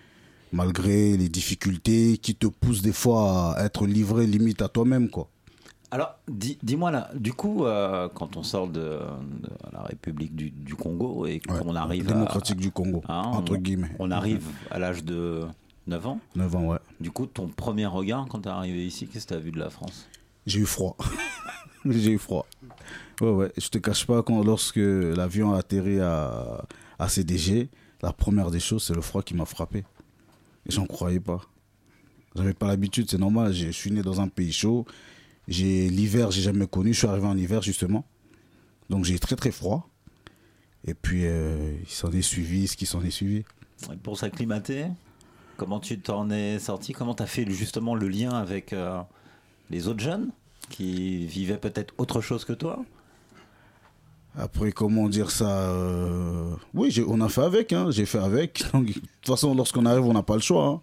malgré 0.52 1.16
les 1.16 1.28
difficultés 1.28 2.18
qui 2.18 2.34
te 2.34 2.46
poussent 2.46 2.82
des 2.82 2.92
fois 2.92 3.56
à 3.56 3.64
être 3.64 3.86
livré 3.86 4.26
limite 4.26 4.62
à 4.62 4.68
toi-même, 4.68 5.08
quoi. 5.10 5.28
Alors, 5.92 6.14
dis- 6.26 6.58
dis-moi 6.62 6.90
là, 6.90 7.10
du 7.14 7.34
coup, 7.34 7.66
euh, 7.66 8.08
quand 8.14 8.36
on 8.38 8.42
sort 8.42 8.66
de, 8.68 8.80
de 8.80 9.50
la 9.72 9.82
République 9.82 10.34
du, 10.34 10.50
du 10.50 10.74
Congo 10.74 11.26
et 11.26 11.38
qu'on 11.40 11.76
arrive 11.76 12.08
à- 12.08 12.12
démocratique 12.14 12.56
du 12.58 12.70
Congo, 12.70 13.02
hein, 13.08 13.22
entre 13.34 13.52
on- 13.54 13.58
guillemets. 13.58 13.90
On 13.98 14.10
arrive 14.10 14.46
à 14.70 14.78
l'âge 14.78 15.04
de 15.04 15.42
9 15.86 16.06
ans. 16.06 16.18
9 16.34 16.56
ans, 16.56 16.64
ouais. 16.68 16.78
Du 16.98 17.10
coup, 17.10 17.26
ton 17.26 17.46
premier 17.48 17.84
regard 17.84 18.24
quand 18.30 18.40
t'es 18.40 18.48
arrivé 18.48 18.86
ici, 18.86 19.06
qu'est-ce 19.06 19.26
que 19.26 19.34
t'as 19.34 19.40
vu 19.40 19.50
de 19.52 19.58
la 19.58 19.68
France? 19.68 20.08
J'ai 20.46 20.60
eu 20.60 20.66
froid. 20.66 20.96
J'ai 21.84 22.12
eu 22.12 22.18
froid. 22.18 22.46
Ouais, 23.20 23.30
ouais. 23.30 23.52
Je 23.58 23.68
te 23.68 23.76
cache 23.76 24.06
pas, 24.06 24.22
quand, 24.22 24.42
lorsque 24.42 24.76
l'avion 24.76 25.52
a 25.52 25.58
atterri 25.58 26.00
à, 26.00 26.64
à 26.98 27.08
CDG, 27.10 27.68
la 28.02 28.14
première 28.14 28.50
des 28.50 28.60
choses, 28.60 28.84
c'est 28.84 28.94
le 28.94 29.02
froid 29.02 29.22
qui 29.22 29.34
m'a 29.34 29.44
frappé. 29.44 29.80
Et 30.64 30.70
j'en 30.70 30.86
croyais 30.86 31.20
pas. 31.20 31.40
J'avais 32.34 32.54
pas 32.54 32.66
l'habitude, 32.68 33.10
c'est 33.10 33.18
normal. 33.18 33.52
Je 33.52 33.68
suis 33.72 33.90
né 33.90 34.00
dans 34.00 34.22
un 34.22 34.28
pays 34.28 34.52
chaud. 34.52 34.86
J'ai 35.52 35.88
l'hiver, 35.88 36.30
j'ai 36.30 36.42
jamais 36.42 36.66
connu. 36.66 36.92
Je 36.92 36.98
suis 36.98 37.06
arrivé 37.06 37.26
en 37.26 37.36
hiver 37.36 37.62
justement. 37.62 38.04
Donc 38.90 39.04
j'ai 39.04 39.18
très 39.18 39.36
très 39.36 39.50
froid. 39.50 39.88
Et 40.86 40.94
puis 40.94 41.22
euh, 41.26 41.74
il 41.82 41.88
s'en 41.90 42.10
est 42.10 42.22
suivi 42.22 42.66
ce 42.66 42.76
qui 42.76 42.86
s'en 42.86 43.02
est 43.02 43.10
suivi. 43.10 43.44
Et 43.92 43.96
Pour 44.02 44.18
s'acclimater, 44.18 44.86
comment 45.56 45.78
tu 45.80 46.00
t'en 46.00 46.30
es 46.30 46.58
sorti? 46.58 46.92
Comment 46.92 47.14
t'as 47.14 47.26
fait 47.26 47.48
justement 47.50 47.94
le 47.94 48.08
lien 48.08 48.30
avec 48.30 48.72
euh, 48.72 49.00
les 49.70 49.88
autres 49.88 50.00
jeunes 50.02 50.30
qui 50.70 51.26
vivaient 51.26 51.58
peut-être 51.58 51.92
autre 51.98 52.20
chose 52.20 52.44
que 52.44 52.52
toi? 52.54 52.84
Après, 54.34 54.72
comment 54.72 55.08
dire 55.10 55.30
ça 55.30 55.68
euh, 55.70 56.54
Oui, 56.72 56.98
on 57.06 57.20
a 57.20 57.28
fait 57.28 57.42
avec. 57.42 57.72
hein, 57.74 57.90
J'ai 57.90 58.06
fait 58.06 58.18
avec. 58.18 58.64
Donc, 58.72 58.86
de 58.86 58.92
toute 58.94 59.26
façon, 59.26 59.54
lorsqu'on 59.54 59.84
arrive, 59.84 60.04
on 60.04 60.14
n'a 60.14 60.22
pas 60.22 60.36
le 60.36 60.40
choix. 60.40 60.66
hein. 60.66 60.80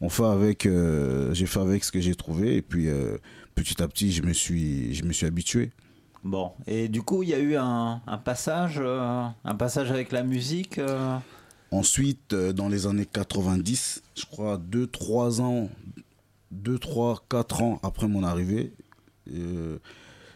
On 0.00 0.08
fait 0.08 0.24
avec. 0.24 0.64
euh, 0.64 1.34
j'ai 1.34 1.46
fait 1.46 1.58
avec 1.60 1.82
ce 1.82 1.90
que 1.90 2.00
j'ai 2.00 2.14
trouvé. 2.14 2.54
Et 2.56 2.62
puis, 2.62 2.88
euh, 2.88 3.18
petit 3.62 3.82
à 3.82 3.88
petit, 3.88 4.12
je 4.12 4.22
me 4.22 4.32
suis, 4.32 4.94
je 4.94 5.04
me 5.04 5.12
suis 5.12 5.26
habitué. 5.26 5.70
Bon, 6.24 6.52
et 6.66 6.88
du 6.88 7.02
coup, 7.02 7.22
il 7.22 7.28
y 7.28 7.34
a 7.34 7.38
eu 7.38 7.56
un, 7.56 8.00
un 8.06 8.18
passage, 8.18 8.78
euh, 8.82 9.24
un 9.44 9.54
passage 9.54 9.90
avec 9.90 10.10
la 10.12 10.22
musique. 10.22 10.78
euh, 10.78 11.16
Ensuite, 11.70 12.32
euh, 12.32 12.52
dans 12.52 12.68
les 12.68 12.86
années 12.86 13.06
90, 13.06 14.02
je 14.16 14.24
crois 14.26 14.58
2, 14.58 14.86
3 14.88 15.40
ans, 15.42 15.68
2, 16.50 16.78
3, 16.78 17.24
4 17.28 17.62
ans 17.62 17.78
après 17.82 18.08
mon 18.08 18.24
arrivée, 18.24 18.72
euh, 19.32 19.78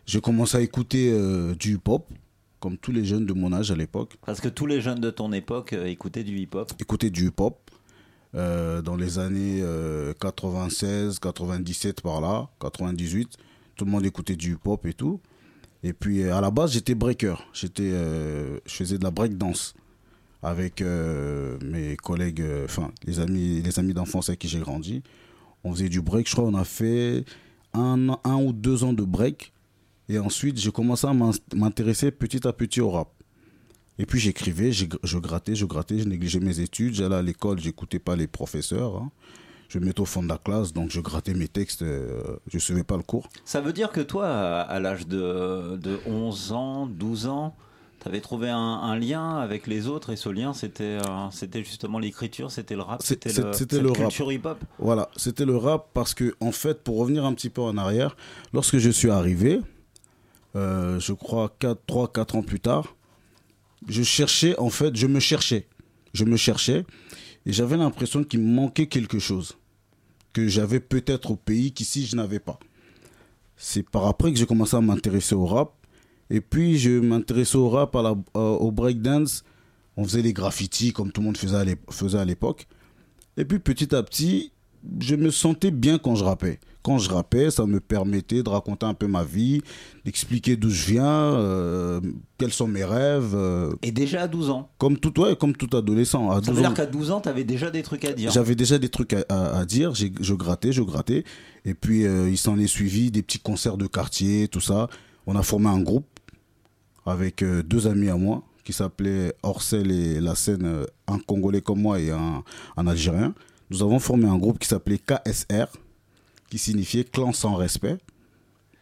j'ai 0.06 0.20
commencé 0.20 0.56
à 0.56 0.60
écouter 0.60 1.10
du 1.58 1.74
hip-hop, 1.76 2.06
comme 2.60 2.76
tous 2.76 2.92
les 2.92 3.04
jeunes 3.04 3.26
de 3.26 3.32
mon 3.32 3.52
âge 3.52 3.70
à 3.70 3.74
l'époque. 3.74 4.16
Parce 4.24 4.40
que 4.40 4.48
tous 4.48 4.66
les 4.66 4.80
jeunes 4.80 5.00
de 5.00 5.10
ton 5.10 5.32
époque 5.32 5.72
écoutaient 5.72 6.24
du 6.24 6.38
hip-hop. 6.38 6.72
Écouter 6.80 7.10
du 7.10 7.26
hip-hop 7.28 7.58
euh, 8.34 8.82
dans 8.82 8.96
les 8.96 9.18
années 9.18 9.60
euh, 9.62 10.14
96, 10.20 11.18
97 11.18 12.00
par 12.00 12.20
là, 12.20 12.48
98. 12.60 13.36
Tout 13.76 13.84
le 13.84 13.90
monde 13.90 14.04
écoutait 14.06 14.36
du 14.36 14.52
hip-hop 14.54 14.84
et 14.86 14.94
tout. 14.94 15.20
Et 15.82 15.92
puis 15.92 16.22
euh, 16.22 16.34
à 16.36 16.40
la 16.40 16.50
base, 16.50 16.72
j'étais 16.72 16.94
breaker. 16.94 17.34
J'étais, 17.52 17.90
euh, 17.92 18.58
je 18.66 18.74
faisais 18.74 18.98
de 18.98 19.04
la 19.04 19.10
break 19.10 19.36
dance 19.36 19.74
avec 20.42 20.82
euh, 20.82 21.58
mes 21.64 21.96
collègues, 21.96 22.40
euh, 22.40 22.64
enfin 22.64 22.90
les 23.04 23.20
amis, 23.20 23.60
les 23.62 23.78
amis 23.78 23.94
d'enfance 23.94 24.28
avec 24.28 24.40
qui 24.40 24.48
j'ai 24.48 24.60
grandi. 24.60 25.02
On 25.64 25.72
faisait 25.72 25.88
du 25.88 26.00
break. 26.02 26.28
Je 26.28 26.32
crois 26.34 26.44
on 26.44 26.54
a 26.54 26.64
fait 26.64 27.24
un, 27.74 28.08
un 28.24 28.36
ou 28.36 28.52
deux 28.52 28.84
ans 28.84 28.92
de 28.92 29.04
break. 29.04 29.52
Et 30.08 30.18
ensuite, 30.18 30.58
j'ai 30.58 30.72
commencé 30.72 31.06
à 31.06 31.14
m'in- 31.14 31.30
m'intéresser 31.54 32.10
petit 32.10 32.46
à 32.46 32.52
petit 32.52 32.80
au 32.80 32.90
rap. 32.90 33.08
Et 33.98 34.06
puis 34.06 34.18
j'écrivais, 34.18 34.72
je 34.72 35.18
grattais, 35.18 35.54
je 35.54 35.64
grattais, 35.66 35.98
je 35.98 36.04
négligeais 36.08 36.40
mes 36.40 36.60
études. 36.60 36.94
J'allais 36.94 37.16
à 37.16 37.22
l'école, 37.22 37.60
j'écoutais 37.60 37.98
pas 37.98 38.16
les 38.16 38.26
professeurs. 38.26 38.96
hein. 38.96 39.10
Je 39.68 39.78
me 39.78 39.86
mettais 39.86 40.00
au 40.00 40.04
fond 40.04 40.22
de 40.22 40.28
la 40.28 40.36
classe, 40.36 40.74
donc 40.74 40.90
je 40.90 41.00
grattais 41.00 41.32
mes 41.32 41.48
textes, 41.48 41.80
euh, 41.80 42.36
je 42.46 42.58
suivais 42.58 42.84
pas 42.84 42.98
le 42.98 43.02
cours. 43.02 43.30
Ça 43.46 43.62
veut 43.62 43.72
dire 43.72 43.90
que 43.90 44.02
toi, 44.02 44.26
à, 44.28 44.78
l'âge 44.80 45.06
de, 45.06 45.78
de 45.80 45.98
11 46.06 46.52
ans, 46.52 46.86
12 46.86 47.26
ans, 47.26 47.56
tu 48.02 48.06
avais 48.08 48.20
trouvé 48.20 48.50
un, 48.50 48.58
un 48.58 48.98
lien 48.98 49.38
avec 49.38 49.66
les 49.66 49.86
autres 49.88 50.10
et 50.10 50.16
ce 50.16 50.28
lien, 50.28 50.52
c'était 50.52 50.98
euh, 51.08 51.30
c'était 51.30 51.64
justement 51.64 51.98
l'écriture, 51.98 52.50
c'était 52.50 52.74
le 52.76 52.82
rap, 52.82 53.00
c'était 53.02 53.30
le, 53.30 53.52
c'était 53.54 53.76
cette 53.76 53.82
le 53.82 53.88
rap. 53.92 53.96
culture 53.98 54.30
hip-hop? 54.30 54.58
Voilà, 54.78 55.08
c'était 55.16 55.46
le 55.46 55.56
rap 55.56 55.88
parce 55.94 56.12
que, 56.12 56.34
en 56.40 56.52
fait, 56.52 56.82
pour 56.82 56.98
revenir 56.98 57.24
un 57.24 57.32
petit 57.32 57.48
peu 57.48 57.62
en 57.62 57.78
arrière, 57.78 58.14
lorsque 58.52 58.76
je 58.76 58.90
suis 58.90 59.08
arrivé, 59.10 59.60
euh, 60.54 61.00
je 61.00 61.12
crois 61.14 61.50
3-4 61.60 62.36
ans 62.36 62.42
plus 62.42 62.60
tard, 62.60 62.94
je 63.88 64.02
cherchais, 64.02 64.58
en 64.58 64.70
fait, 64.70 64.96
je 64.96 65.06
me 65.06 65.20
cherchais. 65.20 65.68
Je 66.14 66.24
me 66.24 66.36
cherchais 66.36 66.84
et 67.46 67.52
j'avais 67.52 67.76
l'impression 67.76 68.22
qu'il 68.22 68.40
me 68.40 68.54
manquait 68.54 68.86
quelque 68.86 69.18
chose 69.18 69.56
que 70.32 70.48
j'avais 70.48 70.80
peut-être 70.80 71.32
au 71.32 71.36
pays 71.36 71.72
qu'ici 71.72 72.06
je 72.06 72.16
n'avais 72.16 72.38
pas. 72.38 72.58
C'est 73.56 73.88
par 73.88 74.06
après 74.06 74.32
que 74.32 74.38
j'ai 74.38 74.46
commencé 74.46 74.76
à 74.76 74.80
m'intéresser 74.80 75.34
au 75.34 75.46
rap. 75.46 75.74
Et 76.30 76.40
puis 76.40 76.78
je 76.78 77.00
m'intéressais 77.00 77.56
au 77.56 77.68
rap, 77.68 77.94
la, 77.94 78.14
euh, 78.36 78.40
au 78.40 78.70
breakdance. 78.70 79.44
On 79.96 80.04
faisait 80.04 80.22
les 80.22 80.32
graffitis 80.32 80.92
comme 80.92 81.12
tout 81.12 81.20
le 81.20 81.26
monde 81.26 81.36
faisait 81.36 82.18
à 82.18 82.24
l'époque. 82.24 82.66
Et 83.36 83.44
puis 83.44 83.58
petit 83.58 83.94
à 83.94 84.02
petit, 84.02 84.52
je 85.00 85.14
me 85.16 85.30
sentais 85.30 85.70
bien 85.70 85.98
quand 85.98 86.14
je 86.14 86.24
rappais. 86.24 86.58
Quand 86.82 86.98
je 86.98 87.08
rappais, 87.10 87.50
ça 87.52 87.64
me 87.64 87.78
permettait 87.78 88.42
de 88.42 88.48
raconter 88.48 88.84
un 88.86 88.94
peu 88.94 89.06
ma 89.06 89.22
vie, 89.22 89.62
d'expliquer 90.04 90.56
d'où 90.56 90.68
je 90.68 90.84
viens, 90.86 91.04
euh, 91.06 92.00
quels 92.38 92.52
sont 92.52 92.66
mes 92.66 92.84
rêves. 92.84 93.34
euh, 93.36 93.72
Et 93.82 93.92
déjà 93.92 94.22
à 94.22 94.28
12 94.28 94.50
ans. 94.50 94.68
comme 94.78 94.98
tout, 94.98 95.20
ouais, 95.20 95.36
comme 95.36 95.54
tout 95.54 95.76
adolescent. 95.76 96.28
À 96.30 96.34
Ça 96.36 96.40
12 96.40 96.56
veut 96.56 96.60
dire 96.62 96.74
qu'à 96.74 96.86
12 96.86 97.12
ans, 97.12 97.20
tu 97.20 97.28
avais 97.28 97.44
déjà 97.44 97.70
des 97.70 97.82
trucs 97.82 98.04
à 98.04 98.12
dire. 98.12 98.32
j'avais 98.32 98.56
déjà 98.56 98.78
des 98.80 98.88
trucs 98.88 99.12
à, 99.12 99.24
à- 99.28 99.58
à 99.60 99.64
dire, 99.64 99.94
je 99.94 100.34
grattais, 100.34 100.72
je 100.72 100.82
grattais. 100.82 101.22
Et 101.64 101.74
puis, 101.74 102.04
euh, 102.04 102.28
il 102.28 102.36
s'en 102.36 102.58
est 102.58 102.66
suivi 102.66 103.12
des 103.12 103.22
petits 103.22 103.38
concerts 103.38 103.76
de 103.76 103.86
quartier, 103.86 104.48
tout 104.48 104.60
ça. 104.60 104.88
On 105.28 105.36
a 105.36 105.42
formé 105.44 105.68
un 105.68 105.80
groupe 105.80 106.06
avec 107.06 107.44
deux 107.44 107.86
amis 107.86 108.08
à 108.08 108.16
moi 108.16 108.42
qui 108.64 108.72
s'appelaient 108.72 109.32
Orcel 109.44 109.90
et 109.90 110.20
la 110.20 110.34
scène, 110.34 110.84
un 111.08 111.18
Congolais 111.18 111.60
comme 111.60 111.80
moi 111.80 112.00
et 112.00 112.10
un, 112.10 112.42
un 112.76 112.86
Algérien. 112.86 113.34
Nous 113.72 113.82
avons 113.82 113.98
formé 113.98 114.26
un 114.28 114.36
groupe 114.36 114.58
qui 114.58 114.68
s'appelait 114.68 114.98
KSR, 114.98 115.64
qui 116.50 116.58
signifiait 116.58 117.04
Clan 117.04 117.32
sans 117.32 117.54
respect. 117.54 117.96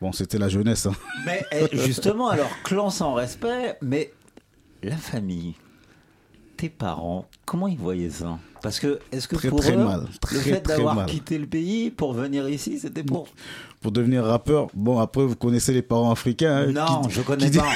Bon, 0.00 0.10
c'était 0.10 0.36
la 0.36 0.48
jeunesse. 0.48 0.86
hein. 0.86 0.94
Mais 1.24 1.44
eh, 1.52 1.68
justement, 1.76 2.28
alors, 2.28 2.50
clan 2.64 2.90
sans 2.90 3.14
respect, 3.14 3.78
mais 3.82 4.12
la 4.82 4.96
famille, 4.96 5.54
tes 6.56 6.68
parents, 6.68 7.26
comment 7.46 7.68
ils 7.68 7.78
voyaient 7.78 8.10
ça? 8.10 8.40
Parce 8.62 8.78
que, 8.80 8.98
est-ce 9.12 9.26
que 9.28 9.36
Très, 9.36 9.48
pour 9.48 9.60
très 9.60 9.72
eux, 9.74 9.84
mal. 9.84 10.06
le 10.32 10.38
fait 10.38 10.60
d'avoir 10.66 11.06
quitté 11.06 11.38
le 11.38 11.46
pays 11.46 11.90
pour 11.90 12.12
venir 12.12 12.48
ici, 12.48 12.78
c'était 12.78 13.02
pour... 13.02 13.26
Pour 13.80 13.92
devenir 13.92 14.24
rappeur, 14.24 14.68
bon, 14.74 14.98
après, 14.98 15.24
vous 15.24 15.34
connaissez 15.36 15.72
les 15.72 15.80
parents 15.80 16.10
africains. 16.10 16.68
hein, 16.68 16.72
Non, 16.72 17.00
qui- 17.08 17.10
je 17.14 17.20
connais 17.22 17.44
qui 17.46 17.50
dit- 17.52 17.58
pas. 17.58 17.72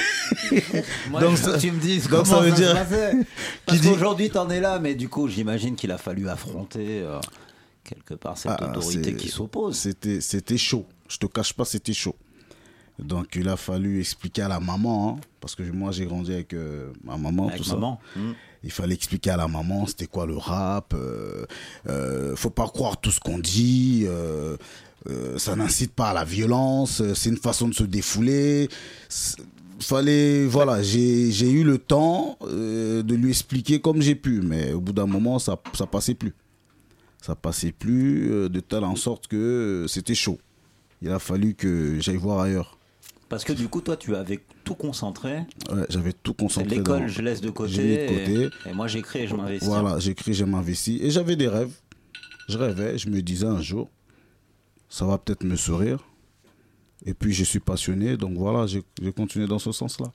Moi, 1.10 1.20
Donc, 1.22 1.38
ça- 1.38 1.56
tu 1.56 1.72
me 1.72 1.80
dises 1.80 2.02
donc 2.08 2.24
comment 2.24 2.24
ça 2.24 2.40
veut 2.42 2.52
dire-. 2.52 2.76
Parce 3.66 3.80
qu'aujourd'hui, 3.80 4.28
t'en 4.28 4.50
es 4.50 4.60
là, 4.60 4.78
mais 4.78 4.94
du 4.94 5.08
coup, 5.08 5.28
j'imagine 5.28 5.76
qu'il 5.76 5.90
a 5.92 5.96
fallu 5.98 6.28
affronter 6.28 7.00
euh, 7.00 7.18
quelque 7.84 8.12
part 8.14 8.36
cette 8.36 8.52
Ah, 8.58 8.68
autorité 8.68 9.14
qui 9.14 9.28
s'oppose. 9.28 9.76
C'était, 9.76 10.20
c'était 10.20 10.58
chaud. 10.58 10.84
Je 11.08 11.16
te 11.16 11.24
cache 11.26 11.54
pas, 11.54 11.64
c'était 11.64 11.94
chaud. 11.94 12.16
Donc 12.98 13.34
il 13.34 13.48
a 13.48 13.56
fallu 13.56 13.98
expliquer 14.00 14.42
à 14.42 14.48
la 14.48 14.60
maman, 14.60 15.16
hein, 15.18 15.20
parce 15.40 15.54
que 15.56 15.62
moi 15.64 15.90
j'ai 15.90 16.04
grandi 16.06 16.32
avec 16.32 16.52
euh, 16.54 16.92
ma 17.02 17.16
maman, 17.16 17.48
Avec 17.48 17.60
tout 17.62 17.70
maman. 17.70 17.98
ça. 18.14 18.20
Hmm. 18.20 18.32
Il 18.64 18.70
fallait 18.70 18.94
expliquer 18.94 19.30
à 19.30 19.36
la 19.36 19.46
maman 19.46 19.86
c'était 19.86 20.06
quoi 20.06 20.26
le 20.26 20.36
rap. 20.36 20.94
euh, 20.94 21.44
euh, 21.86 22.34
faut 22.34 22.50
pas 22.50 22.66
croire 22.66 22.98
tout 22.98 23.10
ce 23.10 23.20
qu'on 23.20 23.38
dit. 23.38 24.06
euh, 24.08 24.56
ça 25.36 25.54
n'incite 25.54 25.92
pas 25.92 26.08
à 26.08 26.14
la 26.14 26.24
violence. 26.24 27.02
C'est 27.14 27.28
une 27.28 27.36
façon 27.36 27.68
de 27.68 27.74
se 27.74 27.84
défouler. 27.84 28.70
Fallait, 29.80 30.46
voilà, 30.46 30.82
j'ai 30.82 31.50
eu 31.50 31.62
le 31.62 31.76
temps 31.76 32.38
de 32.42 33.14
lui 33.14 33.30
expliquer 33.30 33.80
comme 33.80 34.00
j'ai 34.00 34.14
pu, 34.14 34.40
mais 34.40 34.72
au 34.72 34.80
bout 34.80 34.94
d'un 34.94 35.06
moment, 35.06 35.38
ça, 35.38 35.60
ça 35.74 35.86
passait 35.86 36.14
plus 36.14 36.32
ça 37.20 37.34
passait 37.34 37.72
plus 37.72 38.50
de 38.50 38.60
telle 38.60 38.84
en 38.84 38.96
sorte 38.96 39.28
que 39.28 39.86
c'était 39.88 40.14
chaud. 40.14 40.38
Il 41.00 41.10
a 41.10 41.18
fallu 41.18 41.54
que 41.54 41.98
j'aille 42.00 42.16
voir 42.16 42.40
ailleurs. 42.40 42.78
Parce 43.28 43.44
que 43.44 43.52
du 43.52 43.68
coup, 43.68 43.80
toi, 43.80 43.96
tu 43.96 44.14
avais 44.14 44.40
tout 44.64 44.74
concentré. 44.74 45.44
Ouais, 45.70 45.84
j'avais 45.88 46.12
tout 46.12 46.34
concentré. 46.34 46.76
l'école, 46.76 47.06
je 47.06 47.22
laisse 47.22 47.40
de 47.40 47.50
côté. 47.50 48.08
De. 48.08 48.50
Et, 48.66 48.70
et 48.70 48.72
moi, 48.72 48.88
j'écris 48.88 49.20
et 49.20 49.26
je 49.28 49.34
m'investis. 49.36 49.68
Voilà, 49.68 49.98
j'écris, 49.98 50.34
je 50.34 50.44
m'investis. 50.44 51.00
Et 51.02 51.10
j'avais 51.10 51.36
des 51.36 51.48
rêves. 51.48 51.72
Je 52.48 52.58
rêvais, 52.58 52.98
je 52.98 53.08
me 53.08 53.22
disais 53.22 53.46
un 53.46 53.60
jour, 53.62 53.88
ça 54.88 55.06
va 55.06 55.18
peut-être 55.18 55.44
me 55.44 55.56
sourire. 55.56 56.04
Et 57.06 57.14
puis 57.14 57.32
je 57.32 57.44
suis 57.44 57.60
passionné, 57.60 58.16
donc 58.16 58.36
voilà, 58.36 58.66
j'ai 58.66 58.82
continué 59.12 59.46
dans 59.46 59.58
ce 59.58 59.72
sens-là. 59.72 60.12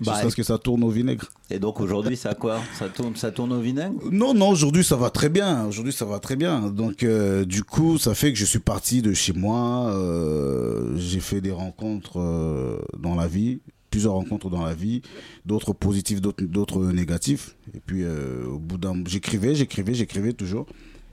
Bah, 0.00 0.12
Jusqu'à 0.14 0.30
ce 0.30 0.36
que 0.36 0.42
ça 0.42 0.58
tourne 0.58 0.82
au 0.84 0.90
vinaigre. 0.90 1.30
Et 1.50 1.58
donc 1.58 1.80
aujourd'hui, 1.80 2.16
ça 2.16 2.34
quoi? 2.34 2.60
Ça 2.78 2.88
tourne, 2.88 3.14
ça 3.16 3.30
tourne 3.30 3.52
au 3.52 3.60
vinaigre? 3.60 3.94
Non, 4.10 4.34
non, 4.34 4.48
aujourd'hui 4.48 4.84
ça 4.84 4.96
va 4.96 5.10
très 5.10 5.28
bien. 5.28 5.66
Aujourd'hui 5.66 5.92
ça 5.92 6.04
va 6.04 6.18
très 6.18 6.36
bien. 6.36 6.68
Donc 6.70 7.02
euh, 7.02 7.44
du 7.44 7.62
coup, 7.62 7.98
ça 7.98 8.14
fait 8.14 8.32
que 8.32 8.38
je 8.38 8.44
suis 8.44 8.58
parti 8.58 9.02
de 9.02 9.12
chez 9.12 9.32
moi. 9.32 9.90
euh, 9.90 10.96
j'ai 10.96 11.20
fait 11.20 11.40
des 11.40 11.52
rencontres 11.52 12.18
euh, 12.20 12.78
dans 12.98 13.14
la 13.14 13.26
vie, 13.26 13.60
plusieurs 13.90 14.14
rencontres 14.14 14.50
dans 14.50 14.64
la 14.64 14.74
vie, 14.74 15.02
d'autres 15.46 15.72
positifs, 15.72 16.20
d'autres 16.20 16.84
négatifs. 16.86 17.56
Et 17.74 17.80
puis, 17.80 18.04
au 18.06 18.58
bout 18.58 18.78
d'un. 18.78 19.02
J'écrivais, 19.06 19.54
j'écrivais, 19.54 19.94
j'écrivais 19.94 20.32
toujours. 20.32 20.66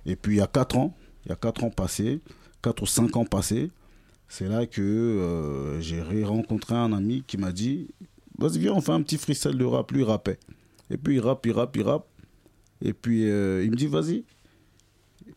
Et 0.05 0.15
puis, 0.15 0.35
il 0.35 0.37
y 0.39 0.41
a 0.41 0.47
4 0.47 0.77
ans, 0.77 0.95
il 1.25 1.29
y 1.29 1.31
a 1.31 1.35
4 1.35 1.63
ans 1.63 1.69
passés, 1.69 2.21
4 2.63 2.81
ou 2.81 2.85
5 2.87 3.15
ans 3.17 3.25
passés, 3.25 3.69
c'est 4.27 4.47
là 4.47 4.65
que 4.65 4.81
euh, 4.81 5.81
j'ai 5.81 6.23
rencontré 6.23 6.73
un 6.73 6.93
ami 6.93 7.23
qui 7.27 7.37
m'a 7.37 7.51
dit 7.51 7.89
Vas-y, 8.41 8.59
viens, 8.59 8.73
on 8.73 8.81
fait 8.81 8.91
un 8.91 9.01
petit 9.01 9.17
freestyle 9.17 9.57
de 9.57 9.65
rap. 9.65 9.91
Lui, 9.91 10.01
il 10.01 10.05
rappait. 10.05 10.39
Et 10.89 10.97
puis, 10.97 11.15
il 11.15 11.19
rappe, 11.19 11.45
il 11.45 11.51
rappe, 11.53 11.75
il 11.77 11.83
rappe. 11.83 12.07
Et 12.81 12.93
puis, 12.93 13.29
euh, 13.29 13.63
il 13.63 13.71
me 13.71 13.75
dit 13.75 13.87
Vas-y. 13.87 14.23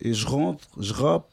Et 0.01 0.13
je 0.15 0.27
rentre, 0.27 0.67
je 0.81 0.93
rappe. 0.93 1.29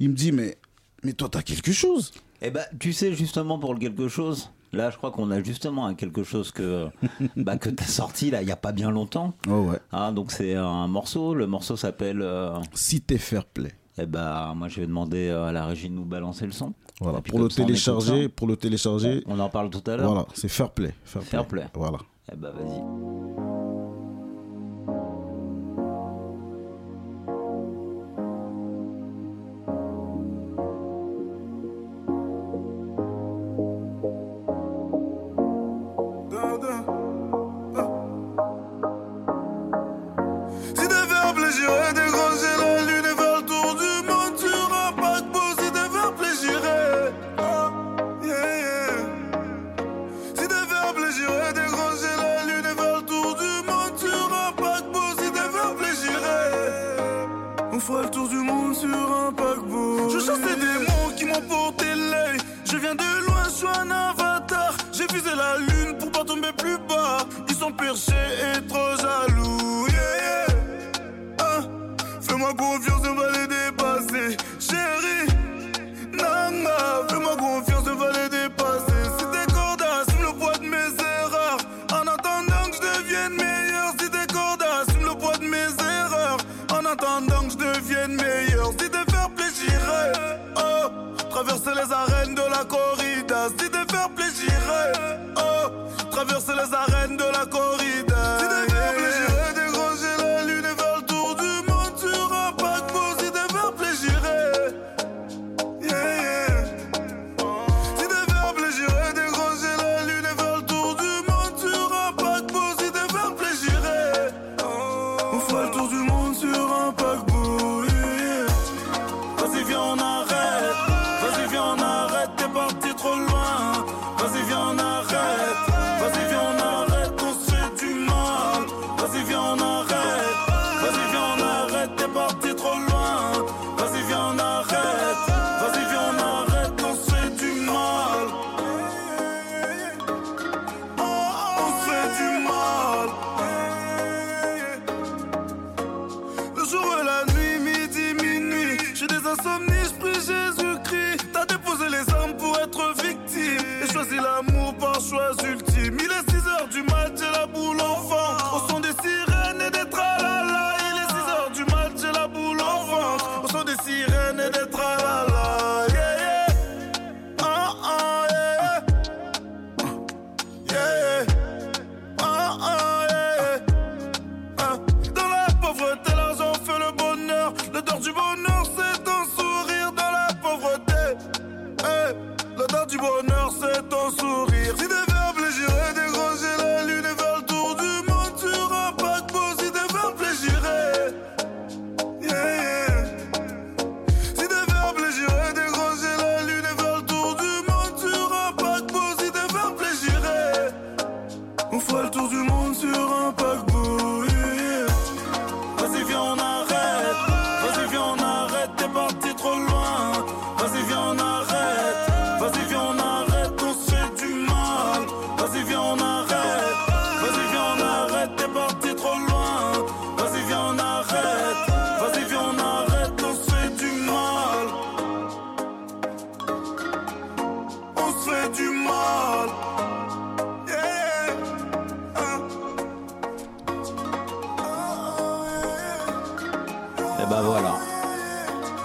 Il 0.00 0.10
me 0.10 0.14
dit 0.14 0.32
Mais, 0.32 0.58
mais 1.02 1.12
toi, 1.12 1.28
t'as 1.30 1.42
quelque 1.42 1.72
chose. 1.72 2.12
Eh 2.42 2.50
ben, 2.50 2.64
tu 2.78 2.92
sais, 2.92 3.12
justement, 3.14 3.58
pour 3.58 3.72
le 3.72 3.80
quelque 3.80 4.08
chose, 4.08 4.50
là, 4.72 4.90
je 4.90 4.96
crois 4.96 5.10
qu'on 5.12 5.30
a 5.30 5.42
justement 5.42 5.86
un 5.86 5.94
quelque 5.94 6.24
chose 6.24 6.50
que, 6.50 6.88
bah, 7.36 7.56
que 7.56 7.70
t'as 7.70 7.86
sorti, 7.86 8.30
là, 8.30 8.42
il 8.42 8.46
n'y 8.46 8.52
a 8.52 8.56
pas 8.56 8.72
bien 8.72 8.90
longtemps. 8.90 9.32
Oh 9.48 9.68
ouais. 9.70 9.78
Hein, 9.92 10.12
donc, 10.12 10.32
c'est 10.32 10.54
un 10.54 10.88
morceau. 10.88 11.32
Le 11.34 11.46
morceau 11.46 11.76
s'appelle. 11.76 12.20
euh, 12.20 12.58
Si 12.74 13.00
t'es 13.00 13.18
fair 13.18 13.44
play. 13.46 13.72
Eh 13.96 14.06
ben, 14.06 14.54
moi, 14.56 14.66
je 14.68 14.80
vais 14.80 14.86
demander 14.88 15.28
à 15.30 15.52
la 15.52 15.66
régie 15.66 15.88
de 15.88 15.94
nous 15.94 16.04
balancer 16.04 16.44
le 16.46 16.52
son. 16.52 16.74
Voilà, 17.00 17.20
pour 17.20 17.40
le 17.40 17.48
télécharger, 17.48 18.28
pour 18.28 18.46
le 18.46 18.56
télécharger. 18.56 19.22
On 19.26 19.38
en 19.40 19.48
parle 19.48 19.70
tout 19.70 19.82
à 19.90 19.96
l'heure. 19.96 20.06
Voilà, 20.06 20.26
c'est 20.34 20.48
fair 20.48 20.70
play. 20.70 20.94
Fair 21.04 21.22
play. 21.22 21.30
Fair 21.30 21.46
play. 21.46 21.66
Voilà. 21.74 21.98
Eh 22.32 22.36
ben, 22.36 22.50
vas-y. 22.50 23.53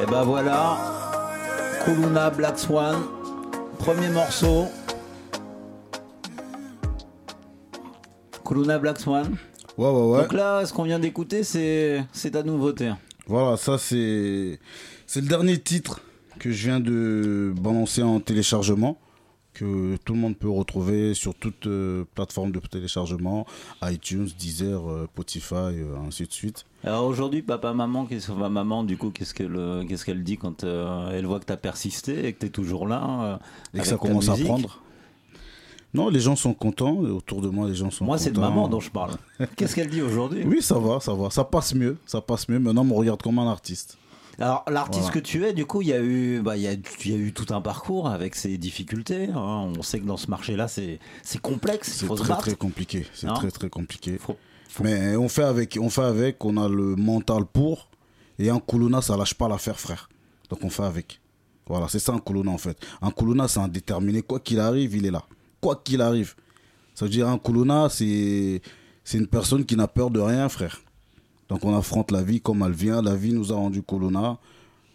Ben 0.09 0.23
voilà. 0.23 0.77
Kuluna 1.85 2.31
Black 2.31 2.57
Swan. 2.57 2.97
Premier 3.77 4.09
morceau. 4.09 4.65
Kuluna 8.43 8.79
Black 8.79 8.99
Swan. 8.99 9.35
Ouais, 9.77 9.87
ouais, 9.87 10.11
ouais. 10.11 10.21
Donc 10.21 10.33
là, 10.33 10.65
ce 10.65 10.73
qu'on 10.73 10.83
vient 10.83 10.97
d'écouter, 10.99 11.43
c'est 11.43 12.03
c'est 12.11 12.31
ta 12.31 12.41
nouveauté. 12.43 12.91
Voilà, 13.27 13.55
ça 13.55 13.77
c'est 13.77 14.59
c'est 15.05 15.21
le 15.21 15.27
dernier 15.27 15.59
titre 15.59 16.01
que 16.39 16.51
je 16.51 16.65
viens 16.67 16.79
de 16.79 17.53
balancer 17.61 18.01
en 18.01 18.19
téléchargement 18.19 18.97
que 19.53 19.97
tout 20.05 20.13
le 20.13 20.19
monde 20.19 20.37
peut 20.37 20.49
retrouver 20.49 21.13
sur 21.13 21.35
toute 21.35 21.67
euh, 21.67 22.05
plateforme 22.15 22.51
de 22.51 22.59
téléchargement, 22.59 23.45
iTunes, 23.83 24.27
Deezer, 24.37 24.89
euh, 24.89 25.05
Spotify, 25.11 25.55
euh, 25.55 25.95
ainsi 26.07 26.23
de 26.25 26.31
suite. 26.31 26.65
Alors 26.83 27.05
aujourd'hui, 27.05 27.41
papa, 27.41 27.73
maman, 27.73 28.05
qu'est-ce 28.05 28.31
ma 28.31 28.49
maman, 28.49 28.83
du 28.83 28.97
coup, 28.97 29.09
qu'est-ce 29.09 29.33
qu'elle 29.33 29.85
qu'est-ce 29.87 30.05
qu'elle 30.05 30.23
dit 30.23 30.37
quand 30.37 30.63
elle 30.63 31.25
voit 31.25 31.39
que 31.39 31.45
tu 31.45 31.53
as 31.53 31.57
persisté 31.57 32.27
et 32.27 32.33
que 32.33 32.39
tu 32.39 32.45
es 32.45 32.49
toujours 32.49 32.87
là 32.87 33.39
Et 33.73 33.79
que 33.79 33.87
ça 33.87 33.97
commence 33.97 34.29
à 34.29 34.37
prendre. 34.37 34.81
Non, 35.93 36.09
les 36.09 36.19
gens 36.19 36.35
sont 36.35 36.53
contents. 36.53 36.97
Autour 36.97 37.41
de 37.41 37.49
moi, 37.49 37.67
les 37.67 37.75
gens 37.75 37.89
sont 37.89 38.05
Moi, 38.05 38.15
contents. 38.17 38.23
c'est 38.23 38.31
de 38.31 38.39
maman 38.39 38.67
dont 38.67 38.79
je 38.79 38.91
parle. 38.91 39.15
Qu'est-ce 39.55 39.73
qu'elle 39.75 39.89
dit 39.89 40.01
aujourd'hui? 40.01 40.43
Oui, 40.45 40.61
ça 40.61 40.77
va, 40.77 40.99
ça 40.99 41.13
va. 41.13 41.31
Ça 41.31 41.43
passe 41.43 41.73
mieux. 41.73 41.97
Ça 42.05 42.21
passe 42.21 42.47
mieux. 42.47 42.59
Maintenant, 42.59 42.81
on 42.81 42.85
me 42.85 42.93
regarde 42.93 43.21
comme 43.21 43.39
un 43.39 43.49
artiste. 43.49 43.97
Alors, 44.39 44.63
l'artiste 44.69 45.03
Voilà. 45.05 45.13
que 45.13 45.19
tu 45.19 45.45
es, 45.45 45.53
du 45.53 45.65
coup, 45.65 45.81
il 45.81 45.89
y, 45.89 45.93
a 45.93 46.01
eu, 46.01 46.41
bah, 46.41 46.55
il 46.55 46.63
y, 46.63 46.67
a, 46.67 46.71
il 46.73 47.11
y 47.11 47.13
a 47.13 47.17
eu 47.17 47.33
tout 47.33 47.53
un 47.53 47.61
parcours 47.61 48.07
avec 48.07 48.35
ses 48.35 48.57
difficultés. 48.57 49.29
hein. 49.29 49.71
On 49.77 49.81
sait 49.81 49.99
que 49.99 50.05
dans 50.05 50.17
ce 50.17 50.27
marché-là, 50.29 50.67
c'est 50.67 50.99
c'est 51.23 51.41
complexe. 51.41 51.91
C'est 52.07 52.07
très 52.37 52.55
compliqué. 52.55 53.05
C'est 53.13 53.27
Hein 53.27 53.33
très 53.33 53.51
très 53.51 53.69
compliqué. 53.69 54.17
Mais 54.81 55.15
on 55.17 55.27
fait 55.27 55.43
avec, 55.43 55.77
on 55.81 55.89
fait 55.89 56.03
avec. 56.03 56.43
On 56.45 56.57
a 56.57 56.69
le 56.69 56.95
mental 56.95 57.45
pour. 57.45 57.89
Et 58.37 58.49
un 58.49 58.59
Kuluna, 58.59 59.01
ça 59.01 59.17
lâche 59.17 59.33
pas 59.33 59.49
l'affaire, 59.49 59.79
frère. 59.79 60.07
Donc 60.49 60.63
on 60.63 60.69
fait 60.69 60.83
avec. 60.83 61.19
Voilà, 61.67 61.87
c'est 61.89 61.99
ça 61.99 62.13
un 62.13 62.19
Kuluna 62.19 62.51
en 62.51 62.57
fait. 62.57 62.77
Un 63.01 63.11
Kuluna, 63.11 63.47
c'est 63.47 63.59
un 63.59 63.67
déterminé. 63.67 64.21
Quoi 64.21 64.39
qu'il 64.39 64.59
arrive, 64.59 64.95
il 64.95 65.05
est 65.05 65.11
là. 65.11 65.23
Quoi 65.59 65.81
qu'il 65.83 66.01
arrive. 66.01 66.35
Ça 66.95 67.05
veut 67.05 67.11
dire 67.11 67.27
un 67.27 67.37
Kuluna, 67.37 67.89
c'est 67.89 68.61
c'est 69.03 69.17
une 69.17 69.27
personne 69.27 69.65
qui 69.65 69.75
n'a 69.75 69.87
peur 69.87 70.09
de 70.11 70.19
rien, 70.19 70.47
frère. 70.49 70.79
Donc 71.49 71.65
on 71.65 71.75
affronte 71.75 72.11
la 72.11 72.21
vie 72.21 72.41
comme 72.41 72.63
elle 72.65 72.73
vient. 72.73 73.01
La 73.01 73.15
vie 73.15 73.33
nous 73.33 73.51
a 73.51 73.55
rendu 73.55 73.81
Kuluna. 73.83 74.37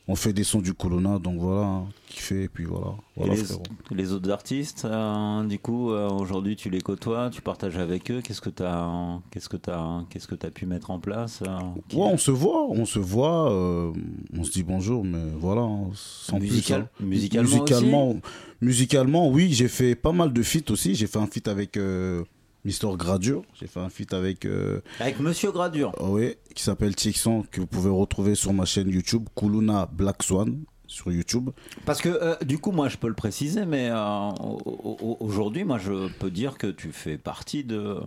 On 0.07 0.17
fait 0.17 0.35
des 0.35 0.45
sons 0.45 0.61
du 0.61 0.75
Kuluna. 0.75 1.19
Donc 1.19 1.39
voilà, 1.41 1.63
hein, 1.67 1.85
kiffer. 2.09 2.43
Et 2.45 2.49
puis 2.49 2.65
voilà. 2.65 2.89
Et 3.17 3.21
voilà 3.21 3.35
les, 3.35 3.43
frérot. 3.45 3.63
les 3.91 4.13
autres 4.13 4.31
artistes, 4.31 4.85
euh, 4.85 5.43
du 5.45 5.59
coup, 5.59 5.91
euh, 5.93 6.09
aujourd'hui, 6.11 6.57
tu 6.57 6.69
les 6.69 6.81
côtoies, 6.83 7.31
tu 7.31 7.41
partages 7.41 7.79
avec 7.79 8.11
eux. 8.11 8.21
Qu'est-ce 8.23 8.41
que 8.43 8.51
tu 8.51 8.63
as, 8.63 9.19
qu'est-ce 9.31 9.49
que 9.49 9.57
t'as, 9.57 10.03
qu'est-ce 10.11 10.29
que 10.29 10.35
t'as 10.35 10.51
pu 10.51 10.67
mettre 10.67 10.91
en 10.91 10.99
place 11.01 11.43
euh, 11.47 11.57
Ouais, 11.97 12.07
on 12.13 12.19
se 12.19 12.31
voit, 12.31 12.67
on 12.69 12.85
se 12.85 12.99
voit, 12.99 13.51
euh, 13.51 13.93
on 14.39 14.45
se 14.45 14.51
dit 14.53 14.63
bonjour, 14.63 15.05
mais 15.05 15.23
voilà, 15.41 15.63
hein, 15.63 15.89
sans 15.95 16.39
Musical- 16.39 16.89
plus. 16.97 17.05
hein. 17.05 17.09
musicalement 17.09 17.49
musicalement, 17.51 18.17
musicalement, 18.61 19.29
oui, 19.29 19.53
j'ai 19.53 19.69
fait 19.69 19.95
pas 19.95 20.13
mal 20.13 20.33
de 20.33 20.43
feats 20.43 20.71
aussi. 20.71 20.95
J'ai 20.95 21.07
fait 21.07 21.19
un 21.19 21.27
feat 21.27 21.49
avec 21.49 21.77
euh, 21.79 22.23
Mister 22.65 22.89
Gradure, 22.97 23.43
j'ai 23.55 23.67
fait 23.67 23.81
un 23.81 23.91
feat 23.91 24.15
avec, 24.15 24.47
euh, 24.47 24.81
Avec 24.99 25.21
Monsieur 25.21 25.53
Gradure. 25.53 25.93
oui, 26.01 26.35
qui 26.55 26.63
s'appelle 26.63 26.95
Tixon, 26.95 27.45
que 27.51 27.61
vous 27.61 27.67
pouvez 27.67 27.91
retrouver 27.91 28.35
sur 28.35 28.53
ma 28.55 28.65
chaîne 28.65 28.89
YouTube, 28.89 29.29
Kuluna 29.37 29.87
Black 29.93 30.23
Swan 30.23 30.65
sur 30.87 31.13
YouTube. 31.13 31.51
Parce 31.85 32.01
que 32.01 32.09
euh, 32.09 32.37
du 32.45 32.59
coup, 32.59 32.73
moi, 32.73 32.89
je 32.89 32.97
peux 32.97 33.09
le 33.09 33.15
préciser, 33.15 33.67
mais 33.67 33.91
euh, 33.91 33.97
au- 34.41 34.61
au- 34.65 34.97
au- 35.03 35.17
aujourd'hui, 35.21 35.65
moi, 35.65 35.79
je 35.79 36.11
peux 36.19 36.31
dire 36.31 36.57
que 36.57 36.67
tu 36.69 36.91
fais 36.93 37.19
partie 37.19 37.65
de 37.65 37.99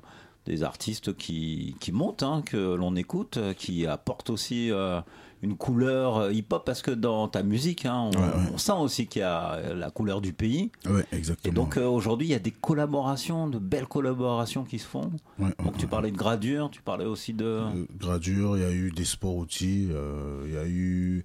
des 0.48 0.63
artistes 0.63 1.13
qui, 1.17 1.76
qui 1.82 1.91
montent, 1.91 2.24
hein, 2.24 2.41
que 2.46 2.74
l'on 2.74 2.96
écoute, 2.96 3.38
qui 3.58 3.86
apportent 3.86 4.30
aussi 4.30 4.72
euh, 4.72 5.02
une 5.43 5.56
couleur 5.56 6.17
euh, 6.17 6.32
hip-hop, 6.34 6.65
parce 6.65 6.82
que 6.82 6.91
dans 6.91 7.28
ta 7.28 7.43
musique, 7.43 7.86
hein, 7.86 8.10
on, 8.15 8.54
on 8.54 8.58
sent 8.58 8.71
aussi 8.80 9.06
qu'il 9.08 9.19
y 9.19 9.23
a 9.23 9.73
la 9.73 9.91
couleur 9.91 10.19
du 10.19 10.34
pays. 10.34 10.71
Ouais, 10.89 11.06
exactement. 11.12 11.52
Et 11.52 11.56
donc 11.56 11.78
euh, 11.78 11.86
aujourd'hui, 11.86 12.28
il 12.28 12.32
y 12.32 12.36
a 12.36 12.39
des 12.39 12.52
collaborations, 12.52 13.47
de 13.47 13.60
belles 13.60 13.88
collaborations 13.88 14.63
qui 14.63 14.80
se 14.80 14.88
font. 14.88 15.12
Donc 15.39 15.78
tu 15.78 15.86
parlais 15.88 16.12
de 16.12 16.17
Gradure, 16.17 16.69
tu 16.71 16.82
parlais 16.82 17.06
aussi 17.06 17.34
de... 17.34 17.45
Euh, 17.45 17.86
Gradure, 18.00 18.58
il 18.58 18.63
y 18.63 18.65
a 18.65 18.71
eu 18.71 18.91
des 18.91 19.06
sports 19.06 19.36
outils, 19.36 19.89
euh, 19.91 20.43
il 20.47 20.54
y 20.54 20.58
a 20.58 20.65
eu 20.67 21.23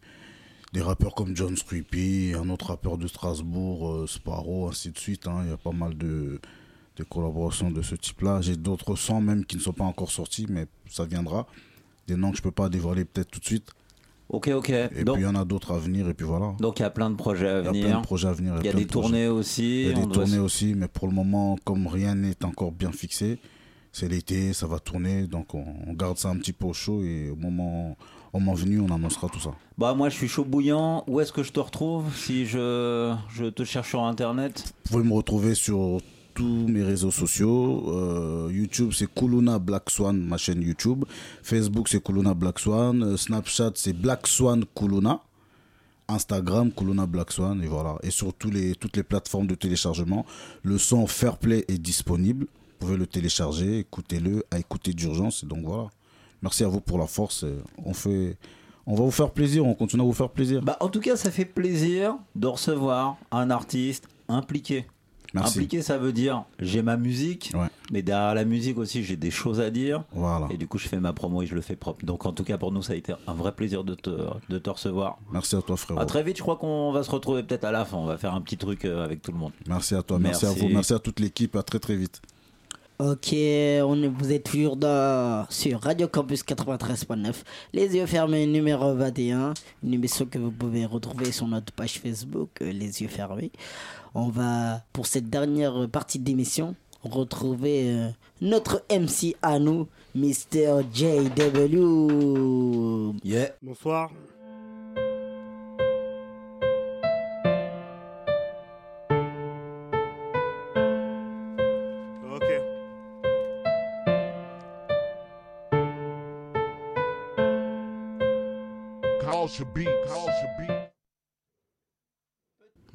des 0.75 0.83
rappeurs 0.83 1.14
comme 1.14 1.37
John 1.37 1.57
Scrippy, 1.57 2.33
un 2.35 2.48
autre 2.48 2.66
rappeur 2.66 2.98
de 2.98 3.07
Strasbourg, 3.07 3.90
euh, 3.92 4.07
Sparrow, 4.07 4.68
ainsi 4.68 4.90
de 4.90 4.98
suite. 4.98 5.27
hein. 5.27 5.40
Il 5.44 5.51
y 5.51 5.53
a 5.53 5.59
pas 5.59 5.72
mal 5.72 5.96
de, 5.96 6.40
de 6.96 7.05
collaborations 7.05 7.70
de 7.70 7.83
ce 7.83 7.94
type-là. 7.94 8.40
J'ai 8.40 8.57
d'autres 8.57 8.96
sons 8.96 9.20
même 9.20 9.44
qui 9.44 9.57
ne 9.57 9.61
sont 9.62 9.72
pas 9.75 9.85
encore 9.85 10.11
sortis, 10.11 10.46
mais 10.48 10.66
ça 10.88 11.05
viendra. 11.05 11.46
Des 12.09 12.16
noms 12.16 12.31
que 12.31 12.38
je 12.38 12.42
peux 12.42 12.51
pas 12.51 12.68
dévoiler 12.68 13.05
peut-être 13.05 13.31
tout 13.31 13.40
de 13.40 13.44
suite. 13.44 13.70
Ok, 14.33 14.49
ok. 14.49 14.71
Et 14.71 15.05
Donc- 15.05 15.16
puis 15.16 15.23
il 15.25 15.27
y 15.27 15.29
en 15.29 15.35
a 15.35 15.45
d'autres 15.45 15.73
à 15.75 15.79
venir, 15.79 16.09
et 16.09 16.14
puis 16.14 16.27
voilà. 16.27 16.55
Donc 16.59 16.79
il 16.79 16.83
y 16.83 16.85
a 16.87 16.90
plein 16.90 17.11
de 17.11 17.16
projets 17.16 17.49
à 17.49 17.61
Il 17.61 17.64
y 17.64 17.68
a 17.68 17.71
venir. 17.73 17.87
plein 17.87 18.01
de 18.01 18.05
projets 18.05 18.29
à 18.29 18.33
venir. 18.33 18.55
Il 18.61 18.66
y 18.66 18.68
a 18.68 18.73
des 18.73 18.85
de 18.85 18.88
projets. 18.90 19.09
tournées 19.09 19.29
aussi. 19.29 19.83
Il 19.83 19.88
y 19.88 19.90
a 19.90 19.95
des 20.05 20.09
tournées 20.09 20.38
aussi, 20.38 20.75
mais 20.75 20.88
pour 20.88 21.07
le 21.07 21.12
moment, 21.14 21.57
comme 21.64 21.87
rien 21.87 22.14
n'est 22.14 22.42
encore 22.45 22.73
bien 22.73 22.90
fixé, 22.92 23.38
c'est 23.92 24.09
l'été, 24.09 24.55
ça 24.55 24.66
va 24.66 24.79
tourner, 24.79 25.27
donc 25.27 25.55
on, 25.55 25.64
on 25.87 25.92
garde 25.92 26.16
ça 26.16 26.31
un 26.31 26.37
petit 26.37 26.55
peu 26.55 26.64
au 26.64 26.73
chaud 26.73 27.03
et 27.05 27.29
au 27.31 27.37
moment, 27.37 27.95
au 28.33 28.38
moment 28.38 28.55
venu, 28.55 28.81
on 28.81 28.88
annoncera 28.90 29.29
tout 29.29 29.38
ça. 29.40 29.51
Bah 29.77 29.92
moi 29.95 30.09
je 30.09 30.16
suis 30.16 30.29
chaud 30.29 30.45
bouillant. 30.47 31.05
Où 31.07 31.21
est-ce 31.21 31.33
que 31.33 31.42
je 31.42 31.53
te 31.53 31.61
retrouve 31.61 32.05
si 32.16 32.47
je, 32.47 33.14
je 33.35 33.45
te 33.47 33.64
cherche 33.64 33.90
sur 33.90 34.03
internet? 34.03 34.73
Vous 34.87 34.92
pouvez 34.97 35.05
me 35.09 35.12
retrouver 35.14 35.55
sur 35.55 35.99
tous 36.35 36.66
mes 36.68 36.83
réseaux 36.83 37.11
sociaux. 37.11 37.85
Euh, 37.88 38.51
YouTube, 38.53 38.92
c'est 38.95 39.12
Kuluna 39.12 39.59
Black 39.59 39.90
Swan, 39.90 40.18
ma 40.18 40.37
chaîne 40.37 40.62
YouTube. 40.62 41.05
Facebook, 41.42 41.88
c'est 41.88 42.03
Kuluna 42.03 42.35
Black 42.35 42.59
Swan. 42.59 43.03
Euh, 43.03 43.16
Snapchat, 43.16 43.73
c'est 43.75 43.92
Black 43.92 44.27
Swan 44.27 44.64
Kuluna. 44.75 45.21
Instagram, 46.09 46.73
Kuluna 46.73 47.07
Black 47.07 47.33
Swan. 47.33 47.62
Et 47.62 47.66
voilà. 47.66 47.97
Et 48.03 48.11
sur 48.11 48.33
toutes 48.35 48.55
les 48.55 49.03
plateformes 49.03 49.47
de 49.47 49.55
téléchargement, 49.55 50.27
le 50.62 50.79
son 50.79 51.07
Fairplay 51.07 51.64
est 51.68 51.79
disponible. 51.79 52.47
Vous 52.47 52.87
pouvez 52.87 52.97
le 52.97 53.07
télécharger, 53.07 53.79
écoutez-le, 53.79 54.45
à 54.51 54.59
écouter 54.59 54.92
d'urgence. 54.92 55.45
Donc 55.45 55.64
voilà. 55.64 55.88
Merci 56.42 56.64
à 56.64 56.68
vous 56.68 56.81
pour 56.81 56.99
la 56.99 57.07
force. 57.07 57.45
On 57.85 57.95
fait. 57.95 58.37
On 58.85 58.97
va 58.97 59.05
vous 59.05 59.12
faire 59.12 59.31
plaisir, 59.31 59.64
on 59.64 59.75
continue 59.75 60.03
à 60.03 60.05
vous 60.05 60.12
faire 60.12 60.31
plaisir. 60.31 60.61
Bah 60.61 60.77
en 60.81 60.88
tout 60.88 60.99
cas 60.99 61.14
ça 61.14 61.31
fait 61.31 61.45
plaisir 61.45 62.16
de 62.35 62.49
recevoir 62.49 63.16
un 63.31 63.49
artiste 63.51 64.09
impliqué. 64.29 64.87
Merci. 65.35 65.59
Impliqué 65.59 65.83
ça 65.83 65.99
veut 65.99 66.12
dire 66.12 66.45
j'ai 66.59 66.83
ma 66.83 66.97
musique, 66.97 67.53
mais 67.90 68.03
derrière 68.03 68.35
la 68.35 68.45
musique 68.45 68.79
aussi 68.79 69.03
j'ai 69.03 69.16
des 69.16 69.31
choses 69.31 69.61
à 69.61 69.71
dire. 69.71 70.05
Voilà. 70.12 70.49
Et 70.51 70.57
du 70.57 70.66
coup 70.66 70.79
je 70.79 70.88
fais 70.88 71.01
ma 71.01 71.12
promo 71.12 71.42
et 71.42 71.47
je 71.47 71.55
le 71.55 71.61
fais 71.61 71.77
propre. 71.77 72.05
Donc 72.05 72.27
en 72.27 72.33
tout 72.33 72.45
cas 72.45 72.59
pour 72.59 72.73
nous 72.73 72.83
ça 72.83 72.92
a 72.92 72.97
été 72.97 73.14
un 73.27 73.35
vrai 73.35 73.53
plaisir 73.53 73.85
de 73.85 73.95
te, 73.95 74.11
de 74.49 74.59
te 74.59 74.71
recevoir. 74.71 75.18
Merci 75.33 75.57
à 75.57 75.62
toi, 75.62 75.77
frérot. 75.77 76.01
À 76.01 76.07
très 76.07 76.23
vite, 76.23 76.37
je 76.37 76.42
crois 76.42 76.57
qu'on 76.57 76.92
va 76.92 77.03
se 77.03 77.11
retrouver 77.11 77.42
peut-être 77.42 77.64
à 77.64 77.73
la 77.73 77.85
fin. 77.85 77.97
On 77.97 78.07
va 78.07 78.18
faire 78.18 78.35
un 78.35 78.40
petit 78.40 78.57
truc 78.57 78.85
euh, 78.85 79.05
avec 79.05 79.23
tout 79.23 79.33
le 79.33 79.38
monde. 79.38 79.53
Merci 79.66 79.95
à 79.95 80.03
toi, 80.03 80.18
merci, 80.18 80.47
à 80.47 80.51
vous, 80.51 80.68
merci 80.68 80.92
à 80.92 80.99
toute 80.99 81.21
l'équipe, 81.21 81.57
à 81.57 81.62
très 81.62 81.79
très 81.79 81.97
vite. 81.97 82.21
Ok, 82.99 83.33
on 83.33 84.03
est- 84.03 84.09
vous 84.09 84.31
êtes 84.33 84.45
toujours 84.45 84.77
dans, 84.77 85.45
sur 85.51 85.81
Radio 85.81 86.07
Campus 86.07 86.45
93.9, 86.45 87.43
Les 87.73 87.97
yeux 87.97 88.07
fermés 88.07 88.47
numéro 88.47 88.95
21, 88.95 89.55
une 89.83 89.95
émission 89.95 90.25
que 90.27 90.39
vous 90.39 90.53
pouvez 90.53 90.87
retrouver 90.87 91.33
sur 91.33 91.49
notre 91.49 91.73
page 91.73 91.99
Facebook, 91.99 92.51
euh, 92.61 92.71
Les 92.71 93.03
yeux 93.03 93.09
fermés. 93.09 93.51
On 94.15 94.29
va, 94.29 94.83
pour 94.93 95.07
cette 95.07 95.29
dernière 95.29 95.89
partie 95.91 96.21
d'émission, 96.21 96.77
retrouver 97.03 97.91
euh, 97.91 98.09
notre 98.41 98.85
MC 98.89 99.35
à 99.43 99.59
nous, 99.59 99.89
Mr. 100.15 100.83
JW. 100.95 101.79
Yeah. 103.25 103.49
Bonsoir. 103.63 104.13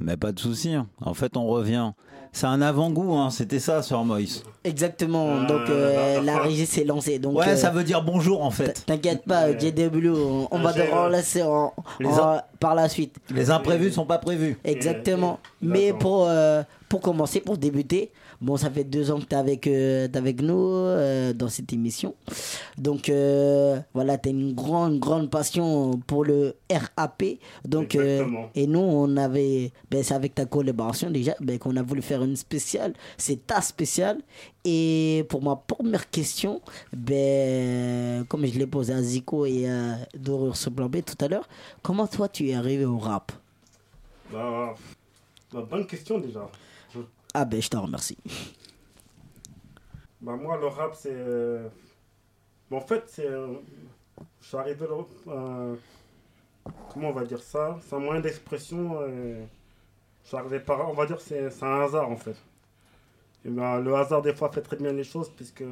Mais 0.08 0.16
pas 0.16 0.32
de 0.32 0.40
souci. 0.40 0.74
hein. 0.74 0.88
En 1.02 1.14
fait, 1.14 1.36
on 1.36 1.46
revient. 1.48 1.92
C'est 2.32 2.46
un 2.46 2.62
avant-goût, 2.62 3.14
hein. 3.16 3.30
c'était 3.30 3.60
ça, 3.60 3.82
Sir 3.84 4.04
Moïse. 4.04 4.44
Exactement, 4.64 5.42
donc 5.44 5.62
euh, 5.70 6.22
la 6.22 6.38
régie 6.40 6.66
s'est 6.66 6.84
lancée. 6.84 7.20
Donc, 7.20 7.38
Ouais, 7.38 7.48
euh, 7.50 7.56
ça 7.56 7.72
veut 7.72 7.84
dire 7.84 8.04
bonjour 8.04 8.44
en 8.44 8.52
fait. 8.52 8.84
T'inquiète 8.86 9.24
pas, 9.26 9.52
JW, 9.58 10.10
on, 10.10 10.48
on 10.52 10.60
va 10.60 10.72
te 10.74 10.80
relancer 10.82 11.42
en- 11.42 11.74
par 12.60 12.76
la 12.76 12.90
suite. 12.90 13.16
Les 13.32 13.50
imprévus 13.50 13.92
sont 13.92 14.06
pas 14.06 14.18
prévus. 14.20 14.58
Exactement. 14.64 15.40
Mais 15.62 15.94
pour, 15.94 16.26
euh, 16.28 16.64
pour 16.90 17.02
commencer, 17.02 17.40
pour 17.40 17.58
débuter, 17.58 18.12
bon, 18.42 18.58
ça 18.58 18.70
fait 18.70 18.84
deux 18.84 19.12
ans 19.12 19.20
que 19.20 19.26
tu 19.26 19.36
es 19.36 19.38
avec, 19.38 19.68
euh, 19.68 20.08
avec 20.14 20.42
nous 20.42 20.72
euh, 20.72 21.34
dans 21.34 21.50
cette 21.50 21.72
émission. 21.74 22.16
Donc, 22.78 23.10
euh, 23.10 23.80
voilà, 23.94 24.18
tu 24.18 24.30
as 24.30 24.32
une 24.32 24.54
grande, 24.54 25.00
grande 25.00 25.30
passion 25.30 26.00
pour 26.08 26.24
le 26.26 26.56
RAP. 26.72 27.24
Donc, 27.66 27.96
et 27.96 28.68
nous, 28.68 28.80
on 28.80 29.18
avait, 29.18 29.72
ben, 29.90 30.04
c'est 30.04 30.14
avec 30.14 30.36
ta 30.36 30.46
collaboration 30.46 31.10
déjà, 31.10 31.36
ben, 31.40 31.58
qu'on 31.58 31.76
a 31.76 31.84
voulu 31.84 32.02
faire 32.02 32.24
une 32.24 32.36
spéciale. 32.36 32.94
C'est 33.18 33.48
ta 33.48 33.62
spéciale. 33.62 34.20
Et 34.66 35.26
pour 35.30 35.42
ma 35.42 35.56
première 35.56 36.10
question, 36.10 36.62
ben, 36.94 38.26
comme 38.26 38.46
je 38.46 38.60
l'ai 38.60 38.68
posé 38.68 38.94
à 38.94 39.02
Zico 39.02 39.46
et 39.46 39.70
à 39.70 39.98
plan 40.76 40.90
B 40.90 40.98
tout 41.06 41.24
à 41.24 41.28
l'heure, 41.28 41.48
comment 41.82 42.08
toi 42.08 42.28
tu 42.28 42.50
es 42.50 42.54
arrivé 42.54 42.86
au 42.86 42.98
rap? 42.98 43.32
Bah, 44.32 44.76
bah, 45.54 45.66
bonne 45.70 45.88
question 45.88 46.20
déjà. 46.20 46.50
Ah 47.40 47.46
ben, 47.46 47.62
je 47.62 47.70
t'en 47.70 47.84
remercie. 47.84 48.18
Bah, 50.22 50.36
moi, 50.36 50.58
le 50.58 50.68
rap, 50.68 50.96
c'est. 50.96 51.12
euh, 51.14 51.68
en 52.72 52.82
fait, 52.82 53.04
c'est. 53.08 53.26
euh, 53.28 53.56
Je 54.42 54.48
suis 54.48 54.58
arrivé 54.58 54.86
euh, 55.28 55.76
Comment 56.94 57.10
on 57.10 57.14
va 57.14 57.26
dire 57.26 57.42
ça? 57.42 57.80
C'est 57.82 57.96
un 57.96 58.00
moyen 58.00 58.22
d'expression. 58.22 59.00
Je 60.24 60.28
suis 60.28 60.38
arrivé 60.38 60.60
par. 60.60 60.90
On 60.90 60.94
va 60.94 61.06
dire 61.06 61.22
c'est 61.22 61.50
c'est 61.52 61.66
un 61.66 61.82
hasard 61.84 62.10
en 62.12 62.18
fait. 62.18 62.38
Et 63.46 63.50
ben, 63.50 63.80
le 63.80 63.96
hasard, 63.96 64.22
des 64.22 64.34
fois, 64.34 64.52
fait 64.52 64.62
très 64.62 64.78
bien 64.78 64.92
les 64.94 65.04
choses 65.04 65.30
puisque. 65.36 65.64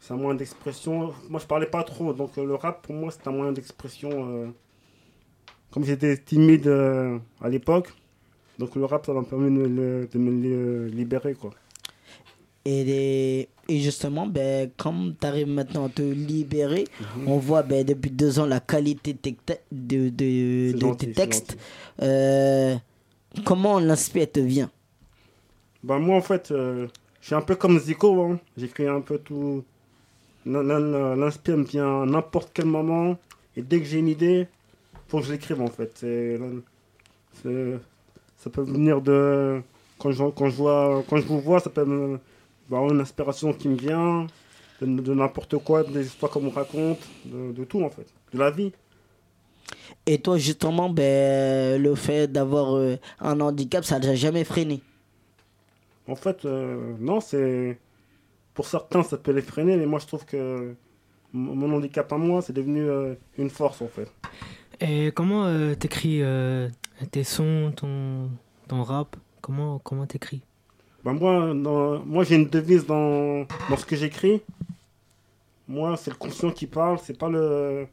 c'est 0.00 0.14
un 0.14 0.16
moyen 0.16 0.34
d'expression. 0.36 1.12
Moi, 1.28 1.40
je 1.40 1.46
parlais 1.46 1.66
pas 1.66 1.82
trop, 1.84 2.12
donc 2.12 2.36
le 2.36 2.54
rap, 2.54 2.82
pour 2.86 2.94
moi, 2.94 3.10
c'est 3.10 3.26
un 3.28 3.32
moyen 3.32 3.52
d'expression. 3.52 4.54
Comme 5.70 5.84
j'étais 5.84 6.16
timide 6.16 6.68
à 7.40 7.48
l'époque, 7.48 7.92
Donc 8.58 8.74
le 8.74 8.84
rap, 8.84 9.04
ça 9.06 9.12
m'a 9.12 9.22
permis 9.22 9.46
de 9.56 9.66
me, 9.68 10.08
de 10.12 10.18
me 10.18 10.86
li- 10.88 10.96
libérer, 10.96 11.34
quoi. 11.34 11.50
Et, 12.64 12.82
les- 12.84 13.48
et 13.68 13.80
justement, 13.80 14.26
ben, 14.26 14.70
comme 14.76 15.14
tu 15.20 15.26
arrives 15.26 15.46
maintenant 15.48 15.86
à 15.86 15.88
te 15.88 16.02
libérer, 16.02 16.84
Mhm. 17.18 17.28
on 17.28 17.38
voit 17.38 17.62
ben, 17.62 17.84
depuis 17.84 18.10
deux 18.10 18.38
ans 18.40 18.46
la 18.46 18.60
qualité 18.60 19.12
de 19.12 19.30
de, 19.70 20.08
de- 20.08 20.68
C'est 20.70 20.74
de 20.74 20.80
gentil, 20.80 21.06
tes 21.06 21.12
textes. 21.12 21.56
Euh, 22.02 22.74
comment 23.44 23.78
l'inspire 23.78 24.30
te 24.32 24.40
vient? 24.40 24.70
Bah 25.84 25.98
moi 25.98 26.16
en 26.16 26.22
fait, 26.22 26.50
euh, 26.50 26.88
je 27.20 27.26
suis 27.26 27.34
un 27.36 27.42
peu 27.42 27.54
comme 27.54 27.78
Zico, 27.78 28.20
hein. 28.22 28.40
j'écris 28.56 28.88
un 28.88 29.00
peu 29.00 29.18
tout. 29.18 29.62
L'in- 30.44 30.62
l'in- 30.62 31.14
L'inspire 31.16 31.56
me 31.58 31.64
vient 31.64 32.02
à 32.02 32.06
n'importe 32.06 32.50
quel 32.54 32.66
moment, 32.66 33.16
et 33.56 33.62
dès 33.62 33.78
que 33.80 33.84
j'ai 33.84 33.98
une 33.98 34.08
idée, 34.08 34.48
faut 35.08 35.18
que 35.20 35.26
je 35.26 35.32
l'écrive 35.32 35.60
en 35.60 35.68
fait. 35.68 35.92
C'est- 35.94 36.40
ça 38.36 38.50
peut 38.50 38.62
venir 38.62 39.00
de. 39.00 39.62
Quand 39.98 40.10
je, 40.10 40.22
quand, 40.30 40.48
je 40.48 40.56
vois, 40.56 41.02
quand 41.08 41.16
je 41.16 41.26
vous 41.26 41.40
vois, 41.40 41.60
ça 41.60 41.70
peut 41.70 41.84
me. 41.84 42.18
bah, 42.68 42.78
avoir 42.78 42.92
une 42.92 43.00
inspiration 43.00 43.52
qui 43.52 43.68
me 43.68 43.76
vient, 43.76 44.26
de, 44.80 44.86
de 44.86 45.14
n'importe 45.14 45.56
quoi, 45.58 45.84
des 45.84 46.06
histoires 46.06 46.30
qu'on 46.32 46.42
me 46.42 46.50
raconte, 46.50 46.98
de, 47.24 47.52
de 47.52 47.64
tout 47.64 47.82
en 47.82 47.90
fait, 47.90 48.06
de 48.32 48.38
la 48.38 48.50
vie. 48.50 48.72
Et 50.06 50.18
toi, 50.18 50.38
justement, 50.38 50.88
ben, 50.90 51.80
le 51.82 51.94
fait 51.94 52.30
d'avoir 52.30 52.76
euh, 52.76 52.96
un 53.20 53.40
handicap, 53.40 53.84
ça 53.84 53.98
ne 53.98 54.04
t'a 54.04 54.14
jamais 54.14 54.44
freiné? 54.44 54.80
En 56.08 56.14
fait, 56.16 56.44
euh, 56.44 56.94
non, 57.00 57.20
c'est. 57.20 57.78
Pour 58.54 58.66
certains, 58.66 59.02
ça 59.02 59.18
peut 59.18 59.32
les 59.32 59.42
freiner, 59.42 59.76
mais 59.76 59.84
moi 59.84 59.98
je 59.98 60.06
trouve 60.06 60.24
que 60.24 60.74
mon 61.32 61.54
mon 61.54 61.76
handicap 61.76 62.10
à 62.10 62.16
moi, 62.16 62.40
c'est 62.40 62.54
devenu 62.54 62.88
euh, 62.88 63.14
une 63.36 63.50
force 63.50 63.82
en 63.82 63.88
fait. 63.88 64.10
Et 64.80 65.10
comment 65.12 65.44
euh, 65.44 65.74
t'écris 65.74 66.22
euh, 66.22 66.68
tes 67.10 67.24
sons, 67.24 67.72
ton, 67.76 68.30
ton 68.68 68.82
rap 68.82 69.16
Comment 69.40 69.78
comment 69.78 70.06
t'écris? 70.06 70.42
Bah, 71.04 71.12
moi, 71.12 71.54
moi 71.54 72.24
j'ai 72.24 72.34
une 72.36 72.48
devise 72.48 72.84
dans, 72.86 73.46
ce 73.76 73.84
que 73.86 73.94
j'écris. 73.96 74.42
Moi, 75.68 75.96
c'est 75.96 76.10
le 76.10 76.16
conscient 76.16 76.50
qui 76.50 76.66
parle, 76.66 76.98
c'est 76.98 77.18
pas 77.18 77.28
le, 77.28 77.86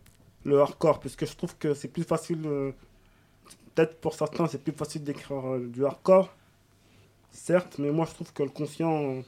le 0.45 0.60
hardcore, 0.62 0.99
parce 0.99 1.16
que 1.16 1.26
je 1.26 1.36
trouve 1.36 1.56
que 1.58 1.74
c'est 1.74 1.88
plus 1.89 2.04
facile. 2.04 2.41
euh, 2.45 2.72
Peut-être 3.76 3.99
pour 4.01 4.14
certains, 4.14 4.47
c'est 4.47 4.64
plus 4.64 4.72
facile 4.74 5.04
d'écrire 5.04 5.47
euh, 5.47 5.68
du 5.68 5.84
hardcore, 5.86 6.34
certes, 7.32 7.78
mais 7.80 7.91
moi 7.91 8.06
je 8.08 8.14
trouve 8.14 8.32
que 8.34 8.43
le 8.43 8.49
conscient. 8.49 9.04
euh, 9.04 9.22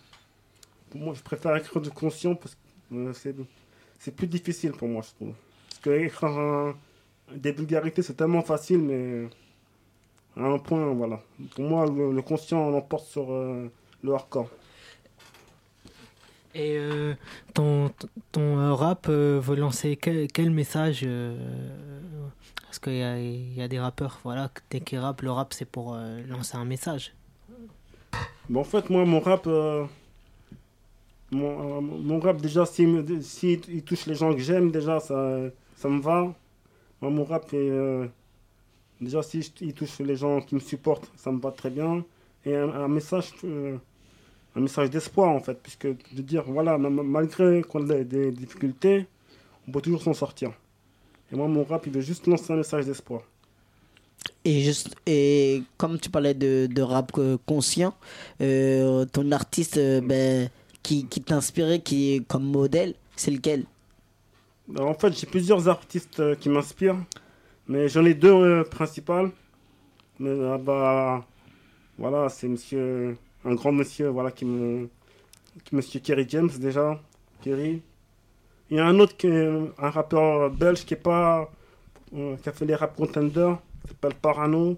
moi, 0.96 1.14
je 1.14 1.22
préfère 1.22 1.56
écrire 1.58 1.82
du 1.82 1.92
conscient 1.92 2.36
parce 2.36 2.56
que 2.56 2.96
euh, 2.96 3.14
c'est 4.00 4.16
plus 4.16 4.28
difficile 4.28 4.72
pour 4.74 4.88
moi, 4.88 5.02
je 5.04 5.12
trouve. 5.16 5.34
Parce 5.70 5.80
que 5.82 5.90
écrire 6.06 6.76
des 7.36 7.52
vulgarités, 7.52 8.02
c'est 8.04 8.14
tellement 8.16 8.42
facile, 8.44 8.80
mais 8.80 9.28
à 10.38 10.44
un 10.44 10.58
point, 10.60 10.94
voilà. 10.94 11.22
Pour 11.56 11.66
moi, 11.66 11.86
le, 11.86 12.12
le 12.12 12.22
conscient 12.22 12.70
l'emporte 12.70 13.06
sur 13.06 13.32
euh, 13.32 13.72
le 14.04 14.14
hardcore. 14.14 14.50
Et 16.56 16.78
euh, 16.78 17.14
ton, 17.54 17.92
ton 18.32 18.58
euh, 18.58 18.74
rap 18.74 19.08
euh, 19.10 19.42
veut 19.44 19.58
lancer 19.58 19.98
quel, 19.98 20.28
quel 20.32 20.50
message 20.52 21.06
Parce 22.64 22.80
qu'il 22.80 22.94
y 22.94 23.56
y 23.56 23.62
a 23.62 23.68
des 23.68 23.80
rappeurs, 23.80 24.22
voilà, 24.24 24.50
dès 24.70 24.80
qu'ils 24.80 25.00
rappent, 25.00 25.22
le 25.22 25.32
rap 25.32 25.54
c'est 25.54 25.66
pour 25.66 25.98
lancer 26.30 26.56
un 26.56 26.64
message. 26.64 27.14
Mais 28.50 28.60
en 28.60 28.64
fait, 28.64 28.90
moi, 28.90 29.04
mon 29.04 29.20
rap, 29.20 29.46
mon, 31.32 31.82
mon 31.82 32.20
rap, 32.22 32.38
déjà, 32.38 32.66
s'il 32.66 33.22
s'il 33.22 33.60
il 33.68 33.84
touche 33.84 34.06
les 34.06 34.16
gens 34.16 34.34
que 34.34 34.40
j'aime, 34.40 34.72
déjà, 34.72 35.02
ça, 35.02 35.38
ça 35.76 35.90
me 35.90 36.00
va. 36.02 36.34
Moi, 37.02 37.12
mon 37.12 37.26
rap, 37.26 37.54
est, 37.54 38.10
déjà, 39.02 39.22
s'il 39.24 39.44
il 39.62 39.74
touche 39.74 40.00
les 40.00 40.16
gens 40.16 40.42
qui 40.42 40.56
me 40.56 40.60
supportent, 40.60 41.12
ça 41.18 41.32
me 41.32 41.40
va 41.40 41.52
très 41.52 41.70
bien. 41.70 42.04
Et 42.46 42.56
un, 42.56 42.70
un 42.70 42.88
message, 42.88 43.32
euh, 43.44 43.78
un 44.56 44.62
message 44.62 44.90
d'espoir, 44.90 45.30
en 45.30 45.40
fait, 45.40 45.58
puisque 45.62 45.88
de 45.88 46.22
dire, 46.22 46.44
voilà, 46.48 46.78
ma- 46.78 46.90
ma- 46.90 47.04
malgré 47.04 47.62
qu'on 47.64 47.90
ait 47.90 48.06
des 48.06 48.32
difficultés, 48.32 49.08
on 49.68 49.72
peut 49.72 49.82
toujours 49.82 50.02
s'en 50.04 50.14
sortir. 50.14 50.52
Et 51.32 51.36
moi, 51.36 51.48
mon 51.48 51.64
rap, 51.64 51.86
il 51.88 51.94
veut 51.94 52.02
juste 52.02 52.28
lancer 52.28 52.54
un 52.54 52.58
message 52.58 52.86
d'espoir. 52.86 53.22
Et, 54.44 54.62
juste, 54.62 54.96
et 55.08 55.64
comme 55.78 56.00
tu 56.00 56.10
parlais 56.10 56.34
de, 56.36 56.68
de 56.72 56.82
rap 56.82 57.12
conscient, 57.46 57.96
euh, 58.42 59.06
ton 59.06 59.32
artiste 59.32 59.78
euh, 59.78 60.02
ben, 60.02 60.50
qui, 60.84 61.06
qui 61.08 61.22
t'inspirait, 61.22 61.80
qui 61.82 62.14
est 62.16 62.28
comme 62.28 62.44
modèle, 62.46 62.94
c'est 63.16 63.32
lequel? 63.32 63.66
Ben, 64.68 64.84
En 64.84 64.94
fait, 64.94 65.18
j'ai 65.18 65.26
plusieurs 65.28 65.68
artistes 65.68 66.20
euh, 66.20 66.36
qui 66.36 66.50
m'inspirent, 66.50 66.98
mais 67.68 67.88
j'en 67.90 68.06
ai 68.06 68.14
deux 68.14 68.32
euh, 68.32 68.64
principales. 68.64 69.32
Mais, 70.20 70.30
euh, 70.30 70.58
bah, 70.58 71.26
voilà, 71.98 72.30
c'est 72.30 72.48
monsieur, 72.48 73.18
un 73.44 73.56
grand 73.56 73.72
monsieur, 73.72 74.10
voilà, 74.10 74.32
qui 74.32 74.46
me, 74.46 74.90
monsieur 75.72 76.00
Kerry 76.00 76.26
James 76.30 76.50
déjà, 76.60 77.00
Kerry. 77.42 77.82
Il 78.70 78.78
y 78.78 78.80
a 78.80 78.86
un 78.86 79.00
autre 79.00 79.16
qui 79.16 79.28
un 79.28 79.90
rappeur 79.90 80.50
belge 80.50 80.86
qui 80.86 80.96
est 80.96 80.98
pas, 80.98 81.52
euh, 82.16 82.36
qui 82.38 82.50
a 82.50 82.52
fait 82.52 82.66
les 82.66 82.76
rap 82.76 82.96
contenders, 82.96 83.58
qui 83.84 83.90
s'appelle 83.90 84.16
Parano. 84.16 84.78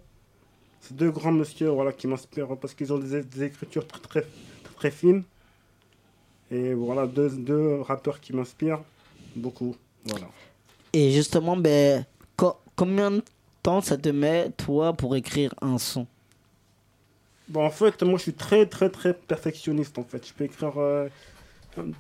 C'est 0.82 0.96
deux 0.96 1.12
grands 1.12 1.32
monsieur, 1.32 1.70
voilà, 1.70 1.92
qui 1.92 2.08
m'inspirent 2.08 2.58
parce 2.58 2.74
qu'ils 2.74 2.92
ont 2.94 2.98
des, 2.98 3.44
écritures 3.44 3.88
très, 3.88 4.02
très, 4.02 4.26
très, 4.76 4.92
fines. 4.92 5.24
Et 6.52 6.74
voilà, 6.74 7.08
deux, 7.08 7.30
deux 7.30 7.82
rappeurs 7.82 8.20
qui 8.20 8.34
m'inspirent 8.34 8.82
beaucoup. 9.36 9.76
Voilà. 10.06 10.28
Et 10.94 11.12
justement, 11.12 11.58
ben, 11.58 12.06
combien 12.78 13.12
de 13.12 13.24
temps 13.64 13.82
ça 13.82 13.98
te 13.98 14.10
met, 14.10 14.52
toi, 14.54 14.94
pour 14.96 15.18
écrire 15.18 15.54
un 15.62 15.80
son? 15.80 16.08
Bon, 17.48 17.66
en 17.66 17.70
fait, 17.72 18.04
moi, 18.04 18.18
je 18.18 18.24
suis 18.24 18.36
très, 18.36 18.68
très, 18.68 18.90
très 18.92 19.14
perfectionniste, 19.14 19.98
en 19.98 20.04
fait. 20.04 20.28
Je 20.28 20.34
peux 20.34 20.44
écrire... 20.46 20.78
euh, 20.80 21.10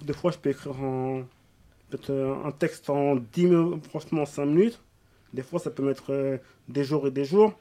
des 0.02 0.14
fois, 0.14 0.32
je 0.32 0.40
peux 0.40 0.50
écrire 0.52 0.82
en, 0.84 1.24
euh, 2.10 2.36
un 2.46 2.52
texte 2.54 2.90
en 2.90 3.16
10 3.18 3.48
minutes, 3.48 3.88
franchement, 3.88 4.24
en 4.24 4.28
5 4.28 4.46
minutes. 4.48 4.84
Des 5.34 5.44
fois, 5.44 5.60
ça 5.60 5.72
peut 5.72 5.84
mettre 5.86 6.12
euh, 6.14 6.38
des 6.70 6.84
jours 6.86 7.08
et 7.08 7.12
des 7.12 7.26
jours. 7.26 7.60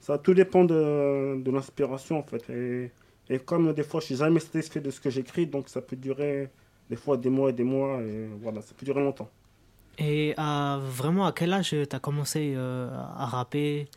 Ça, 0.00 0.18
tout 0.18 0.34
dépend 0.34 0.64
de, 0.64 1.40
de 1.42 1.52
l'inspiration, 1.52 2.18
en 2.18 2.24
fait. 2.24 2.48
Et, 2.50 2.92
et 3.30 3.40
comme 3.40 3.72
des 3.74 3.84
fois, 3.84 4.00
je 4.00 4.06
suis 4.06 4.16
jamais 4.16 4.40
satisfait 4.40 4.80
de 4.80 4.90
ce 4.90 5.00
que 5.00 5.10
j'écris, 5.10 5.46
donc 5.48 5.68
ça 5.70 5.82
peut 5.82 5.96
durer 5.96 6.50
des 6.90 6.96
fois 6.96 7.16
des 7.18 7.30
mois 7.30 7.50
et 7.50 7.54
des 7.54 7.64
mois, 7.64 8.02
et 8.02 8.28
voilà, 8.42 8.62
ça 8.62 8.74
peut 8.76 8.86
durer 8.86 9.02
longtemps. 9.02 9.30
Et 9.98 10.34
à, 10.36 10.78
vraiment, 10.80 11.26
à 11.26 11.32
quel 11.32 11.52
âge 11.52 11.70
tu 11.70 11.86
as 11.90 11.98
commencé 11.98 12.54
euh, 12.56 12.88
à 13.16 13.26
rapper, 13.26 13.88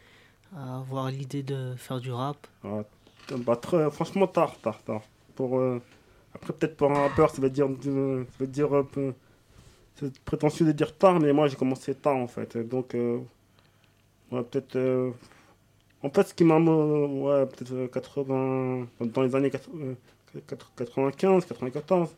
à 0.56 0.78
avoir 0.80 1.10
l'idée 1.12 1.44
de 1.44 1.76
faire 1.78 2.00
du 2.00 2.12
rap? 2.12 2.48
Ah, 2.64 2.82
bah, 3.38 3.56
très- 3.56 3.90
franchement, 3.92 4.28
tard, 4.28 4.56
tard, 4.62 4.82
tard. 4.84 5.02
Pour, 5.36 5.60
euh, 5.60 5.80
après, 6.34 6.54
peut-être 6.54 6.76
pour 6.78 6.92
un 6.92 7.02
rappeur, 7.08 7.30
ça 7.30 7.42
veut 7.42 7.50
dire, 7.52 7.68
ça 7.84 7.90
veut 8.40 8.48
dire. 8.48 8.70
C'est 9.96 10.20
prétentieux 10.22 10.66
de 10.66 10.72
dire 10.72 10.98
tard, 10.98 11.20
mais 11.20 11.32
moi, 11.34 11.48
j'ai 11.48 11.56
commencé 11.56 11.94
tard, 11.94 12.16
en 12.18 12.28
fait. 12.28 12.58
Donc, 12.58 12.96
euh, 12.96 13.20
peut-être. 14.32 14.76
euh, 14.76 15.12
en 16.04 16.10
fait, 16.10 16.28
ce 16.30 16.34
qui 16.34 16.44
m'a. 16.44 16.56
euh, 16.56 17.08
Ouais, 17.08 17.46
peut-être 17.46 17.74
euh, 17.74 17.88
80. 17.88 18.88
Dans 19.02 19.22
les 19.22 19.36
années 19.36 19.52
80, 19.52 19.96
euh, 20.36 20.42
95, 20.48 21.46
94. 21.46 22.10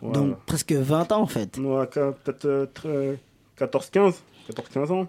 Voilà. 0.00 0.18
Donc 0.18 0.36
presque 0.46 0.72
20 0.72 1.12
ans 1.12 1.22
en 1.22 1.26
fait. 1.26 1.56
Ouais, 1.58 1.86
peut-être 1.86 2.44
euh, 2.46 2.66
très- 2.72 3.18
14, 3.56 3.90
15. 3.90 4.22
14, 4.48 4.68
15 4.68 4.90
ans. 4.90 5.06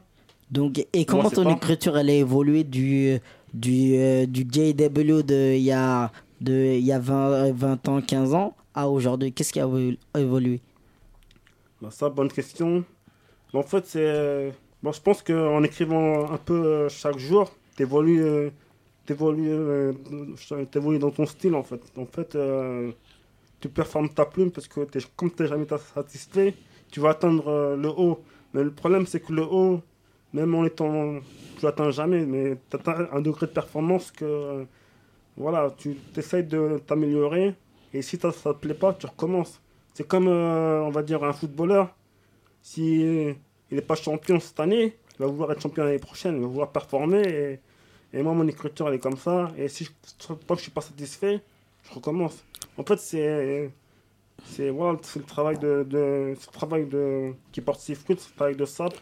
Donc, 0.52 0.86
et 0.94 1.06
comment 1.06 1.24
Moi, 1.24 1.32
ton 1.32 1.44
pas. 1.44 1.52
écriture 1.54 1.98
elle 1.98 2.10
a 2.10 2.14
évolué 2.14 2.64
du, 2.64 3.18
du, 3.54 3.96
euh, 3.96 4.26
du 4.28 4.42
JW 4.42 5.24
de 5.24 5.56
il 5.56 5.64
y 5.64 5.72
a, 5.72 6.12
de, 6.40 6.54
il 6.54 6.86
y 6.86 6.92
a 6.92 7.00
20, 7.00 7.52
20 7.52 7.90
ans, 7.90 8.02
15 8.02 8.34
ans 8.36 8.54
à 8.76 8.88
aujourd'hui? 8.88 9.34
Qu'est-ce 9.34 9.52
qui 9.52 9.60
a 9.60 9.66
évo- 9.66 9.98
évolué? 10.16 10.62
Bah, 11.82 11.90
ça, 11.92 12.10
bonne 12.10 12.30
question. 12.32 12.84
Bah, 13.54 13.60
en 13.60 13.64
fait, 13.64 13.86
c'est. 13.88 14.54
Bon, 14.84 14.92
je 14.92 15.02
pense 15.02 15.24
qu'en 15.24 15.64
écrivant 15.64 16.32
un 16.32 16.38
peu 16.38 16.54
euh, 16.54 16.90
chaque 16.90 17.18
jour, 17.18 17.52
t'évolues, 17.76 18.22
euh, 18.24 18.50
t'évolues, 19.08 19.50
euh, 19.50 19.94
t'évolues 20.72 21.00
dans 21.00 21.10
ton 21.12 21.26
style, 21.26 21.56
en 21.56 21.64
fait. 21.64 21.82
En 21.98 22.06
fait, 22.06 22.36
euh, 22.36 22.92
tu 23.60 23.70
performes 23.70 24.10
ta 24.10 24.26
plume 24.26 24.51
parce 24.51 24.68
que 24.68 24.82
comme 25.16 25.32
tu 25.34 25.43
n'es 25.43 25.49
jamais 25.49 25.66
satisfait, 25.93 26.53
tu 26.91 26.99
vas 26.99 27.10
atteindre 27.10 27.47
euh, 27.47 27.76
le 27.76 27.89
haut. 27.89 28.24
Mais 28.53 28.64
le 28.64 28.72
problème, 28.72 29.06
c'est 29.06 29.20
que 29.20 29.34
le 29.34 29.43
haut, 29.43 29.82
même 30.34 30.53
en 30.56 30.66
étant. 30.66 31.20
Tu 31.58 31.66
l'atteins 31.66 31.91
jamais, 31.91 32.26
mais 32.26 32.58
tu 32.70 32.76
atteins 32.76 33.08
un 33.12 33.22
degré 33.22 33.47
de 33.47 33.51
performance 33.51 34.12
que. 34.12 34.26
euh, 34.26 34.66
voilà, 35.38 35.74
tu 35.78 35.97
essayes 36.16 36.45
de 36.45 36.80
t'améliorer 36.88 37.56
et 37.93 38.01
si 38.01 38.18
ça 38.18 38.30
ne 38.30 38.34
te 38.34 38.49
plaît 38.58 38.74
pas, 38.74 38.93
tu 38.93 39.06
recommences. 39.06 39.62
C'est 39.93 40.08
comme, 40.08 40.28
euh, 40.30 40.82
on 40.82 40.91
va 40.91 41.03
dire, 41.03 41.24
un 41.24 41.34
footballeur. 41.34 41.93
Si 42.62 43.01
il 43.01 43.36
n'est 43.72 43.82
pas 43.82 43.95
champion 43.95 44.39
cette 44.39 44.60
année, 44.60 44.97
il 45.14 45.20
va 45.20 45.28
vouloir 45.28 45.51
être 45.51 45.62
champion 45.62 45.84
l'année 45.84 45.99
prochaine, 45.99 46.36
il 46.36 46.41
va 46.41 46.47
vouloir 46.47 46.72
performer. 46.72 47.22
Et, 48.14 48.18
et 48.18 48.24
moi, 48.24 48.34
mon 48.34 48.47
écriture, 48.47 48.88
elle 48.88 48.95
est 48.95 48.99
comme 48.99 49.18
ça. 49.18 49.51
Et 49.58 49.68
si 49.68 49.84
je 49.86 49.89
ne 50.34 50.56
je 50.56 50.62
suis 50.62 50.72
pas 50.72 50.82
satisfait, 50.82 51.41
je 51.88 51.94
recommence. 51.94 52.44
En 52.78 52.84
fait, 52.84 52.98
c'est 52.98 53.72
c'est 54.44 54.70
voilà, 54.70 55.00
le 55.16 55.24
travail 55.24 55.58
de, 55.58 55.86
de 55.90 56.34
le 56.34 56.52
travail 56.52 56.86
de 56.86 57.32
qui 57.52 57.62
porte 57.62 57.80
ses 57.80 57.96
fruits, 57.96 58.18
c'est 58.20 58.30
le 58.30 58.36
travail 58.36 58.56
de 58.56 58.66
sable. 58.66 58.96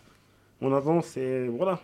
On 0.61 0.73
avance 0.73 1.17
et 1.17 1.47
voilà. 1.47 1.81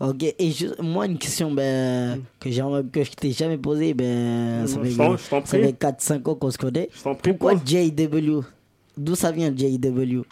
Ok, 0.00 0.24
et 0.24 0.52
moi, 0.80 1.06
une 1.06 1.18
question 1.18 1.52
ben, 1.52 2.20
que, 2.40 2.50
j'ai, 2.50 2.62
que 2.92 3.04
je 3.04 3.12
t'ai 3.12 3.30
jamais 3.30 3.58
posée, 3.58 3.94
ben, 3.94 4.66
ça 4.66 4.80
fait, 4.82 4.96
t'en 4.96 5.16
ça 5.16 5.58
fait 5.58 5.72
4-5 5.72 6.28
ans 6.30 6.34
qu'on 6.34 6.50
se 6.50 6.58
connaît. 6.58 6.88
Pourquoi. 7.22 7.54
JW 7.54 8.40
D'où 8.96 9.14
ça 9.14 9.30
vient 9.30 9.54
JW 9.54 10.22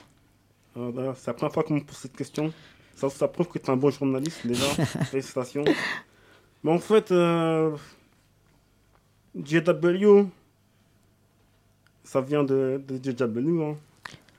Euh, 0.77 0.91
bah, 0.93 1.15
c'est 1.17 1.29
la 1.29 1.35
première 1.35 1.53
fois 1.53 1.63
qu'on 1.63 1.75
me 1.75 1.81
pose 1.81 1.97
cette 1.97 2.17
question. 2.17 2.53
Ça, 2.97 3.09
ça 3.09 3.29
prouve 3.29 3.49
que 3.49 3.59
tu 3.59 3.67
es 3.67 3.71
un 3.71 3.77
bon 3.77 3.91
journaliste 3.91 4.47
déjà. 4.47 4.67
Félicitations. 5.11 5.65
Mais 6.65 6.71
en 6.73 6.79
fait, 6.79 7.13
euh, 7.13 7.77
JW, 9.37 10.27
ça 12.05 12.21
vient 12.21 12.45
de, 12.45 12.81
de 12.87 12.97
JW. 12.97 13.63
Hein. 13.63 13.77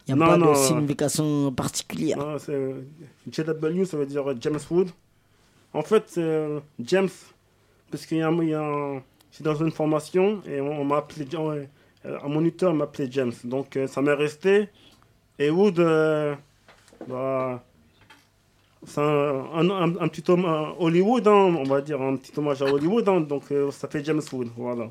Il 0.07 0.15
n'y 0.15 0.21
a 0.21 0.25
pas 0.25 0.37
de 0.37 0.53
signification 0.55 1.51
particulière. 1.53 2.17
Non, 2.17 2.37
JW, 2.37 3.85
ça 3.85 3.97
veut 3.97 4.05
dire 4.05 4.23
James 4.41 4.59
Wood. 4.69 4.89
En 5.73 5.81
fait, 5.81 6.03
c'est 6.07 6.21
euh, 6.21 6.59
James, 6.83 7.09
parce 7.89 8.05
qu'il 8.05 8.17
y 8.17 8.21
a, 8.21 8.27
un- 8.27 8.43
il 8.43 8.49
y 8.49 8.53
a 8.53 8.61
un- 8.61 9.01
c'est 9.31 9.43
dans 9.43 9.55
une 9.55 9.71
formation 9.71 10.41
et 10.45 10.61
on, 10.61 10.81
on 10.81 10.85
m'a 10.85 10.97
appelé, 10.97 11.25
euh, 11.33 11.65
un 12.05 12.27
moniteur 12.27 12.73
m'a 12.73 12.83
appelé 12.83 13.07
James. 13.09 13.31
Donc 13.45 13.77
euh, 13.77 13.87
ça 13.87 14.01
m'est 14.01 14.13
resté. 14.13 14.69
Et 15.39 15.49
Wood, 15.49 15.79
bah, 17.07 17.63
c'est 18.85 19.01
un, 19.01 19.45
un, 19.53 19.69
un- 19.69 19.97
un 19.99 20.07
petit 20.07 20.23
homme 20.29 20.45
à 20.45 20.73
Hollywood, 20.79 21.27
hein, 21.27 21.55
on 21.59 21.63
va 21.63 21.81
dire, 21.81 22.01
un 22.01 22.15
petit 22.17 22.31
hommage 22.37 22.61
à 22.61 22.65
Hollywood. 22.65 23.07
hein, 23.09 23.21
donc 23.21 23.43
euh, 23.51 23.71
ça 23.71 23.87
fait 23.87 24.03
James 24.03 24.21
Wood, 24.31 24.49
voilà. 24.57 24.89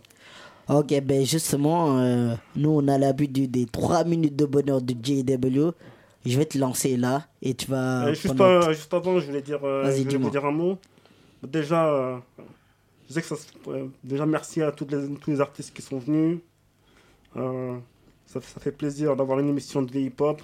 Ok, 0.68 0.94
ben 1.02 1.24
justement, 1.26 1.98
euh, 1.98 2.34
nous 2.56 2.70
on 2.70 2.86
a 2.88 2.96
l'habitude 2.98 3.50
des 3.50 3.66
3 3.66 4.04
minutes 4.04 4.36
de 4.36 4.46
bonheur 4.46 4.80
de 4.80 4.94
JW. 4.94 5.70
Je 6.24 6.38
vais 6.38 6.44
te 6.46 6.56
lancer 6.56 6.96
là 6.96 7.26
et 7.42 7.52
tu 7.54 7.66
vas. 7.68 8.06
Euh, 8.06 8.14
juste, 8.14 8.72
juste 8.72 8.94
avant, 8.94 9.18
je 9.18 9.26
voulais 9.26 9.42
dire, 9.42 9.58
je 9.62 10.16
voulais 10.16 10.30
dire 10.30 10.44
un 10.44 10.52
mot. 10.52 10.78
Déjà, 11.42 12.22
je 13.08 13.12
sais 13.14 13.20
que 13.22 13.26
ça, 13.26 13.34
déjà 14.04 14.24
merci 14.24 14.62
à 14.62 14.70
toutes 14.70 14.92
les, 14.92 15.08
tous 15.16 15.30
les 15.32 15.40
artistes 15.40 15.74
qui 15.74 15.82
sont 15.82 15.98
venus. 15.98 16.38
Ça, 17.34 18.40
ça 18.40 18.60
fait 18.60 18.72
plaisir 18.72 19.16
d'avoir 19.16 19.38
une 19.40 19.48
émission 19.48 19.82
de 19.82 19.98
hip-hop. 19.98 20.40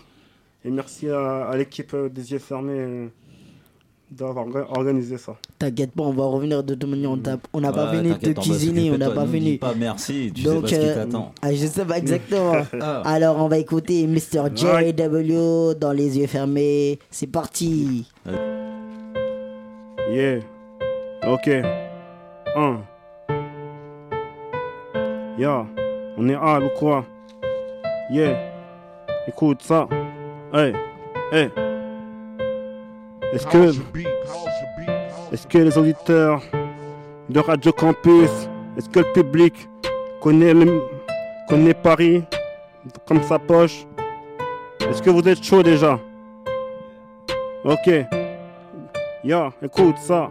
Et 0.64 0.70
merci 0.70 1.08
à, 1.08 1.46
à 1.46 1.56
l'équipe 1.56 1.94
des 2.10 2.32
yeux 2.32 2.38
fermés 2.40 3.08
euh, 4.10 4.14
d'avoir 4.16 4.46
orga- 4.46 4.66
organisé 4.70 5.16
ça. 5.18 5.34
T'inquiète 5.58 5.92
pas, 5.92 6.02
on 6.04 6.12
va 6.12 6.24
revenir 6.24 6.62
de 6.62 6.74
toute 6.74 6.88
manière. 6.88 7.10
On 7.10 7.16
n'a 7.16 7.72
pas 7.72 7.90
Ouais, 7.92 7.98
on 8.00 8.28
va 8.28 8.34
cuisiner, 8.34 8.90
on 8.90 8.94
de 8.94 8.98
n'a 8.98 9.10
pas 9.10 9.24
dis 9.26 9.58
pas 9.58 9.74
merci, 9.76 10.32
tu 10.34 10.42
sais 10.42 10.60
pas 10.60 10.68
ce 10.68 10.74
qui 10.74 10.80
t'attend. 10.94 11.32
ah, 11.42 11.52
je 11.54 11.66
sais 11.66 11.84
pas 11.84 11.98
exactement. 11.98 12.52
Ah. 12.80 13.02
Alors 13.04 13.36
on 13.38 13.48
va 13.48 13.58
écouter 13.58 14.06
Mr. 14.06 14.48
JW 14.54 15.74
dans 15.78 15.92
les 15.92 16.18
yeux 16.18 16.26
fermés. 16.26 16.98
C'est 17.10 17.26
parti. 17.26 18.06
Yeah. 20.10 20.40
Ok. 21.26 21.48
Un. 22.56 22.78
Yeah. 25.38 25.66
On 26.16 26.28
est 26.28 26.34
hal 26.34 26.64
ou 26.64 26.70
quoi? 26.78 27.04
Yeah. 28.10 28.36
Écoute 29.28 29.62
ça. 29.62 29.86
Hey. 30.52 30.72
Hey. 31.32 31.50
Est-ce 33.32 33.46
que. 33.46 33.72
Est-ce 35.32 35.46
que 35.46 35.58
les 35.58 35.76
auditeurs 35.76 36.40
de 37.28 37.40
Radio 37.40 37.72
Campus, 37.72 38.30
est-ce 38.76 38.88
que 38.88 39.00
le 39.00 39.12
public 39.12 39.68
connaît, 40.20 40.54
le- 40.54 40.80
connaît 41.48 41.74
Paris 41.74 42.22
comme 43.06 43.22
sa 43.22 43.38
poche? 43.38 43.86
Est-ce 44.88 45.02
que 45.02 45.10
vous 45.10 45.26
êtes 45.28 45.42
chaud 45.42 45.62
déjà? 45.62 45.98
Ok. 47.64 47.90
Ya, 49.24 49.52
écoute 49.62 49.98
ça. 49.98 50.30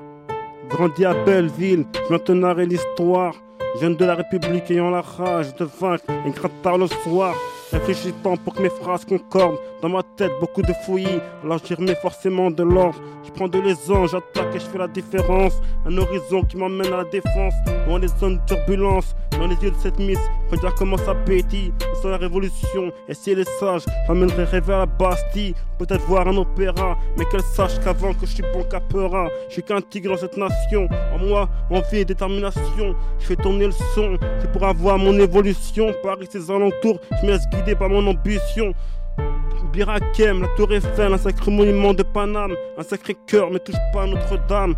Grandi 0.70 1.06
à 1.06 1.14
Belleville, 1.14 1.86
je 2.10 2.34
narrer 2.34 2.66
l'histoire. 2.66 3.36
Jeune 3.80 3.96
de 3.96 4.06
la 4.06 4.16
République 4.16 4.72
ayant 4.72 4.90
la 4.90 5.02
rage 5.02 5.54
de 5.56 5.66
vaincre 5.80 6.06
et 6.26 6.32
gratte 6.32 6.62
tard 6.64 6.80
le 6.80 6.88
soir. 6.88 7.36
Réfléchissant 7.72 8.38
pour 8.44 8.54
que 8.54 8.62
mes 8.62 8.70
phrases 8.70 9.04
concordent. 9.04 9.58
Dans 9.82 9.90
ma 9.90 10.02
tête, 10.16 10.32
beaucoup 10.40 10.62
de 10.62 10.72
fouillis. 10.86 11.20
Alors 11.44 11.60
j'y 11.64 11.74
remets 11.74 11.96
forcément 11.96 12.50
de 12.50 12.64
l'ordre. 12.64 13.00
Je 13.26 13.32
prends 13.32 13.50
de 13.50 13.60
l'aisance, 13.60 14.12
j'attaque 14.12 14.56
et 14.56 14.60
je 14.60 14.66
fais 14.66 14.78
la 14.78 14.88
différence. 14.88 15.54
Un 15.86 15.98
horizon 15.98 16.44
qui 16.44 16.56
m'emmène 16.56 16.94
à 16.94 16.98
la 16.98 17.04
défense. 17.04 17.54
Loin 17.86 18.00
des 18.00 18.08
zones 18.08 18.38
de 18.38 18.56
turbulence. 18.56 19.16
Dans 19.32 19.48
les 19.48 19.56
yeux 19.56 19.72
de 19.72 19.78
cette 19.78 20.00
miss, 20.00 20.20
regarde 20.50 20.76
comment 20.78 20.98
ça 20.98 21.14
pétille. 21.16 21.74
Sans 22.02 22.10
la 22.10 22.18
révolution, 22.18 22.92
et 23.08 23.14
si 23.14 23.32
elle 23.32 23.40
est 23.40 23.60
sage, 23.60 23.84
j'emmènerai 24.08 24.44
rêver 24.46 24.74
à 24.74 24.80
la 24.80 24.86
Bastille. 24.86 25.54
Peut-être 25.80 26.06
voir 26.06 26.28
un 26.28 26.38
opéra, 26.38 26.98
mais 27.18 27.26
qu'elle 27.26 27.42
sache 27.42 27.80
qu'avant 27.84 28.14
que 28.14 28.26
je 28.26 28.34
suis 28.34 28.44
bon 28.54 28.64
capera. 28.64 29.28
Je 29.48 29.54
suis 29.54 29.64
qu'un 29.64 29.82
tigre 29.82 30.12
dans 30.12 30.18
cette 30.18 30.38
nation. 30.38 30.88
En 31.14 31.20
moi, 31.26 31.50
envie 31.70 32.00
et 32.00 32.06
détermination. 32.06 32.96
Je 33.20 33.26
fais 33.26 33.36
tourner 33.36 33.66
le 33.66 33.72
son, 33.72 34.18
c'est 34.40 34.52
pour 34.52 34.64
avoir 34.64 34.98
mon 34.98 35.18
évolution. 35.20 35.94
Paris, 36.04 36.28
ses 36.30 36.50
alentours, 36.50 37.00
je 37.22 37.26
me 37.26 37.32
laisse 37.32 37.48
guider 37.50 37.76
par 37.76 37.90
mon 37.90 38.06
ambition. 38.08 38.74
Birakem, 39.72 40.42
la 40.42 40.48
Tour 40.56 40.72
Eiffel, 40.74 41.14
un 41.14 41.18
sacré 41.18 41.52
monument 41.52 41.94
de 41.94 42.04
Paname, 42.04 42.56
un 42.78 42.84
sacré 42.84 43.16
cœur, 43.28 43.52
mais 43.52 43.60
touche 43.60 43.76
pas 43.94 44.06
Notre-Dame. 44.06 44.76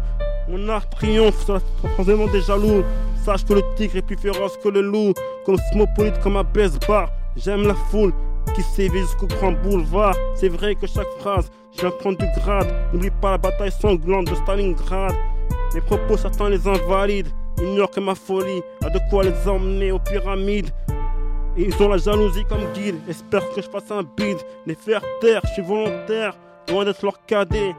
Mon 0.50 0.68
art 0.68 0.90
triomphe 0.90 1.46
sur 1.46 1.54
la 1.54 2.28
des 2.34 2.42
jaloux. 2.42 2.84
Sache 3.24 3.46
que 3.46 3.54
le 3.54 3.64
tigre 3.76 3.98
est 3.98 4.02
plus 4.02 4.18
féroce 4.18 4.58
que 4.58 4.70
le 4.70 4.82
loup, 4.82 5.14
comme 5.46 5.58
Smopolite, 5.72 6.20
comme 6.20 6.38
un 6.38 6.44
baisse-bar. 6.44 7.10
J'aime 7.36 7.68
la 7.68 7.76
foule 7.76 8.14
qui 8.56 8.64
sévit 8.64 9.00
jusqu'au 9.00 9.28
grand 9.28 9.52
boulevard. 9.52 10.16
C'est 10.36 10.50
vrai 10.50 10.76
que 10.76 10.88
chaque 10.88 11.12
phrase, 11.20 11.52
prendre 12.00 12.18
du 12.18 12.26
grade. 12.40 12.68
N'oublie 12.94 13.12
pas 13.22 13.32
la 13.32 13.38
bataille 13.38 13.72
sanglante 13.72 14.30
de 14.30 14.36
Stalingrad. 14.36 15.14
Mes 15.74 15.82
propos, 15.82 16.18
certains 16.18 16.50
les 16.50 16.68
invalident. 16.68 17.30
Ignorent 17.62 17.92
que 17.92 18.00
ma 18.00 18.16
folie 18.16 18.62
a 18.84 18.90
de 18.90 19.00
quoi 19.10 19.24
les 19.24 19.48
emmener 19.48 19.92
aux 19.92 20.00
pyramides. 20.00 20.70
Et 21.58 21.64
ils 21.64 21.84
ont 21.84 21.90
la 21.90 21.98
jalousie 21.98 22.46
comme 22.46 22.72
guide. 22.74 22.96
Espèrent 23.08 23.50
que 23.54 23.62
je 23.62 23.70
fasse 23.70 23.92
un 23.92 24.04
bide. 24.04 24.40
Les 24.66 24.76
faire 24.76 25.02
taire, 25.20 25.42
je 25.46 25.54
suis 25.54 25.62
volontaire. 25.62 26.36
Loin 26.70 26.86
d'être 26.86 27.04
leur 27.04 27.26
cadet. 27.26 27.76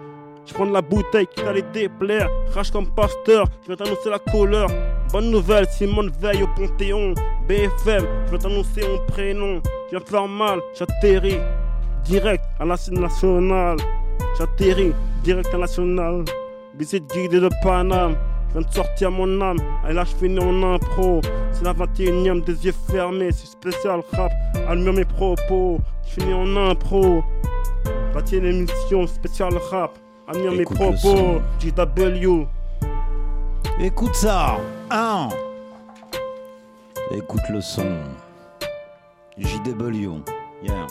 Je 0.46 0.54
prends 0.54 0.66
de 0.66 0.72
la 0.72 0.82
bouteille 0.82 1.26
qui 1.26 1.42
les 1.54 1.62
déplaire. 1.62 2.28
Rage 2.52 2.70
comme 2.70 2.92
pasteur, 2.94 3.46
je 3.62 3.68
vais 3.68 3.76
t'annoncer 3.76 4.10
la 4.10 4.18
couleur. 4.18 4.68
Bonne 5.12 5.30
nouvelle, 5.30 5.66
Simone 5.68 6.10
veille 6.20 6.42
au 6.42 6.48
Panthéon. 6.48 7.14
BFM, 7.48 8.04
je 8.26 8.30
vais 8.30 8.38
t'annoncer 8.38 8.80
mon 8.88 9.06
prénom. 9.06 9.60
Je 9.86 9.96
viens 9.96 10.06
faire 10.06 10.28
mal, 10.28 10.60
j'atterris. 10.78 11.40
Direct 12.04 12.44
à 12.58 12.64
la 12.64 12.76
scène 12.76 13.00
nationale. 13.00 13.76
J'atterris 14.38 14.92
direct 15.22 15.48
à 15.48 15.52
la 15.52 15.58
nationale. 15.58 16.24
Visite 16.78 17.10
guidée 17.12 17.40
de 17.40 17.50
Paname. 17.62 18.16
Je 18.48 18.58
viens 18.58 18.68
de 18.68 18.74
sortir 18.74 19.10
mon 19.10 19.40
âme. 19.40 19.58
Et 19.88 19.92
là, 19.92 20.04
je 20.04 20.16
finis 20.16 20.40
en 20.40 20.74
impro. 20.74 21.20
C'est 21.52 21.64
la 21.64 21.74
21ème 21.74 22.44
des 22.44 22.66
yeux 22.66 22.74
fermés. 22.90 23.32
C'est 23.32 23.46
spécial 23.46 24.00
rap. 24.12 24.32
Allumez 24.68 24.92
mes 24.92 25.04
propos. 25.04 25.80
Je 26.06 26.20
finis 26.20 26.34
en 26.34 26.56
impro. 26.56 27.22
21 28.14 28.44
émission 28.44 29.06
spéciale 29.06 29.56
rap. 29.70 29.98
Allumez 30.32 30.58
mes 30.58 30.64
propos. 30.64 31.40
JW. 31.58 32.46
Écoute 33.80 34.14
ça. 34.14 34.58
Un. 34.88 35.28
Écoute 37.10 37.48
le 37.50 37.60
son. 37.60 37.96
JW. 39.36 40.22
Yeah. 40.62 40.86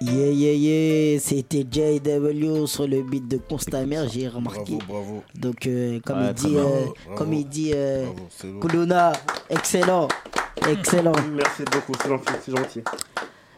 Yeah, 0.00 0.30
yeah, 0.30 0.52
yeah, 0.52 0.83
c'était 1.18 1.64
JW 1.70 2.66
sur 2.66 2.86
le 2.86 3.02
beat 3.02 3.26
de 3.28 3.38
Constamer, 3.38 4.04
j'ai 4.12 4.28
remarqué. 4.28 4.76
Bravo, 4.76 4.82
bravo. 4.88 5.22
Donc, 5.34 5.66
euh, 5.66 6.00
comme, 6.04 6.18
Ouais, 6.20 6.28
il 6.28 6.34
dit, 6.34 6.56
euh, 6.56 6.84
comme 7.16 7.32
il 7.32 7.48
dit, 7.48 7.72
euh. 7.74 8.06
Kuluna, 8.60 9.12
excellent, 9.50 10.08
excellent. 10.68 11.12
Merci 11.36 11.62
beaucoup, 11.72 11.92
c'est 12.00 12.08
gentil. 12.08 12.32
c'est 12.44 12.56
gentil. 12.56 12.80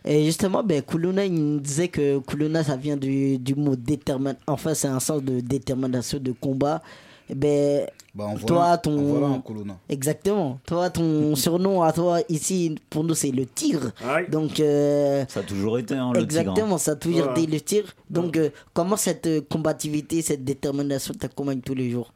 Et 0.05 0.25
justement, 0.25 0.63
ben, 0.63 0.83
Kuluna, 0.83 1.25
il 1.25 1.35
nous 1.35 1.61
disait 1.61 1.89
que 1.89 2.19
Kuluna, 2.21 2.63
ça 2.63 2.77
vient 2.77 2.97
du, 2.97 3.39
du 3.39 3.55
mot 3.55 3.75
détermination. 3.75 4.41
Enfin, 4.47 4.75
c'est 4.75 4.89
un 4.89 5.01
sens 5.01 5.23
de 5.23 5.41
détermination, 5.41 6.19
de 6.21 6.33
combat. 6.33 6.81
Et 7.29 7.35
ben, 7.35 7.87
Bah, 8.15 8.25
en 8.25 8.37
toi, 8.37 8.47
voilà- 8.47 8.79
ton. 8.79 8.99
en 8.99 9.03
voilà 9.03 9.27
un 9.27 9.41
Kuluna. 9.41 9.79
Exactement. 9.89 10.61
Toi, 10.67 10.91
ton 10.91 11.35
surnom 11.45 11.83
à 11.83 11.93
toi, 11.93 12.21
ici, 12.29 12.77
pour 12.89 13.03
nous, 13.05 13.15
c'est 13.15 13.33
le 13.33 13.47
tigre. 13.47 13.91
Donc. 14.29 14.61
euh, 14.61 15.25
Ça 15.29 15.41
a 15.41 15.43
toujours 15.43 15.79
été 15.79 15.95
hein, 15.95 16.13
le 16.15 16.21
Exactement, 16.23 16.55
tigre. 16.67 16.79
ça 16.81 16.93
a 16.93 16.97
toujours 16.97 17.25
Voilà. 17.25 17.39
été 17.41 17.51
le 17.51 17.61
tigre. 17.61 17.89
Donc, 18.11 18.37
euh, 18.37 18.51
comment 18.73 18.97
cette 18.97 19.27
euh, 19.27 19.41
combativité, 19.41 20.23
cette 20.23 20.45
détermination 20.45 21.15
t'accompagne 21.15 21.61
tous 21.61 21.75
les 21.75 21.91
jours? 21.91 22.13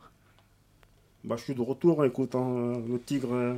Bah, 1.25 1.35
je 1.37 1.43
suis 1.45 1.55
de 1.55 1.61
retour, 1.61 2.03
hein, 2.03 2.07
écoute, 2.07 2.35
hein, 2.35 2.81
le 2.89 2.99
tigre. 3.01 3.35
hein. 3.35 3.57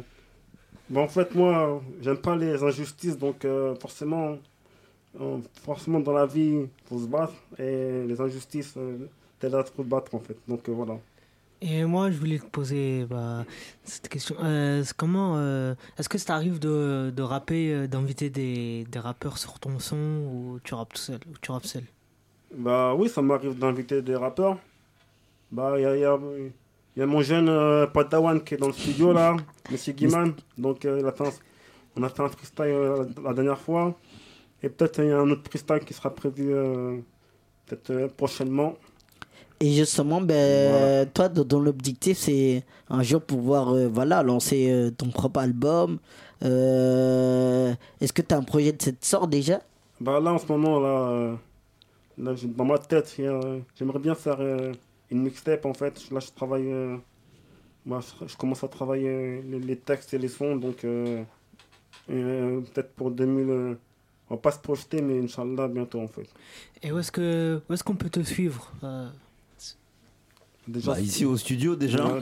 Bah, 0.90 1.00
en 1.03 1.09
fait, 1.09 1.34
moi, 1.34 1.80
j'aime 2.00 2.16
pas 2.16 2.34
les 2.34 2.62
injustices, 2.62 3.16
donc 3.18 3.44
euh, 3.44 3.74
forcément, 3.76 4.36
euh, 5.20 5.38
forcément 5.64 6.00
dans 6.00 6.12
la 6.12 6.26
vie, 6.26 6.61
faut 6.86 6.98
se 6.98 7.07
battre, 7.07 7.34
et 7.59 8.05
les 8.07 8.20
injustices, 8.20 8.74
euh, 8.78 9.07
t'aides 9.38 9.55
à 9.55 9.62
te 9.62 9.80
battre, 9.82 10.14
en 10.14 10.18
fait. 10.18 10.36
Donc 10.48 10.68
euh, 10.68 10.72
voilà. 10.72 10.94
Et 11.64 11.84
moi, 11.84 12.10
je 12.10 12.18
voulais 12.18 12.38
te 12.40 12.46
poser 12.46 13.06
bah, 13.08 13.44
cette 13.84 14.08
question. 14.08 14.34
Euh, 14.42 14.82
comment 14.96 15.34
euh, 15.36 15.74
Est-ce 15.96 16.08
que 16.08 16.18
ça 16.18 16.26
t'arrive 16.26 16.58
de, 16.58 17.12
de 17.14 17.22
rapper, 17.22 17.72
euh, 17.72 17.86
d'inviter 17.86 18.30
des, 18.30 18.84
des 18.90 18.98
rappeurs 18.98 19.38
sur 19.38 19.60
ton 19.60 19.78
son 19.78 19.96
ou 19.96 20.58
tu 20.64 20.74
rappes 20.74 20.92
tout 20.94 21.00
seul 21.00 21.20
ou 21.30 21.34
tu 21.40 21.52
rappes 21.52 21.66
seul? 21.66 21.84
Bah 22.52 22.94
oui, 22.94 23.08
ça 23.08 23.22
m'arrive 23.22 23.56
d'inviter 23.56 24.02
des 24.02 24.16
rappeurs. 24.16 24.58
Bah, 25.52 25.74
il 25.78 25.82
y 25.82 25.86
a, 25.86 25.96
y 25.96 26.04
a- 26.04 26.18
y 26.96 27.02
a 27.02 27.06
mon 27.06 27.22
jeune 27.22 27.48
euh, 27.48 27.86
Padawan 27.86 28.42
qui 28.42 28.54
est 28.54 28.58
dans 28.58 28.66
le 28.66 28.72
studio 28.72 29.12
là, 29.12 29.36
Monsieur 29.70 29.92
Guiman. 29.92 30.32
Donc, 30.58 30.84
euh, 30.84 30.98
il 31.00 31.06
a 31.06 31.12
fait 31.12 31.28
un- 31.28 31.32
on 31.96 32.02
a 32.02 32.08
fait 32.08 32.22
un 32.22 32.28
freestyle 32.28 33.06
la 33.22 33.32
dernière 33.34 33.58
fois. 33.60 33.96
Et 34.64 34.68
peut-être 34.68 34.98
il 35.00 35.08
y 35.10 35.12
a 35.12 35.18
un 35.20 35.30
autre 35.30 35.48
freestyle 35.48 35.80
qui 35.86 35.94
sera 35.94 36.10
prévu 36.12 36.52
peut-être 37.66 38.08
prochainement. 38.16 38.76
Et 39.62 39.70
justement, 39.70 40.20
ben, 40.20 41.08
toi, 41.14 41.28
dans 41.28 41.44
ton 41.44 41.64
objectif, 41.66 42.18
c'est 42.18 42.64
un 42.90 43.04
jour 43.04 43.22
pouvoir 43.22 43.68
euh, 43.68 43.86
voilà, 43.86 44.24
lancer 44.24 44.68
euh, 44.68 44.90
ton 44.90 45.08
propre 45.10 45.38
album. 45.38 45.98
Euh, 46.42 47.72
Est-ce 48.00 48.12
que 48.12 48.22
tu 48.22 48.34
as 48.34 48.38
un 48.38 48.42
projet 48.42 48.72
de 48.72 48.82
cette 48.82 49.04
sorte 49.04 49.30
déjà? 49.30 49.60
Bah 50.00 50.18
là, 50.18 50.32
en 50.32 50.38
ce 50.38 50.46
moment, 50.48 50.80
là, 50.80 51.36
dans 52.18 52.64
ma 52.64 52.78
tête, 52.78 53.16
j'aimerais 53.76 54.00
bien 54.00 54.16
faire 54.16 54.40
une 55.10 55.22
mixtape 55.22 55.64
en 55.64 55.74
fait. 55.74 56.10
Là, 56.10 56.18
je 56.18 56.32
travaille. 56.34 56.68
moi, 57.86 58.00
je, 58.26 58.36
commence 58.36 58.64
à 58.64 58.68
travailler 58.68 59.42
les, 59.42 59.60
les 59.60 59.76
textes 59.76 60.12
et 60.12 60.18
les 60.18 60.26
sons, 60.26 60.56
donc 60.56 60.84
peut-être 62.08 62.92
pour 62.94 63.12
2000. 63.12 63.50
euh, 63.50 63.74
on 64.30 64.36
va 64.36 64.40
pas 64.40 64.50
se 64.52 64.58
projeter, 64.58 65.02
mais 65.02 65.20
Inch'Allah, 65.20 65.68
bientôt 65.68 66.00
en 66.00 66.08
fait. 66.08 66.26
Et 66.82 66.90
où 66.90 66.98
est-ce 66.98 67.12
que 67.12 67.60
où 67.68 67.72
est-ce 67.72 67.84
qu'on 67.84 67.96
peut 67.96 68.08
te 68.08 68.20
suivre? 68.20 68.72
Euh, 68.82 69.08
Déjà, 70.68 70.92
Bah, 70.92 71.00
ici 71.00 71.24
au 71.24 71.36
studio 71.36 71.74
déjà. 71.74 71.98
Ah, 72.04 72.12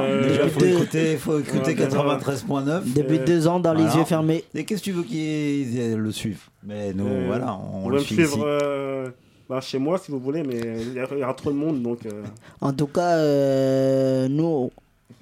euh, 0.00 0.22
déjà 0.22 0.48
faut 0.48 0.60
deux- 0.60 0.68
écouter, 0.68 1.16
faut 1.16 1.38
écouter 1.40 1.58
Ouais, 1.58 1.74
déjà. 1.74 1.88
93.9. 1.88 2.92
Depuis 2.94 3.18
deux 3.18 3.48
ans, 3.48 3.58
dans 3.58 3.74
les 3.74 3.82
yeux 3.96 4.04
fermés. 4.04 4.44
Et 4.54 4.64
qu'est-ce 4.64 4.80
que 4.80 4.84
tu 4.84 4.92
veux 4.92 5.02
qu'ils 5.02 5.96
le 5.96 6.12
suivent 6.12 6.44
Mais 6.64 6.92
nous, 6.94 7.06
Euh, 7.08 7.24
voilà, 7.26 7.46
vous 7.60 7.78
on 7.78 7.82
pouvez 7.82 7.94
le 7.94 8.00
me 8.00 8.04
suit 8.04 8.14
suivre 8.14 8.36
ici. 8.36 8.42
euh, 8.46 9.08
bah, 9.48 9.60
chez 9.60 9.78
moi 9.78 9.98
si 9.98 10.12
vous 10.12 10.20
voulez, 10.20 10.44
mais 10.44 10.58
il 10.80 10.92
y, 10.92 11.18
y 11.18 11.22
aura 11.24 11.34
trop 11.34 11.50
de 11.50 11.56
monde 11.56 11.82
donc. 11.82 12.06
euh, 12.06 12.22
En 12.60 12.72
tout 12.72 12.86
cas, 12.86 13.16
euh, 13.16 14.28
nous, 14.28 14.70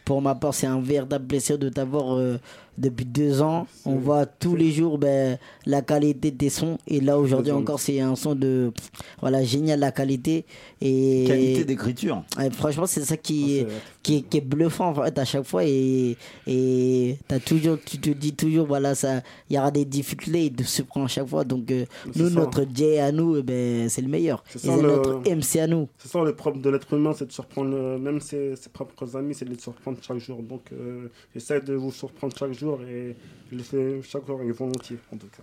pour 0.05 0.21
ma 0.21 0.35
part, 0.35 0.53
c'est 0.53 0.67
un 0.67 0.81
véritable 0.81 1.25
plaisir 1.27 1.57
de 1.59 1.71
t'avoir 1.71 2.15
euh, 2.15 2.37
depuis 2.79 3.05
deux 3.05 3.43
ans. 3.43 3.67
On 3.85 3.97
voit 3.97 4.27
tous 4.27 4.57
les 4.57 4.73
jours 4.73 4.99
ben, 4.99 5.39
la 5.67 5.83
qualité 5.83 6.31
de 6.31 6.37
tes 6.37 6.51
sons. 6.51 6.79
Et 6.87 7.01
là, 7.01 7.19
aujourd'hui 7.19 7.53
encore, 7.53 7.81
c'est 7.81 8.01
un 8.01 8.17
son 8.17 8.35
de. 8.35 8.73
Voilà, 9.21 9.43
génial 9.45 9.81
la 9.81 9.93
qualité. 9.93 10.45
Et, 10.81 11.25
Qualité 11.27 11.65
d'écriture. 11.65 12.23
Franchement, 12.53 12.87
c'est 12.87 13.05
ça 13.05 13.17
qui, 13.17 13.59
est, 13.59 13.67
qui, 14.05 14.19
est, 14.19 14.23
qui 14.23 14.37
est 14.37 14.41
bluffant 14.41 14.91
en 14.91 14.95
fait, 15.03 15.19
à 15.19 15.25
chaque 15.25 15.43
fois. 15.45 15.65
Et, 15.65 16.17
et 16.47 17.19
t'as 17.27 17.41
toujours, 17.41 17.79
tu 17.85 17.99
te 17.99 18.11
dis 18.11 18.33
toujours, 18.35 18.67
voilà, 18.67 18.95
ça, 18.95 19.23
il 19.51 19.57
y 19.57 19.59
aura 19.59 19.73
des 19.73 19.85
difficultés, 19.85 20.45
il 20.45 20.53
te 20.53 20.63
surprend 20.63 21.05
à 21.05 21.09
chaque 21.09 21.27
fois. 21.27 21.43
Donc, 21.43 21.69
euh, 21.73 21.85
nous, 22.15 22.29
ça. 22.29 22.35
notre 22.37 22.65
J 22.73 22.99
à 22.99 23.11
nous, 23.11 23.37
eh 23.39 23.43
ben, 23.43 23.89
c'est 23.89 24.03
le 24.03 24.09
meilleur. 24.09 24.45
Et 24.55 24.59
C'est 24.59 24.77
le- 24.77 24.83
notre 24.83 25.23
MC 25.29 25.59
à 25.61 25.67
nous. 25.67 25.89
C'est 25.99 26.09
ça 26.09 26.23
le 26.23 26.35
propre 26.37 26.59
de 26.59 26.71
l'être 26.71 26.93
humain, 26.95 27.13
c'est 27.19 27.27
de 27.27 27.33
surprendre 27.33 27.75
euh, 27.75 27.99
même 27.99 28.21
ses, 28.21 28.55
ses 28.57 28.69
propres 28.69 29.17
amis, 29.17 29.35
c'est 29.35 29.45
de 29.47 29.51
les 29.51 29.59
surprendre 29.59 29.99
chaque 30.01 30.19
jour. 30.19 30.43
Donc 30.43 30.63
euh, 30.73 31.09
j'essaie 31.35 31.61
de 31.61 31.75
vous 31.75 31.91
surprendre 31.91 32.35
chaque 32.39 32.53
jour 32.53 32.81
et 32.83 33.17
je 33.51 33.57
le 33.57 33.63
fais 33.65 34.01
chaque 34.03 34.27
jour 34.27 34.39
avec 34.41 34.55
volontiers 34.55 34.99
en 35.13 35.17
tout 35.17 35.27
cas. 35.29 35.43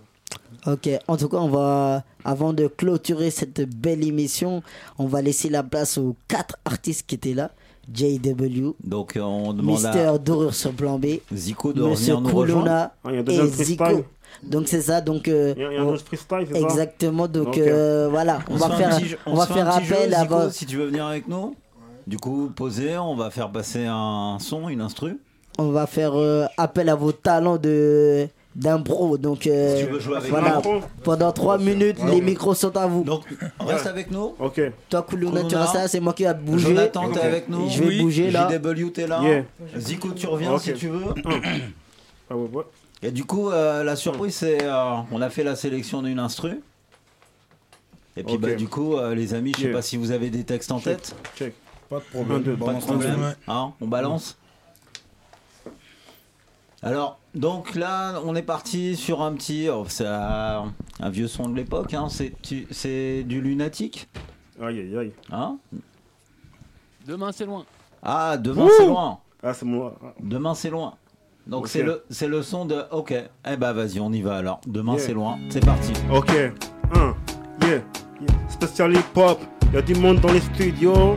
Ok, 0.70 0.88
en 1.08 1.16
tout 1.16 1.28
cas, 1.28 1.38
on 1.38 1.48
va, 1.48 2.04
avant 2.24 2.52
de 2.52 2.66
clôturer 2.66 3.30
cette 3.30 3.60
belle 3.74 4.06
émission, 4.06 4.62
on 4.98 5.06
va 5.06 5.20
laisser 5.22 5.48
la 5.48 5.62
place 5.62 5.98
aux 5.98 6.14
quatre 6.28 6.56
artistes 6.64 7.06
qui 7.06 7.14
étaient 7.16 7.34
là. 7.34 7.50
JW, 7.94 8.70
Donc 8.84 9.18
on 9.20 9.52
demande 9.52 9.74
Mister 9.74 10.00
à 10.00 10.18
Dorure 10.18 10.54
sur 10.54 10.72
plan 10.72 10.98
B, 10.98 11.06
Zico 11.32 11.72
de 11.72 11.82
Monsieur 11.82 12.14
revenir 12.14 12.32
nous 12.32 12.38
rejoindre. 12.38 12.70
Ah, 12.70 12.92
il 13.06 13.14
y 13.14 13.16
a 13.16 13.20
et 13.20 13.22
déjà 13.22 13.46
Zico. 13.46 13.84
Donc 14.42 14.66
c'est 14.68 14.80
ça, 14.80 15.00
donc 15.00 15.28
euh, 15.28 15.52
Il 15.56 15.62
y 15.62 15.64
a, 15.66 15.70
il 15.70 15.74
y 15.74 15.78
a 15.78 15.80
un 15.82 15.84
on- 15.84 15.92
autre 15.94 16.04
freestyle, 16.04 16.46
c'est 16.50 16.60
exactement. 16.62 17.28
Donc 17.28 17.58
euh, 17.58 18.08
voilà, 18.10 18.38
on, 18.48 18.54
On 18.54 18.56
va 18.56 18.70
faire, 18.70 18.98
jeu- 19.00 19.18
on 19.26 19.34
va 19.34 19.46
faire 19.46 19.80
jeu, 19.82 19.94
appel 19.94 20.14
à 20.14 20.24
vos- 20.24 20.50
si 20.50 20.64
tu 20.66 20.76
veux 20.78 20.86
venir 20.86 21.06
avec 21.06 21.28
nous. 21.28 21.54
Du 22.06 22.16
coup, 22.18 22.50
poser, 22.56 22.96
on 22.98 23.14
va 23.14 23.30
faire 23.30 23.50
passer 23.52 23.84
un 23.86 24.38
son, 24.40 24.68
une 24.68 24.80
instru. 24.80 25.18
on 25.58 25.68
va 25.70 25.86
faire 25.86 26.14
euh, 26.14 26.46
appel 26.56 26.88
à 26.88 26.94
vos 26.94 27.12
talents 27.12 27.58
de 27.58 28.26
d'impro. 28.54 29.16
Donc 29.18 29.46
euh, 29.46 29.76
Si 29.78 29.84
tu 29.86 29.90
veux 29.92 30.00
jouer 30.00 30.16
avec 30.16 30.30
voilà, 30.30 30.60
pendant 31.02 31.32
3 31.32 31.58
minutes, 31.58 31.98
Ouais. 32.00 32.10
les 32.16 32.20
micros 32.20 32.54
sont 32.54 32.76
à 32.76 32.86
vous. 32.86 33.04
Donc 33.04 33.22
reste 33.60 33.86
avec 33.86 34.10
nous. 34.10 34.34
Ok. 34.38 34.60
Toi, 34.88 35.06
Kuluna, 35.08 35.44
tu 35.44 35.56
restes 35.56 35.74
là, 35.74 35.88
c'est 35.88 36.00
moi 36.00 36.12
qui 36.12 36.24
vais 36.24 36.34
bouger. 36.34 36.68
Jonathan, 36.68 37.10
t'es 37.10 37.20
avec 37.20 37.48
nous. 37.48 37.68
Je 37.68 37.82
vais 37.82 37.98
bouger 38.00 38.30
là. 38.30 38.48
JW, 38.50 38.88
t'es 38.90 39.06
là. 39.06 39.20
Yeah. 39.22 39.44
Zico, 39.78 40.10
tu 40.12 40.26
reviens 40.26 40.58
si 40.58 40.74
tu 40.74 40.88
veux. 40.88 41.14
Ah. 42.30 42.34
Et 43.02 43.10
du 43.10 43.24
coup, 43.24 43.50
euh, 43.50 43.84
la 43.84 43.94
surprise, 43.94 44.34
c'est 44.36 44.62
euh, 44.62 44.94
on 45.10 45.20
a 45.20 45.28
fait 45.28 45.44
la 45.44 45.54
sélection 45.54 46.00
d'une 46.02 46.18
instru. 46.18 46.60
Et 48.16 48.22
puis, 48.22 48.38
bah, 48.38 48.54
du 48.54 48.68
coup, 48.68 48.94
les 49.14 49.34
amis, 49.34 49.52
je 49.54 49.60
sais 49.60 49.66
Yeah. 49.66 49.74
pas 49.76 49.82
si 49.82 49.96
vous 49.98 50.12
avez 50.12 50.30
des 50.30 50.44
textes 50.44 50.70
en 50.72 50.78
Check, 50.80 50.96
tête. 51.02 51.14
check. 51.36 51.54
Pas 51.90 51.98
de 51.98 52.04
problème. 52.04 52.42
Pas 52.42 52.50
de 52.50 52.54
balance 52.56 52.84
problème. 52.86 53.34
Hein, 53.48 53.72
on 53.80 53.86
balance. 53.86 54.38
Alors, 56.82 57.18
donc 57.34 57.74
là, 57.74 58.20
on 58.24 58.34
est 58.34 58.42
parti 58.42 58.96
sur 58.96 59.22
un 59.22 59.32
petit. 59.34 59.68
oh, 59.70 59.84
c'est 59.88 60.06
un, 60.06 60.72
un 61.00 61.10
vieux 61.10 61.28
son 61.28 61.48
de 61.48 61.54
l'époque. 61.56 61.94
Hein, 61.94 62.08
c'est, 62.10 62.32
tu- 62.42 62.66
c'est 62.70 63.22
du 63.22 63.40
lunatique? 63.40 64.08
Aïe 64.60 64.80
aïe 64.80 64.96
aïe. 64.98 65.12
Hein? 65.30 65.58
Demain, 67.06 67.30
c'est 67.32 67.46
loin. 67.46 67.64
ah, 68.02 68.36
demain 68.36 68.68
c'est 68.76 68.86
loin. 68.86 69.18
Ah, 69.42 69.54
c'est 69.54 69.64
moi. 69.66 69.94
Demain 70.20 70.54
c'est 70.54 70.70
loin. 70.70 70.94
Donc 71.48 71.62
Ok. 71.64 71.68
c'est 71.68 71.82
le 71.82 72.04
c'est 72.10 72.28
le 72.28 72.42
son 72.42 72.64
de 72.64 72.84
OK. 72.92 73.12
Eh 73.12 73.56
bah 73.56 73.72
vas-y, 73.72 73.98
on 73.98 74.12
y 74.12 74.22
va 74.22 74.36
alors. 74.36 74.60
Demain 74.66 74.92
Yeah. 74.94 75.00
c'est 75.06 75.12
loin. 75.12 75.38
C'est 75.50 75.64
parti. 75.64 75.92
Ok. 76.12 76.30
Un. 76.94 77.14
Yeah. 77.62 77.70
yeah. 78.20 78.48
Spécial 78.48 78.92
hip 78.94 79.16
hop. 79.16 79.40
Y 79.72 79.76
a 79.78 79.82
du 79.82 79.94
monde 79.96 80.20
dans 80.20 80.30
les 80.32 80.40
studios. 80.40 81.16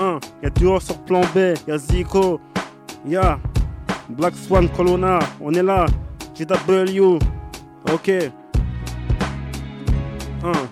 Un. 0.00 0.18
Y 0.42 0.46
a 0.46 0.50
Duo 0.50 0.80
sur 0.80 0.98
plan 1.02 1.20
B. 1.32 1.54
Y 1.68 1.70
a 1.70 1.78
Zico. 1.78 2.40
Y 3.06 3.14
a 3.16 3.38
Black 4.16 4.34
Swan 4.34 4.68
Colonna. 4.68 5.18
On 5.40 5.52
est 5.52 5.62
là. 5.62 5.86
JW. 6.34 7.18
Ok. 7.92 8.10
Un. 10.44 10.68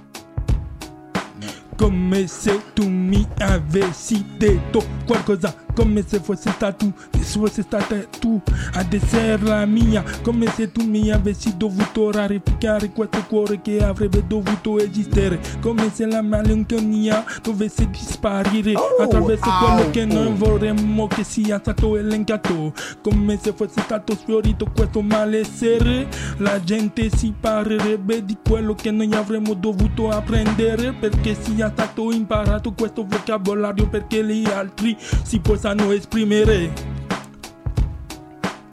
Come 1.76 2.26
se 2.26 2.60
tu 2.74 2.88
mi 2.88 3.26
avessi 3.38 4.24
detto 4.36 4.82
qualcosa, 5.06 5.54
come 5.78 6.02
se 6.04 6.18
fosse 6.18 6.50
stato, 6.50 6.92
se 7.12 7.38
fosse 7.38 7.62
stata 7.62 7.94
tu 8.18 8.40
ad 8.72 8.92
essere 8.92 9.40
la 9.44 9.64
mia, 9.64 10.02
come 10.22 10.48
se 10.48 10.72
tu 10.72 10.82
mi 10.82 11.08
avessi 11.12 11.56
dovuto 11.56 12.10
rarificare 12.10 12.90
questo 12.90 13.24
cuore 13.28 13.60
che 13.62 13.84
avrebbe 13.84 14.26
dovuto 14.26 14.80
esistere, 14.80 15.38
come 15.60 15.88
se 15.94 16.06
la 16.06 16.20
malinconia 16.20 17.24
dovesse 17.44 17.88
disparire 17.90 18.72
attraverso 18.72 19.48
quello 19.60 19.90
che 19.90 20.04
noi 20.04 20.34
vorremmo 20.34 21.06
che 21.06 21.22
sia 21.22 21.60
stato 21.60 21.96
elencato, 21.96 22.72
come 23.00 23.38
se 23.40 23.52
fosse 23.52 23.80
stato 23.82 24.16
sfiorito 24.16 24.66
questo 24.74 25.00
malessere, 25.00 26.08
la 26.38 26.60
gente 26.60 27.08
si 27.16 27.32
parlerebbe 27.38 28.24
di 28.24 28.36
quello 28.44 28.74
che 28.74 28.90
noi 28.90 29.12
avremmo 29.12 29.54
dovuto 29.54 30.10
apprendere 30.10 30.92
perché 30.92 31.36
sia 31.40 31.70
stato 31.70 32.10
imparato 32.10 32.72
questo 32.72 33.06
vocabolario 33.06 33.88
perché 33.88 34.24
gli 34.24 34.44
altri 34.50 34.96
si 34.98 35.38
possano 35.38 35.66
esprimere. 35.76 36.70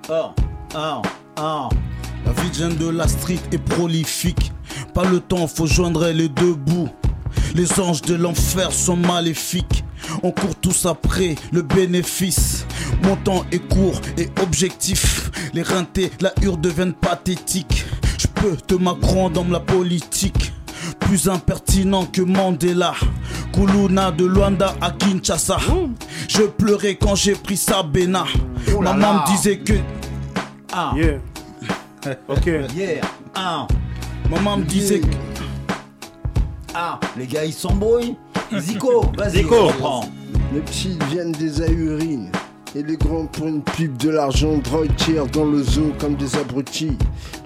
Or, 0.09 0.33
or, 0.73 1.01
or. 1.37 1.69
La 2.25 2.31
vie 2.31 2.49
de 2.49 2.55
jeune 2.55 2.75
de 2.77 2.89
la 2.89 3.07
street 3.07 3.39
est 3.51 3.57
prolifique. 3.57 4.51
Pas 4.93 5.03
le 5.03 5.19
temps, 5.19 5.47
faut 5.47 5.67
joindre 5.67 6.07
les 6.07 6.29
deux 6.29 6.53
bouts. 6.53 6.89
Les 7.53 7.79
anges 7.79 8.01
de 8.01 8.15
l'enfer 8.15 8.71
sont 8.71 8.95
maléfiques. 8.95 9.83
On 10.23 10.31
court 10.31 10.55
tous 10.55 10.85
après 10.85 11.35
le 11.51 11.61
bénéfice. 11.61 12.65
Mon 13.03 13.15
temps 13.17 13.45
est 13.51 13.59
court 13.59 13.99
et 14.17 14.29
objectif. 14.41 15.31
Les 15.53 15.63
rintés, 15.63 16.11
la 16.21 16.33
hure 16.41 16.57
deviennent 16.57 16.93
pathétiques. 16.93 17.85
Je 18.17 18.27
peux 18.27 18.55
te 18.55 18.75
Macron 18.75 19.29
dans 19.29 19.45
la 19.45 19.59
politique. 19.59 20.53
Plus 20.99 21.27
impertinent 21.27 22.05
que 22.05 22.21
Mandela. 22.21 22.93
Kuluna 23.53 24.11
de 24.11 24.25
Luanda 24.25 24.75
à 24.81 24.91
Kinshasa. 24.91 25.57
Je 26.35 26.43
pleurais 26.43 26.95
quand 26.95 27.15
j'ai 27.15 27.33
pris 27.33 27.57
Sabena. 27.57 28.25
Oh 28.75 28.81
là 28.81 28.93
Maman 28.93 29.13
là. 29.13 29.25
me 29.25 29.31
disait 29.35 29.57
que. 29.57 29.73
Ah. 30.73 30.93
Yeah. 30.95 31.19
Ok. 32.27 32.45
Yeah. 32.75 33.01
Un. 33.35 33.67
Maman 34.29 34.57
me 34.57 34.63
disait 34.63 34.99
que. 34.99 35.07
Ah, 36.73 36.99
les 37.17 37.25
gars 37.25 37.45
ils 37.45 37.53
s'embrouillent. 37.53 38.17
Zico, 38.57 39.05
vas-y, 39.17 39.37
Zico. 39.37 39.67
reprends. 39.67 40.09
Les 40.53 40.59
petits 40.59 40.97
viennent 41.09 41.31
des 41.31 41.61
ahuries. 41.61 42.27
Et 42.77 42.83
les 42.83 42.97
grands 42.97 43.25
pour 43.25 43.47
une 43.47 43.61
pipe 43.61 43.95
de 43.95 44.09
l'argent, 44.09 44.57
drogue 44.57 44.93
tirent 44.97 45.27
dans 45.27 45.45
le 45.45 45.63
zoo 45.63 45.93
comme 45.97 46.15
des 46.15 46.35
abrutis. 46.35 46.97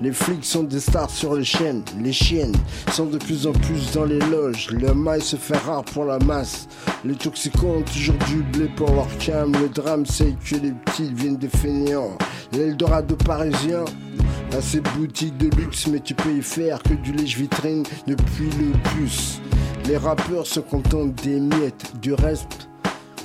Les 0.01 0.11
flics 0.11 0.43
sont 0.43 0.63
des 0.63 0.80
stars 0.80 1.11
sur 1.11 1.36
les 1.36 1.43
chaînes, 1.43 1.84
les 2.01 2.11
chiennes 2.11 2.55
sont 2.91 3.05
de 3.05 3.19
plus 3.19 3.45
en 3.45 3.51
plus 3.51 3.91
dans 3.91 4.05
les 4.05 4.17
loges. 4.17 4.71
Le 4.71 4.91
mail 4.95 5.21
se 5.21 5.36
fait 5.36 5.57
rare 5.57 5.84
pour 5.84 6.05
la 6.05 6.17
masse. 6.17 6.67
Les 7.05 7.13
toxicos 7.13 7.77
ont 7.77 7.84
toujours 7.84 8.15
du 8.27 8.41
blé 8.41 8.71
pour 8.75 8.91
leur 8.91 9.07
cam. 9.19 9.51
Le 9.53 9.69
drame 9.69 10.03
c'est 10.07 10.34
que 10.43 10.55
les 10.55 10.71
petits 10.71 11.13
viennent 11.13 11.38
des 11.38 11.47
fainéants. 11.47 12.17
L'Eldorado 12.51 13.15
parisien. 13.15 13.86
À 14.57 14.61
ces 14.63 14.82
boutiques 14.82 15.38
de 15.38 15.55
luxe, 15.57 15.86
mais 15.86 15.99
tu 15.99 16.15
peux 16.15 16.32
y 16.32 16.41
faire 16.41 16.82
que 16.82 16.95
du 16.95 17.11
lèche-vitrine 17.11 17.84
depuis 18.07 18.49
le 18.57 18.73
bus. 18.95 19.39
Les 19.86 19.97
rappeurs 19.97 20.47
se 20.47 20.59
contentent 20.59 21.13
des 21.21 21.39
miettes, 21.39 21.93
du 22.01 22.13
reste, 22.13 22.67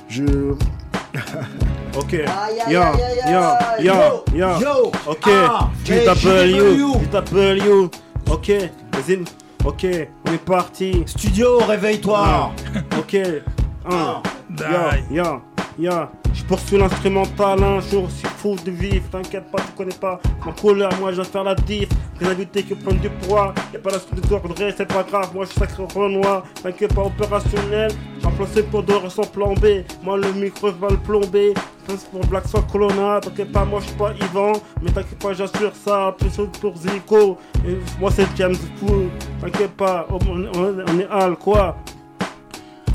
je. 0.07 0.53
Ok. 1.97 2.11
Yo, 2.13 2.81
yo, 2.81 2.81
yo, 3.31 3.57
Yo, 3.79 4.23
yo. 4.33 4.59
yo. 4.59 4.91
Ok. 5.07 5.27
Ah, 5.27 5.69
hey, 5.87 6.05
GW, 6.05 6.15
GW. 6.75 6.99
GW. 7.11 7.89
Ok. 8.31 8.49
Vas-y. 8.91 9.23
Ok. 9.63 9.85
On 10.27 10.33
est 10.33 10.37
parti. 10.45 11.03
Studio, 11.05 11.59
réveille-toi. 11.59 12.19
Ah, 12.21 12.51
Ok. 12.99 13.13
Yo, 13.13 14.21
yo, 15.11 15.41
yo. 15.77 15.91
Je 16.33 16.43
poursuis 16.43 16.77
l'instrumental 16.77 17.63
un 17.63 17.79
jour, 17.79 18.07
c'est 18.09 18.27
fou 18.27 18.55
de 18.65 18.71
vivre. 18.71 19.05
T'inquiète 19.09 19.49
pas, 19.51 19.59
tu 19.59 19.71
connais 19.77 19.95
pas 19.95 20.19
ma 20.45 20.51
couleur. 20.51 20.91
Moi, 20.99 21.11
je 21.13 21.21
vais 21.21 21.27
faire 21.27 21.43
la 21.43 21.55
diff. 21.55 21.89
Les 22.19 22.27
invités 22.27 22.63
qui 22.63 22.75
prennent 22.75 22.99
du 22.99 23.09
poids. 23.09 23.53
Y'a 23.73 23.79
pas 23.79 23.91
la 23.91 23.99
suite 23.99 24.15
de 24.15 24.27
d'ordre, 24.27 24.53
c'est 24.57 24.85
pas 24.85 25.03
grave. 25.03 25.31
Moi, 25.33 25.45
je 25.45 25.51
suis 25.51 25.59
sacré 25.59 25.83
Renoir. 25.95 26.43
T'inquiète 26.61 26.93
pas, 26.93 27.03
opérationnel. 27.03 27.91
J'ai 28.21 28.29
placé 28.31 28.63
pour 28.63 28.83
de 28.83 28.93
sans 29.09 29.23
plan 29.23 29.53
B. 29.53 29.83
Moi, 30.03 30.17
le 30.17 30.31
micro 30.33 30.71
va 30.71 30.89
le 30.89 30.97
plomber. 30.97 31.53
C'est 31.87 32.09
pour 32.09 32.25
Black 32.25 32.47
Soul 32.47 32.61
Colonna. 32.71 33.19
T'inquiète 33.21 33.51
pas, 33.51 33.63
moi, 33.63 33.79
je 33.79 33.87
suis 33.87 33.95
pas 33.95 34.11
Yvan. 34.19 34.53
Mais 34.81 34.91
t'inquiète 34.91 35.19
pas, 35.19 35.33
j'assure 35.33 35.73
ça. 35.73 36.15
Plus 36.17 36.37
pour 36.59 36.75
Zico. 36.75 37.37
Et 37.65 37.77
moi, 37.99 38.11
c'est 38.11 38.27
James 38.35 38.55
Fool. 38.77 39.09
T'inquiète 39.39 39.71
pas, 39.71 40.05
on 40.09 40.99
est 40.99 41.07
Al, 41.09 41.35
quoi. 41.37 41.77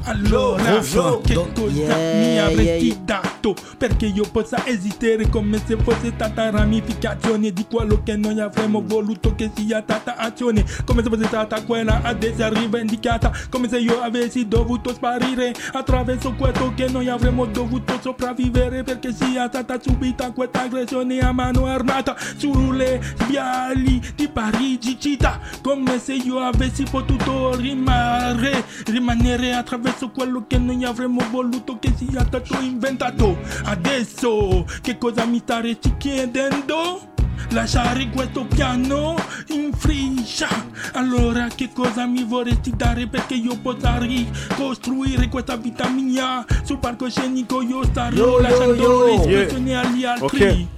Allora, 0.04 0.78
Joe, 0.80 1.20
che 1.20 1.34
cosa 1.34 1.68
Yeah, 1.70 2.18
mi 2.18 2.38
avresti 2.38 2.64
yeah, 2.64 2.76
yeah. 2.76 2.96
dato? 3.04 3.54
Perché 3.76 4.06
io 4.06 4.24
possa 4.30 4.66
esistere 4.66 5.28
come 5.28 5.60
se 5.64 5.76
fosse 5.76 6.12
stata 6.14 6.50
ramificazione 6.50 7.52
di 7.52 7.66
quello 7.70 8.02
che 8.02 8.16
noi 8.16 8.40
avremmo 8.40 8.82
voluto 8.84 9.34
che 9.34 9.50
sia 9.54 9.82
stata 9.82 10.16
azione. 10.16 10.64
Come 10.84 11.02
se 11.02 11.08
fosse 11.08 11.26
stata 11.26 11.62
quella 11.62 12.00
ad 12.02 12.22
essere 12.22 12.58
rivendicata. 12.58 13.32
Come 13.48 13.68
se 13.68 13.78
io 13.78 14.00
avessi 14.00 14.48
dovuto 14.48 14.92
sparire 14.92 15.54
attraverso 15.72 16.32
questo 16.32 16.72
che 16.74 16.88
noi 16.88 17.08
avremmo 17.08 17.46
dovuto 17.46 17.98
sopravvivere. 18.00 18.82
Perché 18.82 19.12
sia 19.12 19.48
stata 19.48 19.78
subita 19.80 20.32
questa 20.32 20.62
aggressione 20.62 21.20
a 21.20 21.32
mano 21.32 21.66
armata. 21.66 22.16
Sulle 22.36 23.00
viali 23.26 24.00
di 24.14 24.28
Parigi 24.28 24.98
città. 24.98 25.40
Come 25.62 25.98
se 25.98 26.14
io 26.14 26.38
avessi 26.40 26.84
potuto 26.90 27.54
rimanere 27.56 28.64
rimanere 28.86 29.54
attraverso 29.54 29.89
quello 30.12 30.44
che 30.46 30.58
noi 30.58 30.84
avremmo 30.84 31.22
voluto 31.30 31.78
che 31.78 31.92
sia 31.96 32.24
stato 32.24 32.58
inventato 32.60 33.38
adesso 33.64 34.64
che 34.80 34.98
cosa 34.98 35.24
mi 35.24 35.38
staresti 35.38 35.94
chiedendo? 35.98 37.08
Lasciare 37.52 38.10
questo 38.10 38.44
piano 38.44 39.16
in 39.48 39.72
friscia 39.72 40.46
Allora 40.92 41.48
che 41.48 41.70
cosa 41.72 42.04
mi 42.06 42.22
vorresti 42.22 42.70
dare 42.76 43.06
perché 43.08 43.34
io 43.34 43.58
possa 43.60 43.98
ricostruire 43.98 45.28
questa 45.28 45.56
vita 45.56 45.88
mia 45.88 46.44
Sul 46.62 46.78
palcoscenico 46.78 47.62
io 47.62 47.82
starò 47.84 48.14
Yo, 48.14 48.24
yo, 48.26 48.40
lasciando 48.40 48.74
yo. 48.74 49.06
l'espressione 49.06 49.76
agli 49.76 50.04
altri 50.04 50.68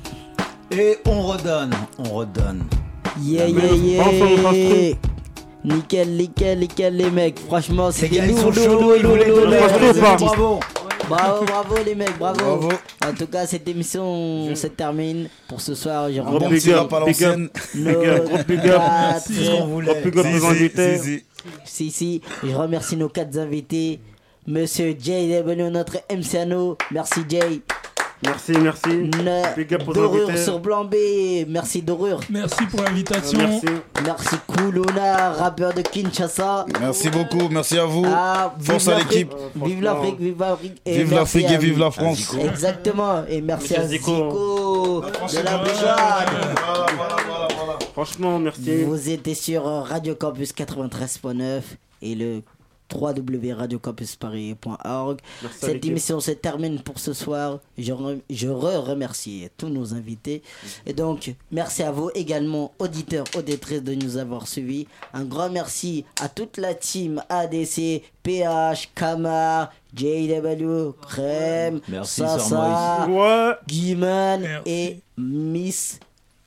Et 0.70 1.00
on 1.04 1.36
redonne, 1.36 1.76
on 1.98 2.20
redonne. 2.20 2.64
Yeah, 3.20 3.44
yeah, 3.44 3.72
yeah. 3.74 5.11
Nickel, 5.64 6.08
nickel, 6.16 6.58
nickel 6.58 6.96
les 6.96 7.10
mecs. 7.10 7.38
Franchement, 7.38 7.90
c'est 7.92 8.08
gars, 8.08 8.26
ils 8.26 8.32
lourd, 8.32 8.40
sont 8.40 8.50
lourd, 8.50 8.54
chauds, 8.64 8.80
lourd, 8.80 8.96
ils 8.96 9.02
lourd, 9.02 9.12
voulaient 9.12 9.28
lourd, 9.28 9.40
donner 9.40 9.56
lourd, 9.58 9.66
la 9.66 9.78
lourd, 9.78 9.92
présence. 9.94 10.36
lourd. 10.36 10.60
Bravo. 11.08 11.44
Bravo, 11.44 11.44
bravo 11.44 11.74
les 11.84 11.94
mecs, 11.94 12.18
bravo. 12.18 12.38
Bravo. 12.38 12.68
En 13.06 13.12
tout 13.12 13.26
cas, 13.26 13.46
cette 13.46 13.68
émission 13.68 14.54
se 14.54 14.66
termine 14.68 15.28
pour 15.48 15.60
ce 15.60 15.74
soir. 15.74 16.10
Je 16.10 16.20
Gros 16.20 16.38
remercie 16.38 16.68
big 16.68 16.74
up, 16.74 16.90
big 17.06 17.22
up, 17.24 17.38
big 17.74 17.86
up, 18.06 18.24
gros 18.24 18.38
big 18.44 18.66
up. 18.68 20.12
Gros 20.12 20.22
big 20.22 20.44
invités. 20.44 21.24
Si, 21.64 21.90
si, 21.90 22.22
je 22.42 22.54
remercie 22.54 22.96
nos 22.96 23.08
quatre 23.08 23.36
invités. 23.38 24.00
Monsieur 24.46 24.96
Jay 24.98 25.28
JW, 25.44 25.70
notre 25.70 25.98
MCNO. 26.10 26.76
Merci 26.90 27.20
Jay. 27.28 27.62
Merci, 28.24 28.52
merci. 28.52 29.10
Big 29.56 29.74
up 29.74 29.88
aux 29.88 29.92
Dorure 29.92 30.38
sur 30.38 30.60
Blanc 30.60 30.84
B. 30.84 30.94
Merci 31.48 31.82
Dorure. 31.82 32.20
Merci 32.30 32.66
pour 32.66 32.82
l'invitation. 32.82 33.38
Merci. 33.38 33.66
Merci 34.04 34.36
Kuluna, 34.52 35.32
rappeur 35.32 35.74
de 35.74 35.82
Kinshasa. 35.82 36.66
Merci 36.80 37.10
beaucoup, 37.10 37.48
merci 37.50 37.78
à 37.78 37.84
vous. 37.84 38.04
Ah, 38.06 38.54
vive 38.58 38.70
Force 38.70 38.88
à 38.88 38.90
l'Afrique, 38.92 39.10
l'équipe. 39.10 39.34
Vive 39.56 39.82
l'Afrique, 39.82 40.20
vive 40.20 40.38
l'Afrique. 40.38 40.82
Et 40.86 40.98
Vive 40.98 41.14
l'Afrique 41.14 41.50
et 41.50 41.58
vive 41.58 41.78
la 41.78 41.90
France. 41.90 42.36
Exactement. 42.40 43.24
Et 43.28 43.40
merci 43.40 43.74
à 43.74 43.86
Zico. 43.86 44.12
Zico 44.12 45.04
de 45.28 45.44
la. 45.44 45.64
Franchement, 47.92 48.38
merci. 48.38 48.84
Vous 48.84 49.10
étiez 49.10 49.34
sur 49.34 49.66
euh, 49.66 49.82
Radio 49.82 50.14
Campus 50.14 50.52
93.9 50.54 51.60
et 52.02 52.14
le 52.14 52.42
www.radiocampusparis.org. 52.94 55.18
Cette 55.60 55.84
émission 55.84 56.20
se 56.20 56.30
termine 56.32 56.80
pour 56.80 56.98
ce 56.98 57.12
soir. 57.12 57.60
Je, 57.78 57.92
re- 57.92 58.20
je 58.30 58.48
re-remercie 58.48 59.48
tous 59.56 59.68
nos 59.68 59.94
invités. 59.94 60.42
Et 60.86 60.92
donc, 60.92 61.34
merci 61.50 61.82
à 61.82 61.90
vous 61.90 62.10
également, 62.14 62.72
auditeurs, 62.78 63.24
auditrices, 63.36 63.82
de 63.82 63.94
nous 63.94 64.16
avoir 64.16 64.46
suivis. 64.48 64.86
Un 65.14 65.24
grand 65.24 65.50
merci 65.50 66.04
à 66.20 66.28
toute 66.28 66.56
la 66.58 66.74
team 66.74 67.22
ADC, 67.28 68.02
PH, 68.22 68.90
Kamar, 68.94 69.72
JW, 69.94 70.92
Crème, 71.02 71.80
Merci, 71.88 72.20
Sasa. 72.20 73.08
Guiman 73.66 74.42
et 74.64 75.00
Miss 75.18 75.98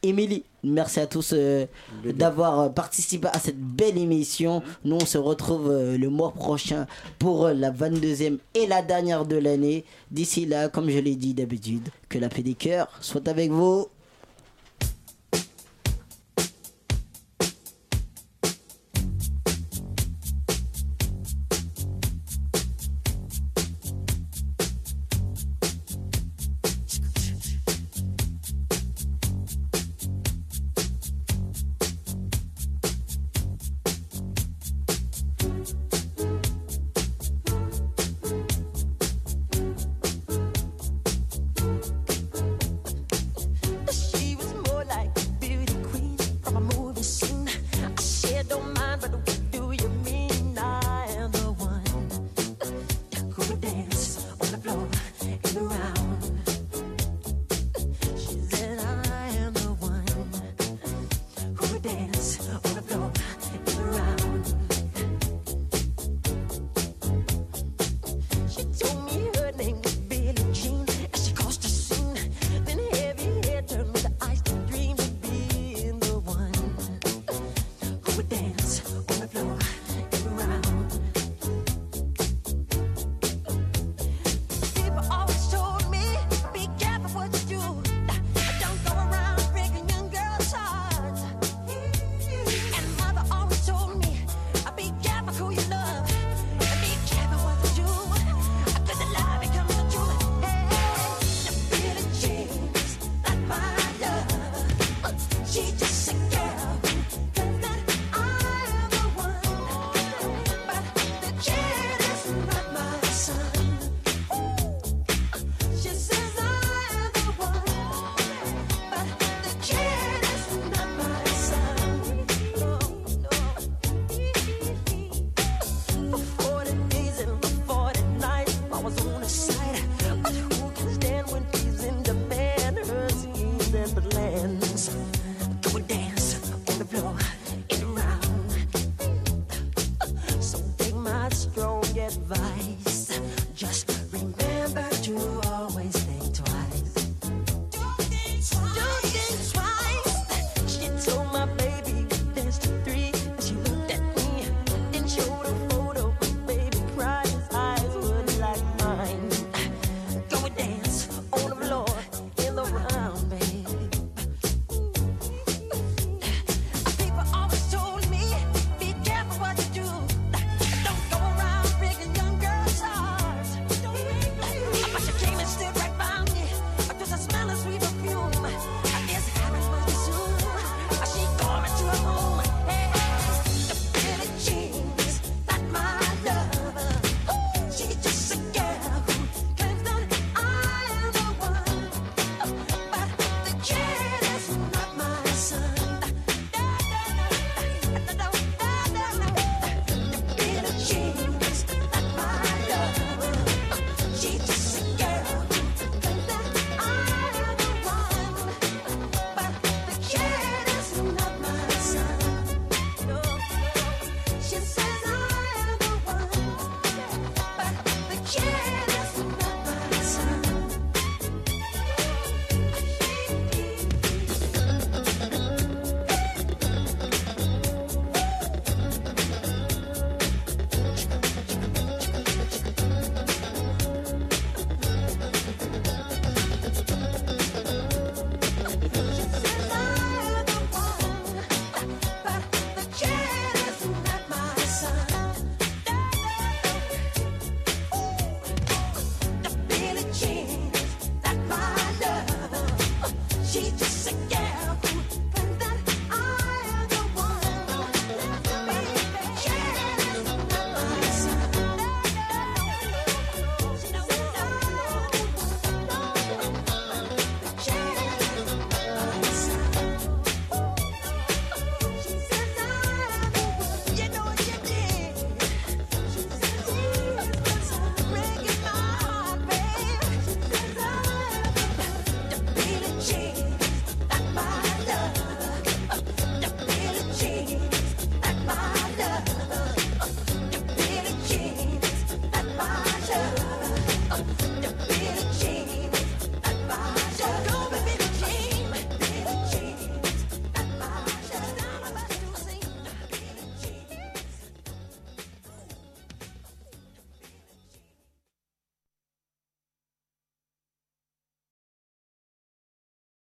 Emily. 0.09 0.43
Merci 0.63 0.99
à 0.99 1.07
tous 1.07 1.33
euh, 1.33 1.65
d'avoir 2.03 2.73
participé 2.73 3.27
à 3.31 3.39
cette 3.39 3.59
belle 3.59 3.97
émission. 3.97 4.63
Nous, 4.83 4.95
on 4.95 5.05
se 5.05 5.17
retrouve 5.17 5.69
euh, 5.69 5.97
le 5.97 6.09
mois 6.09 6.31
prochain 6.31 6.87
pour 7.19 7.45
euh, 7.45 7.53
la 7.53 7.71
22e 7.71 8.39
et 8.53 8.65
la 8.67 8.81
dernière 8.81 9.25
de 9.25 9.35
l'année. 9.35 9.85
D'ici 10.11 10.45
là, 10.45 10.69
comme 10.69 10.89
je 10.89 10.97
l'ai 10.97 11.15
dit 11.15 11.33
d'habitude, 11.33 11.89
que 12.09 12.17
la 12.17 12.29
paix 12.29 12.41
des 12.41 12.55
cœurs 12.55 12.87
soit 13.01 13.27
avec 13.27 13.51
vous. 13.51 13.87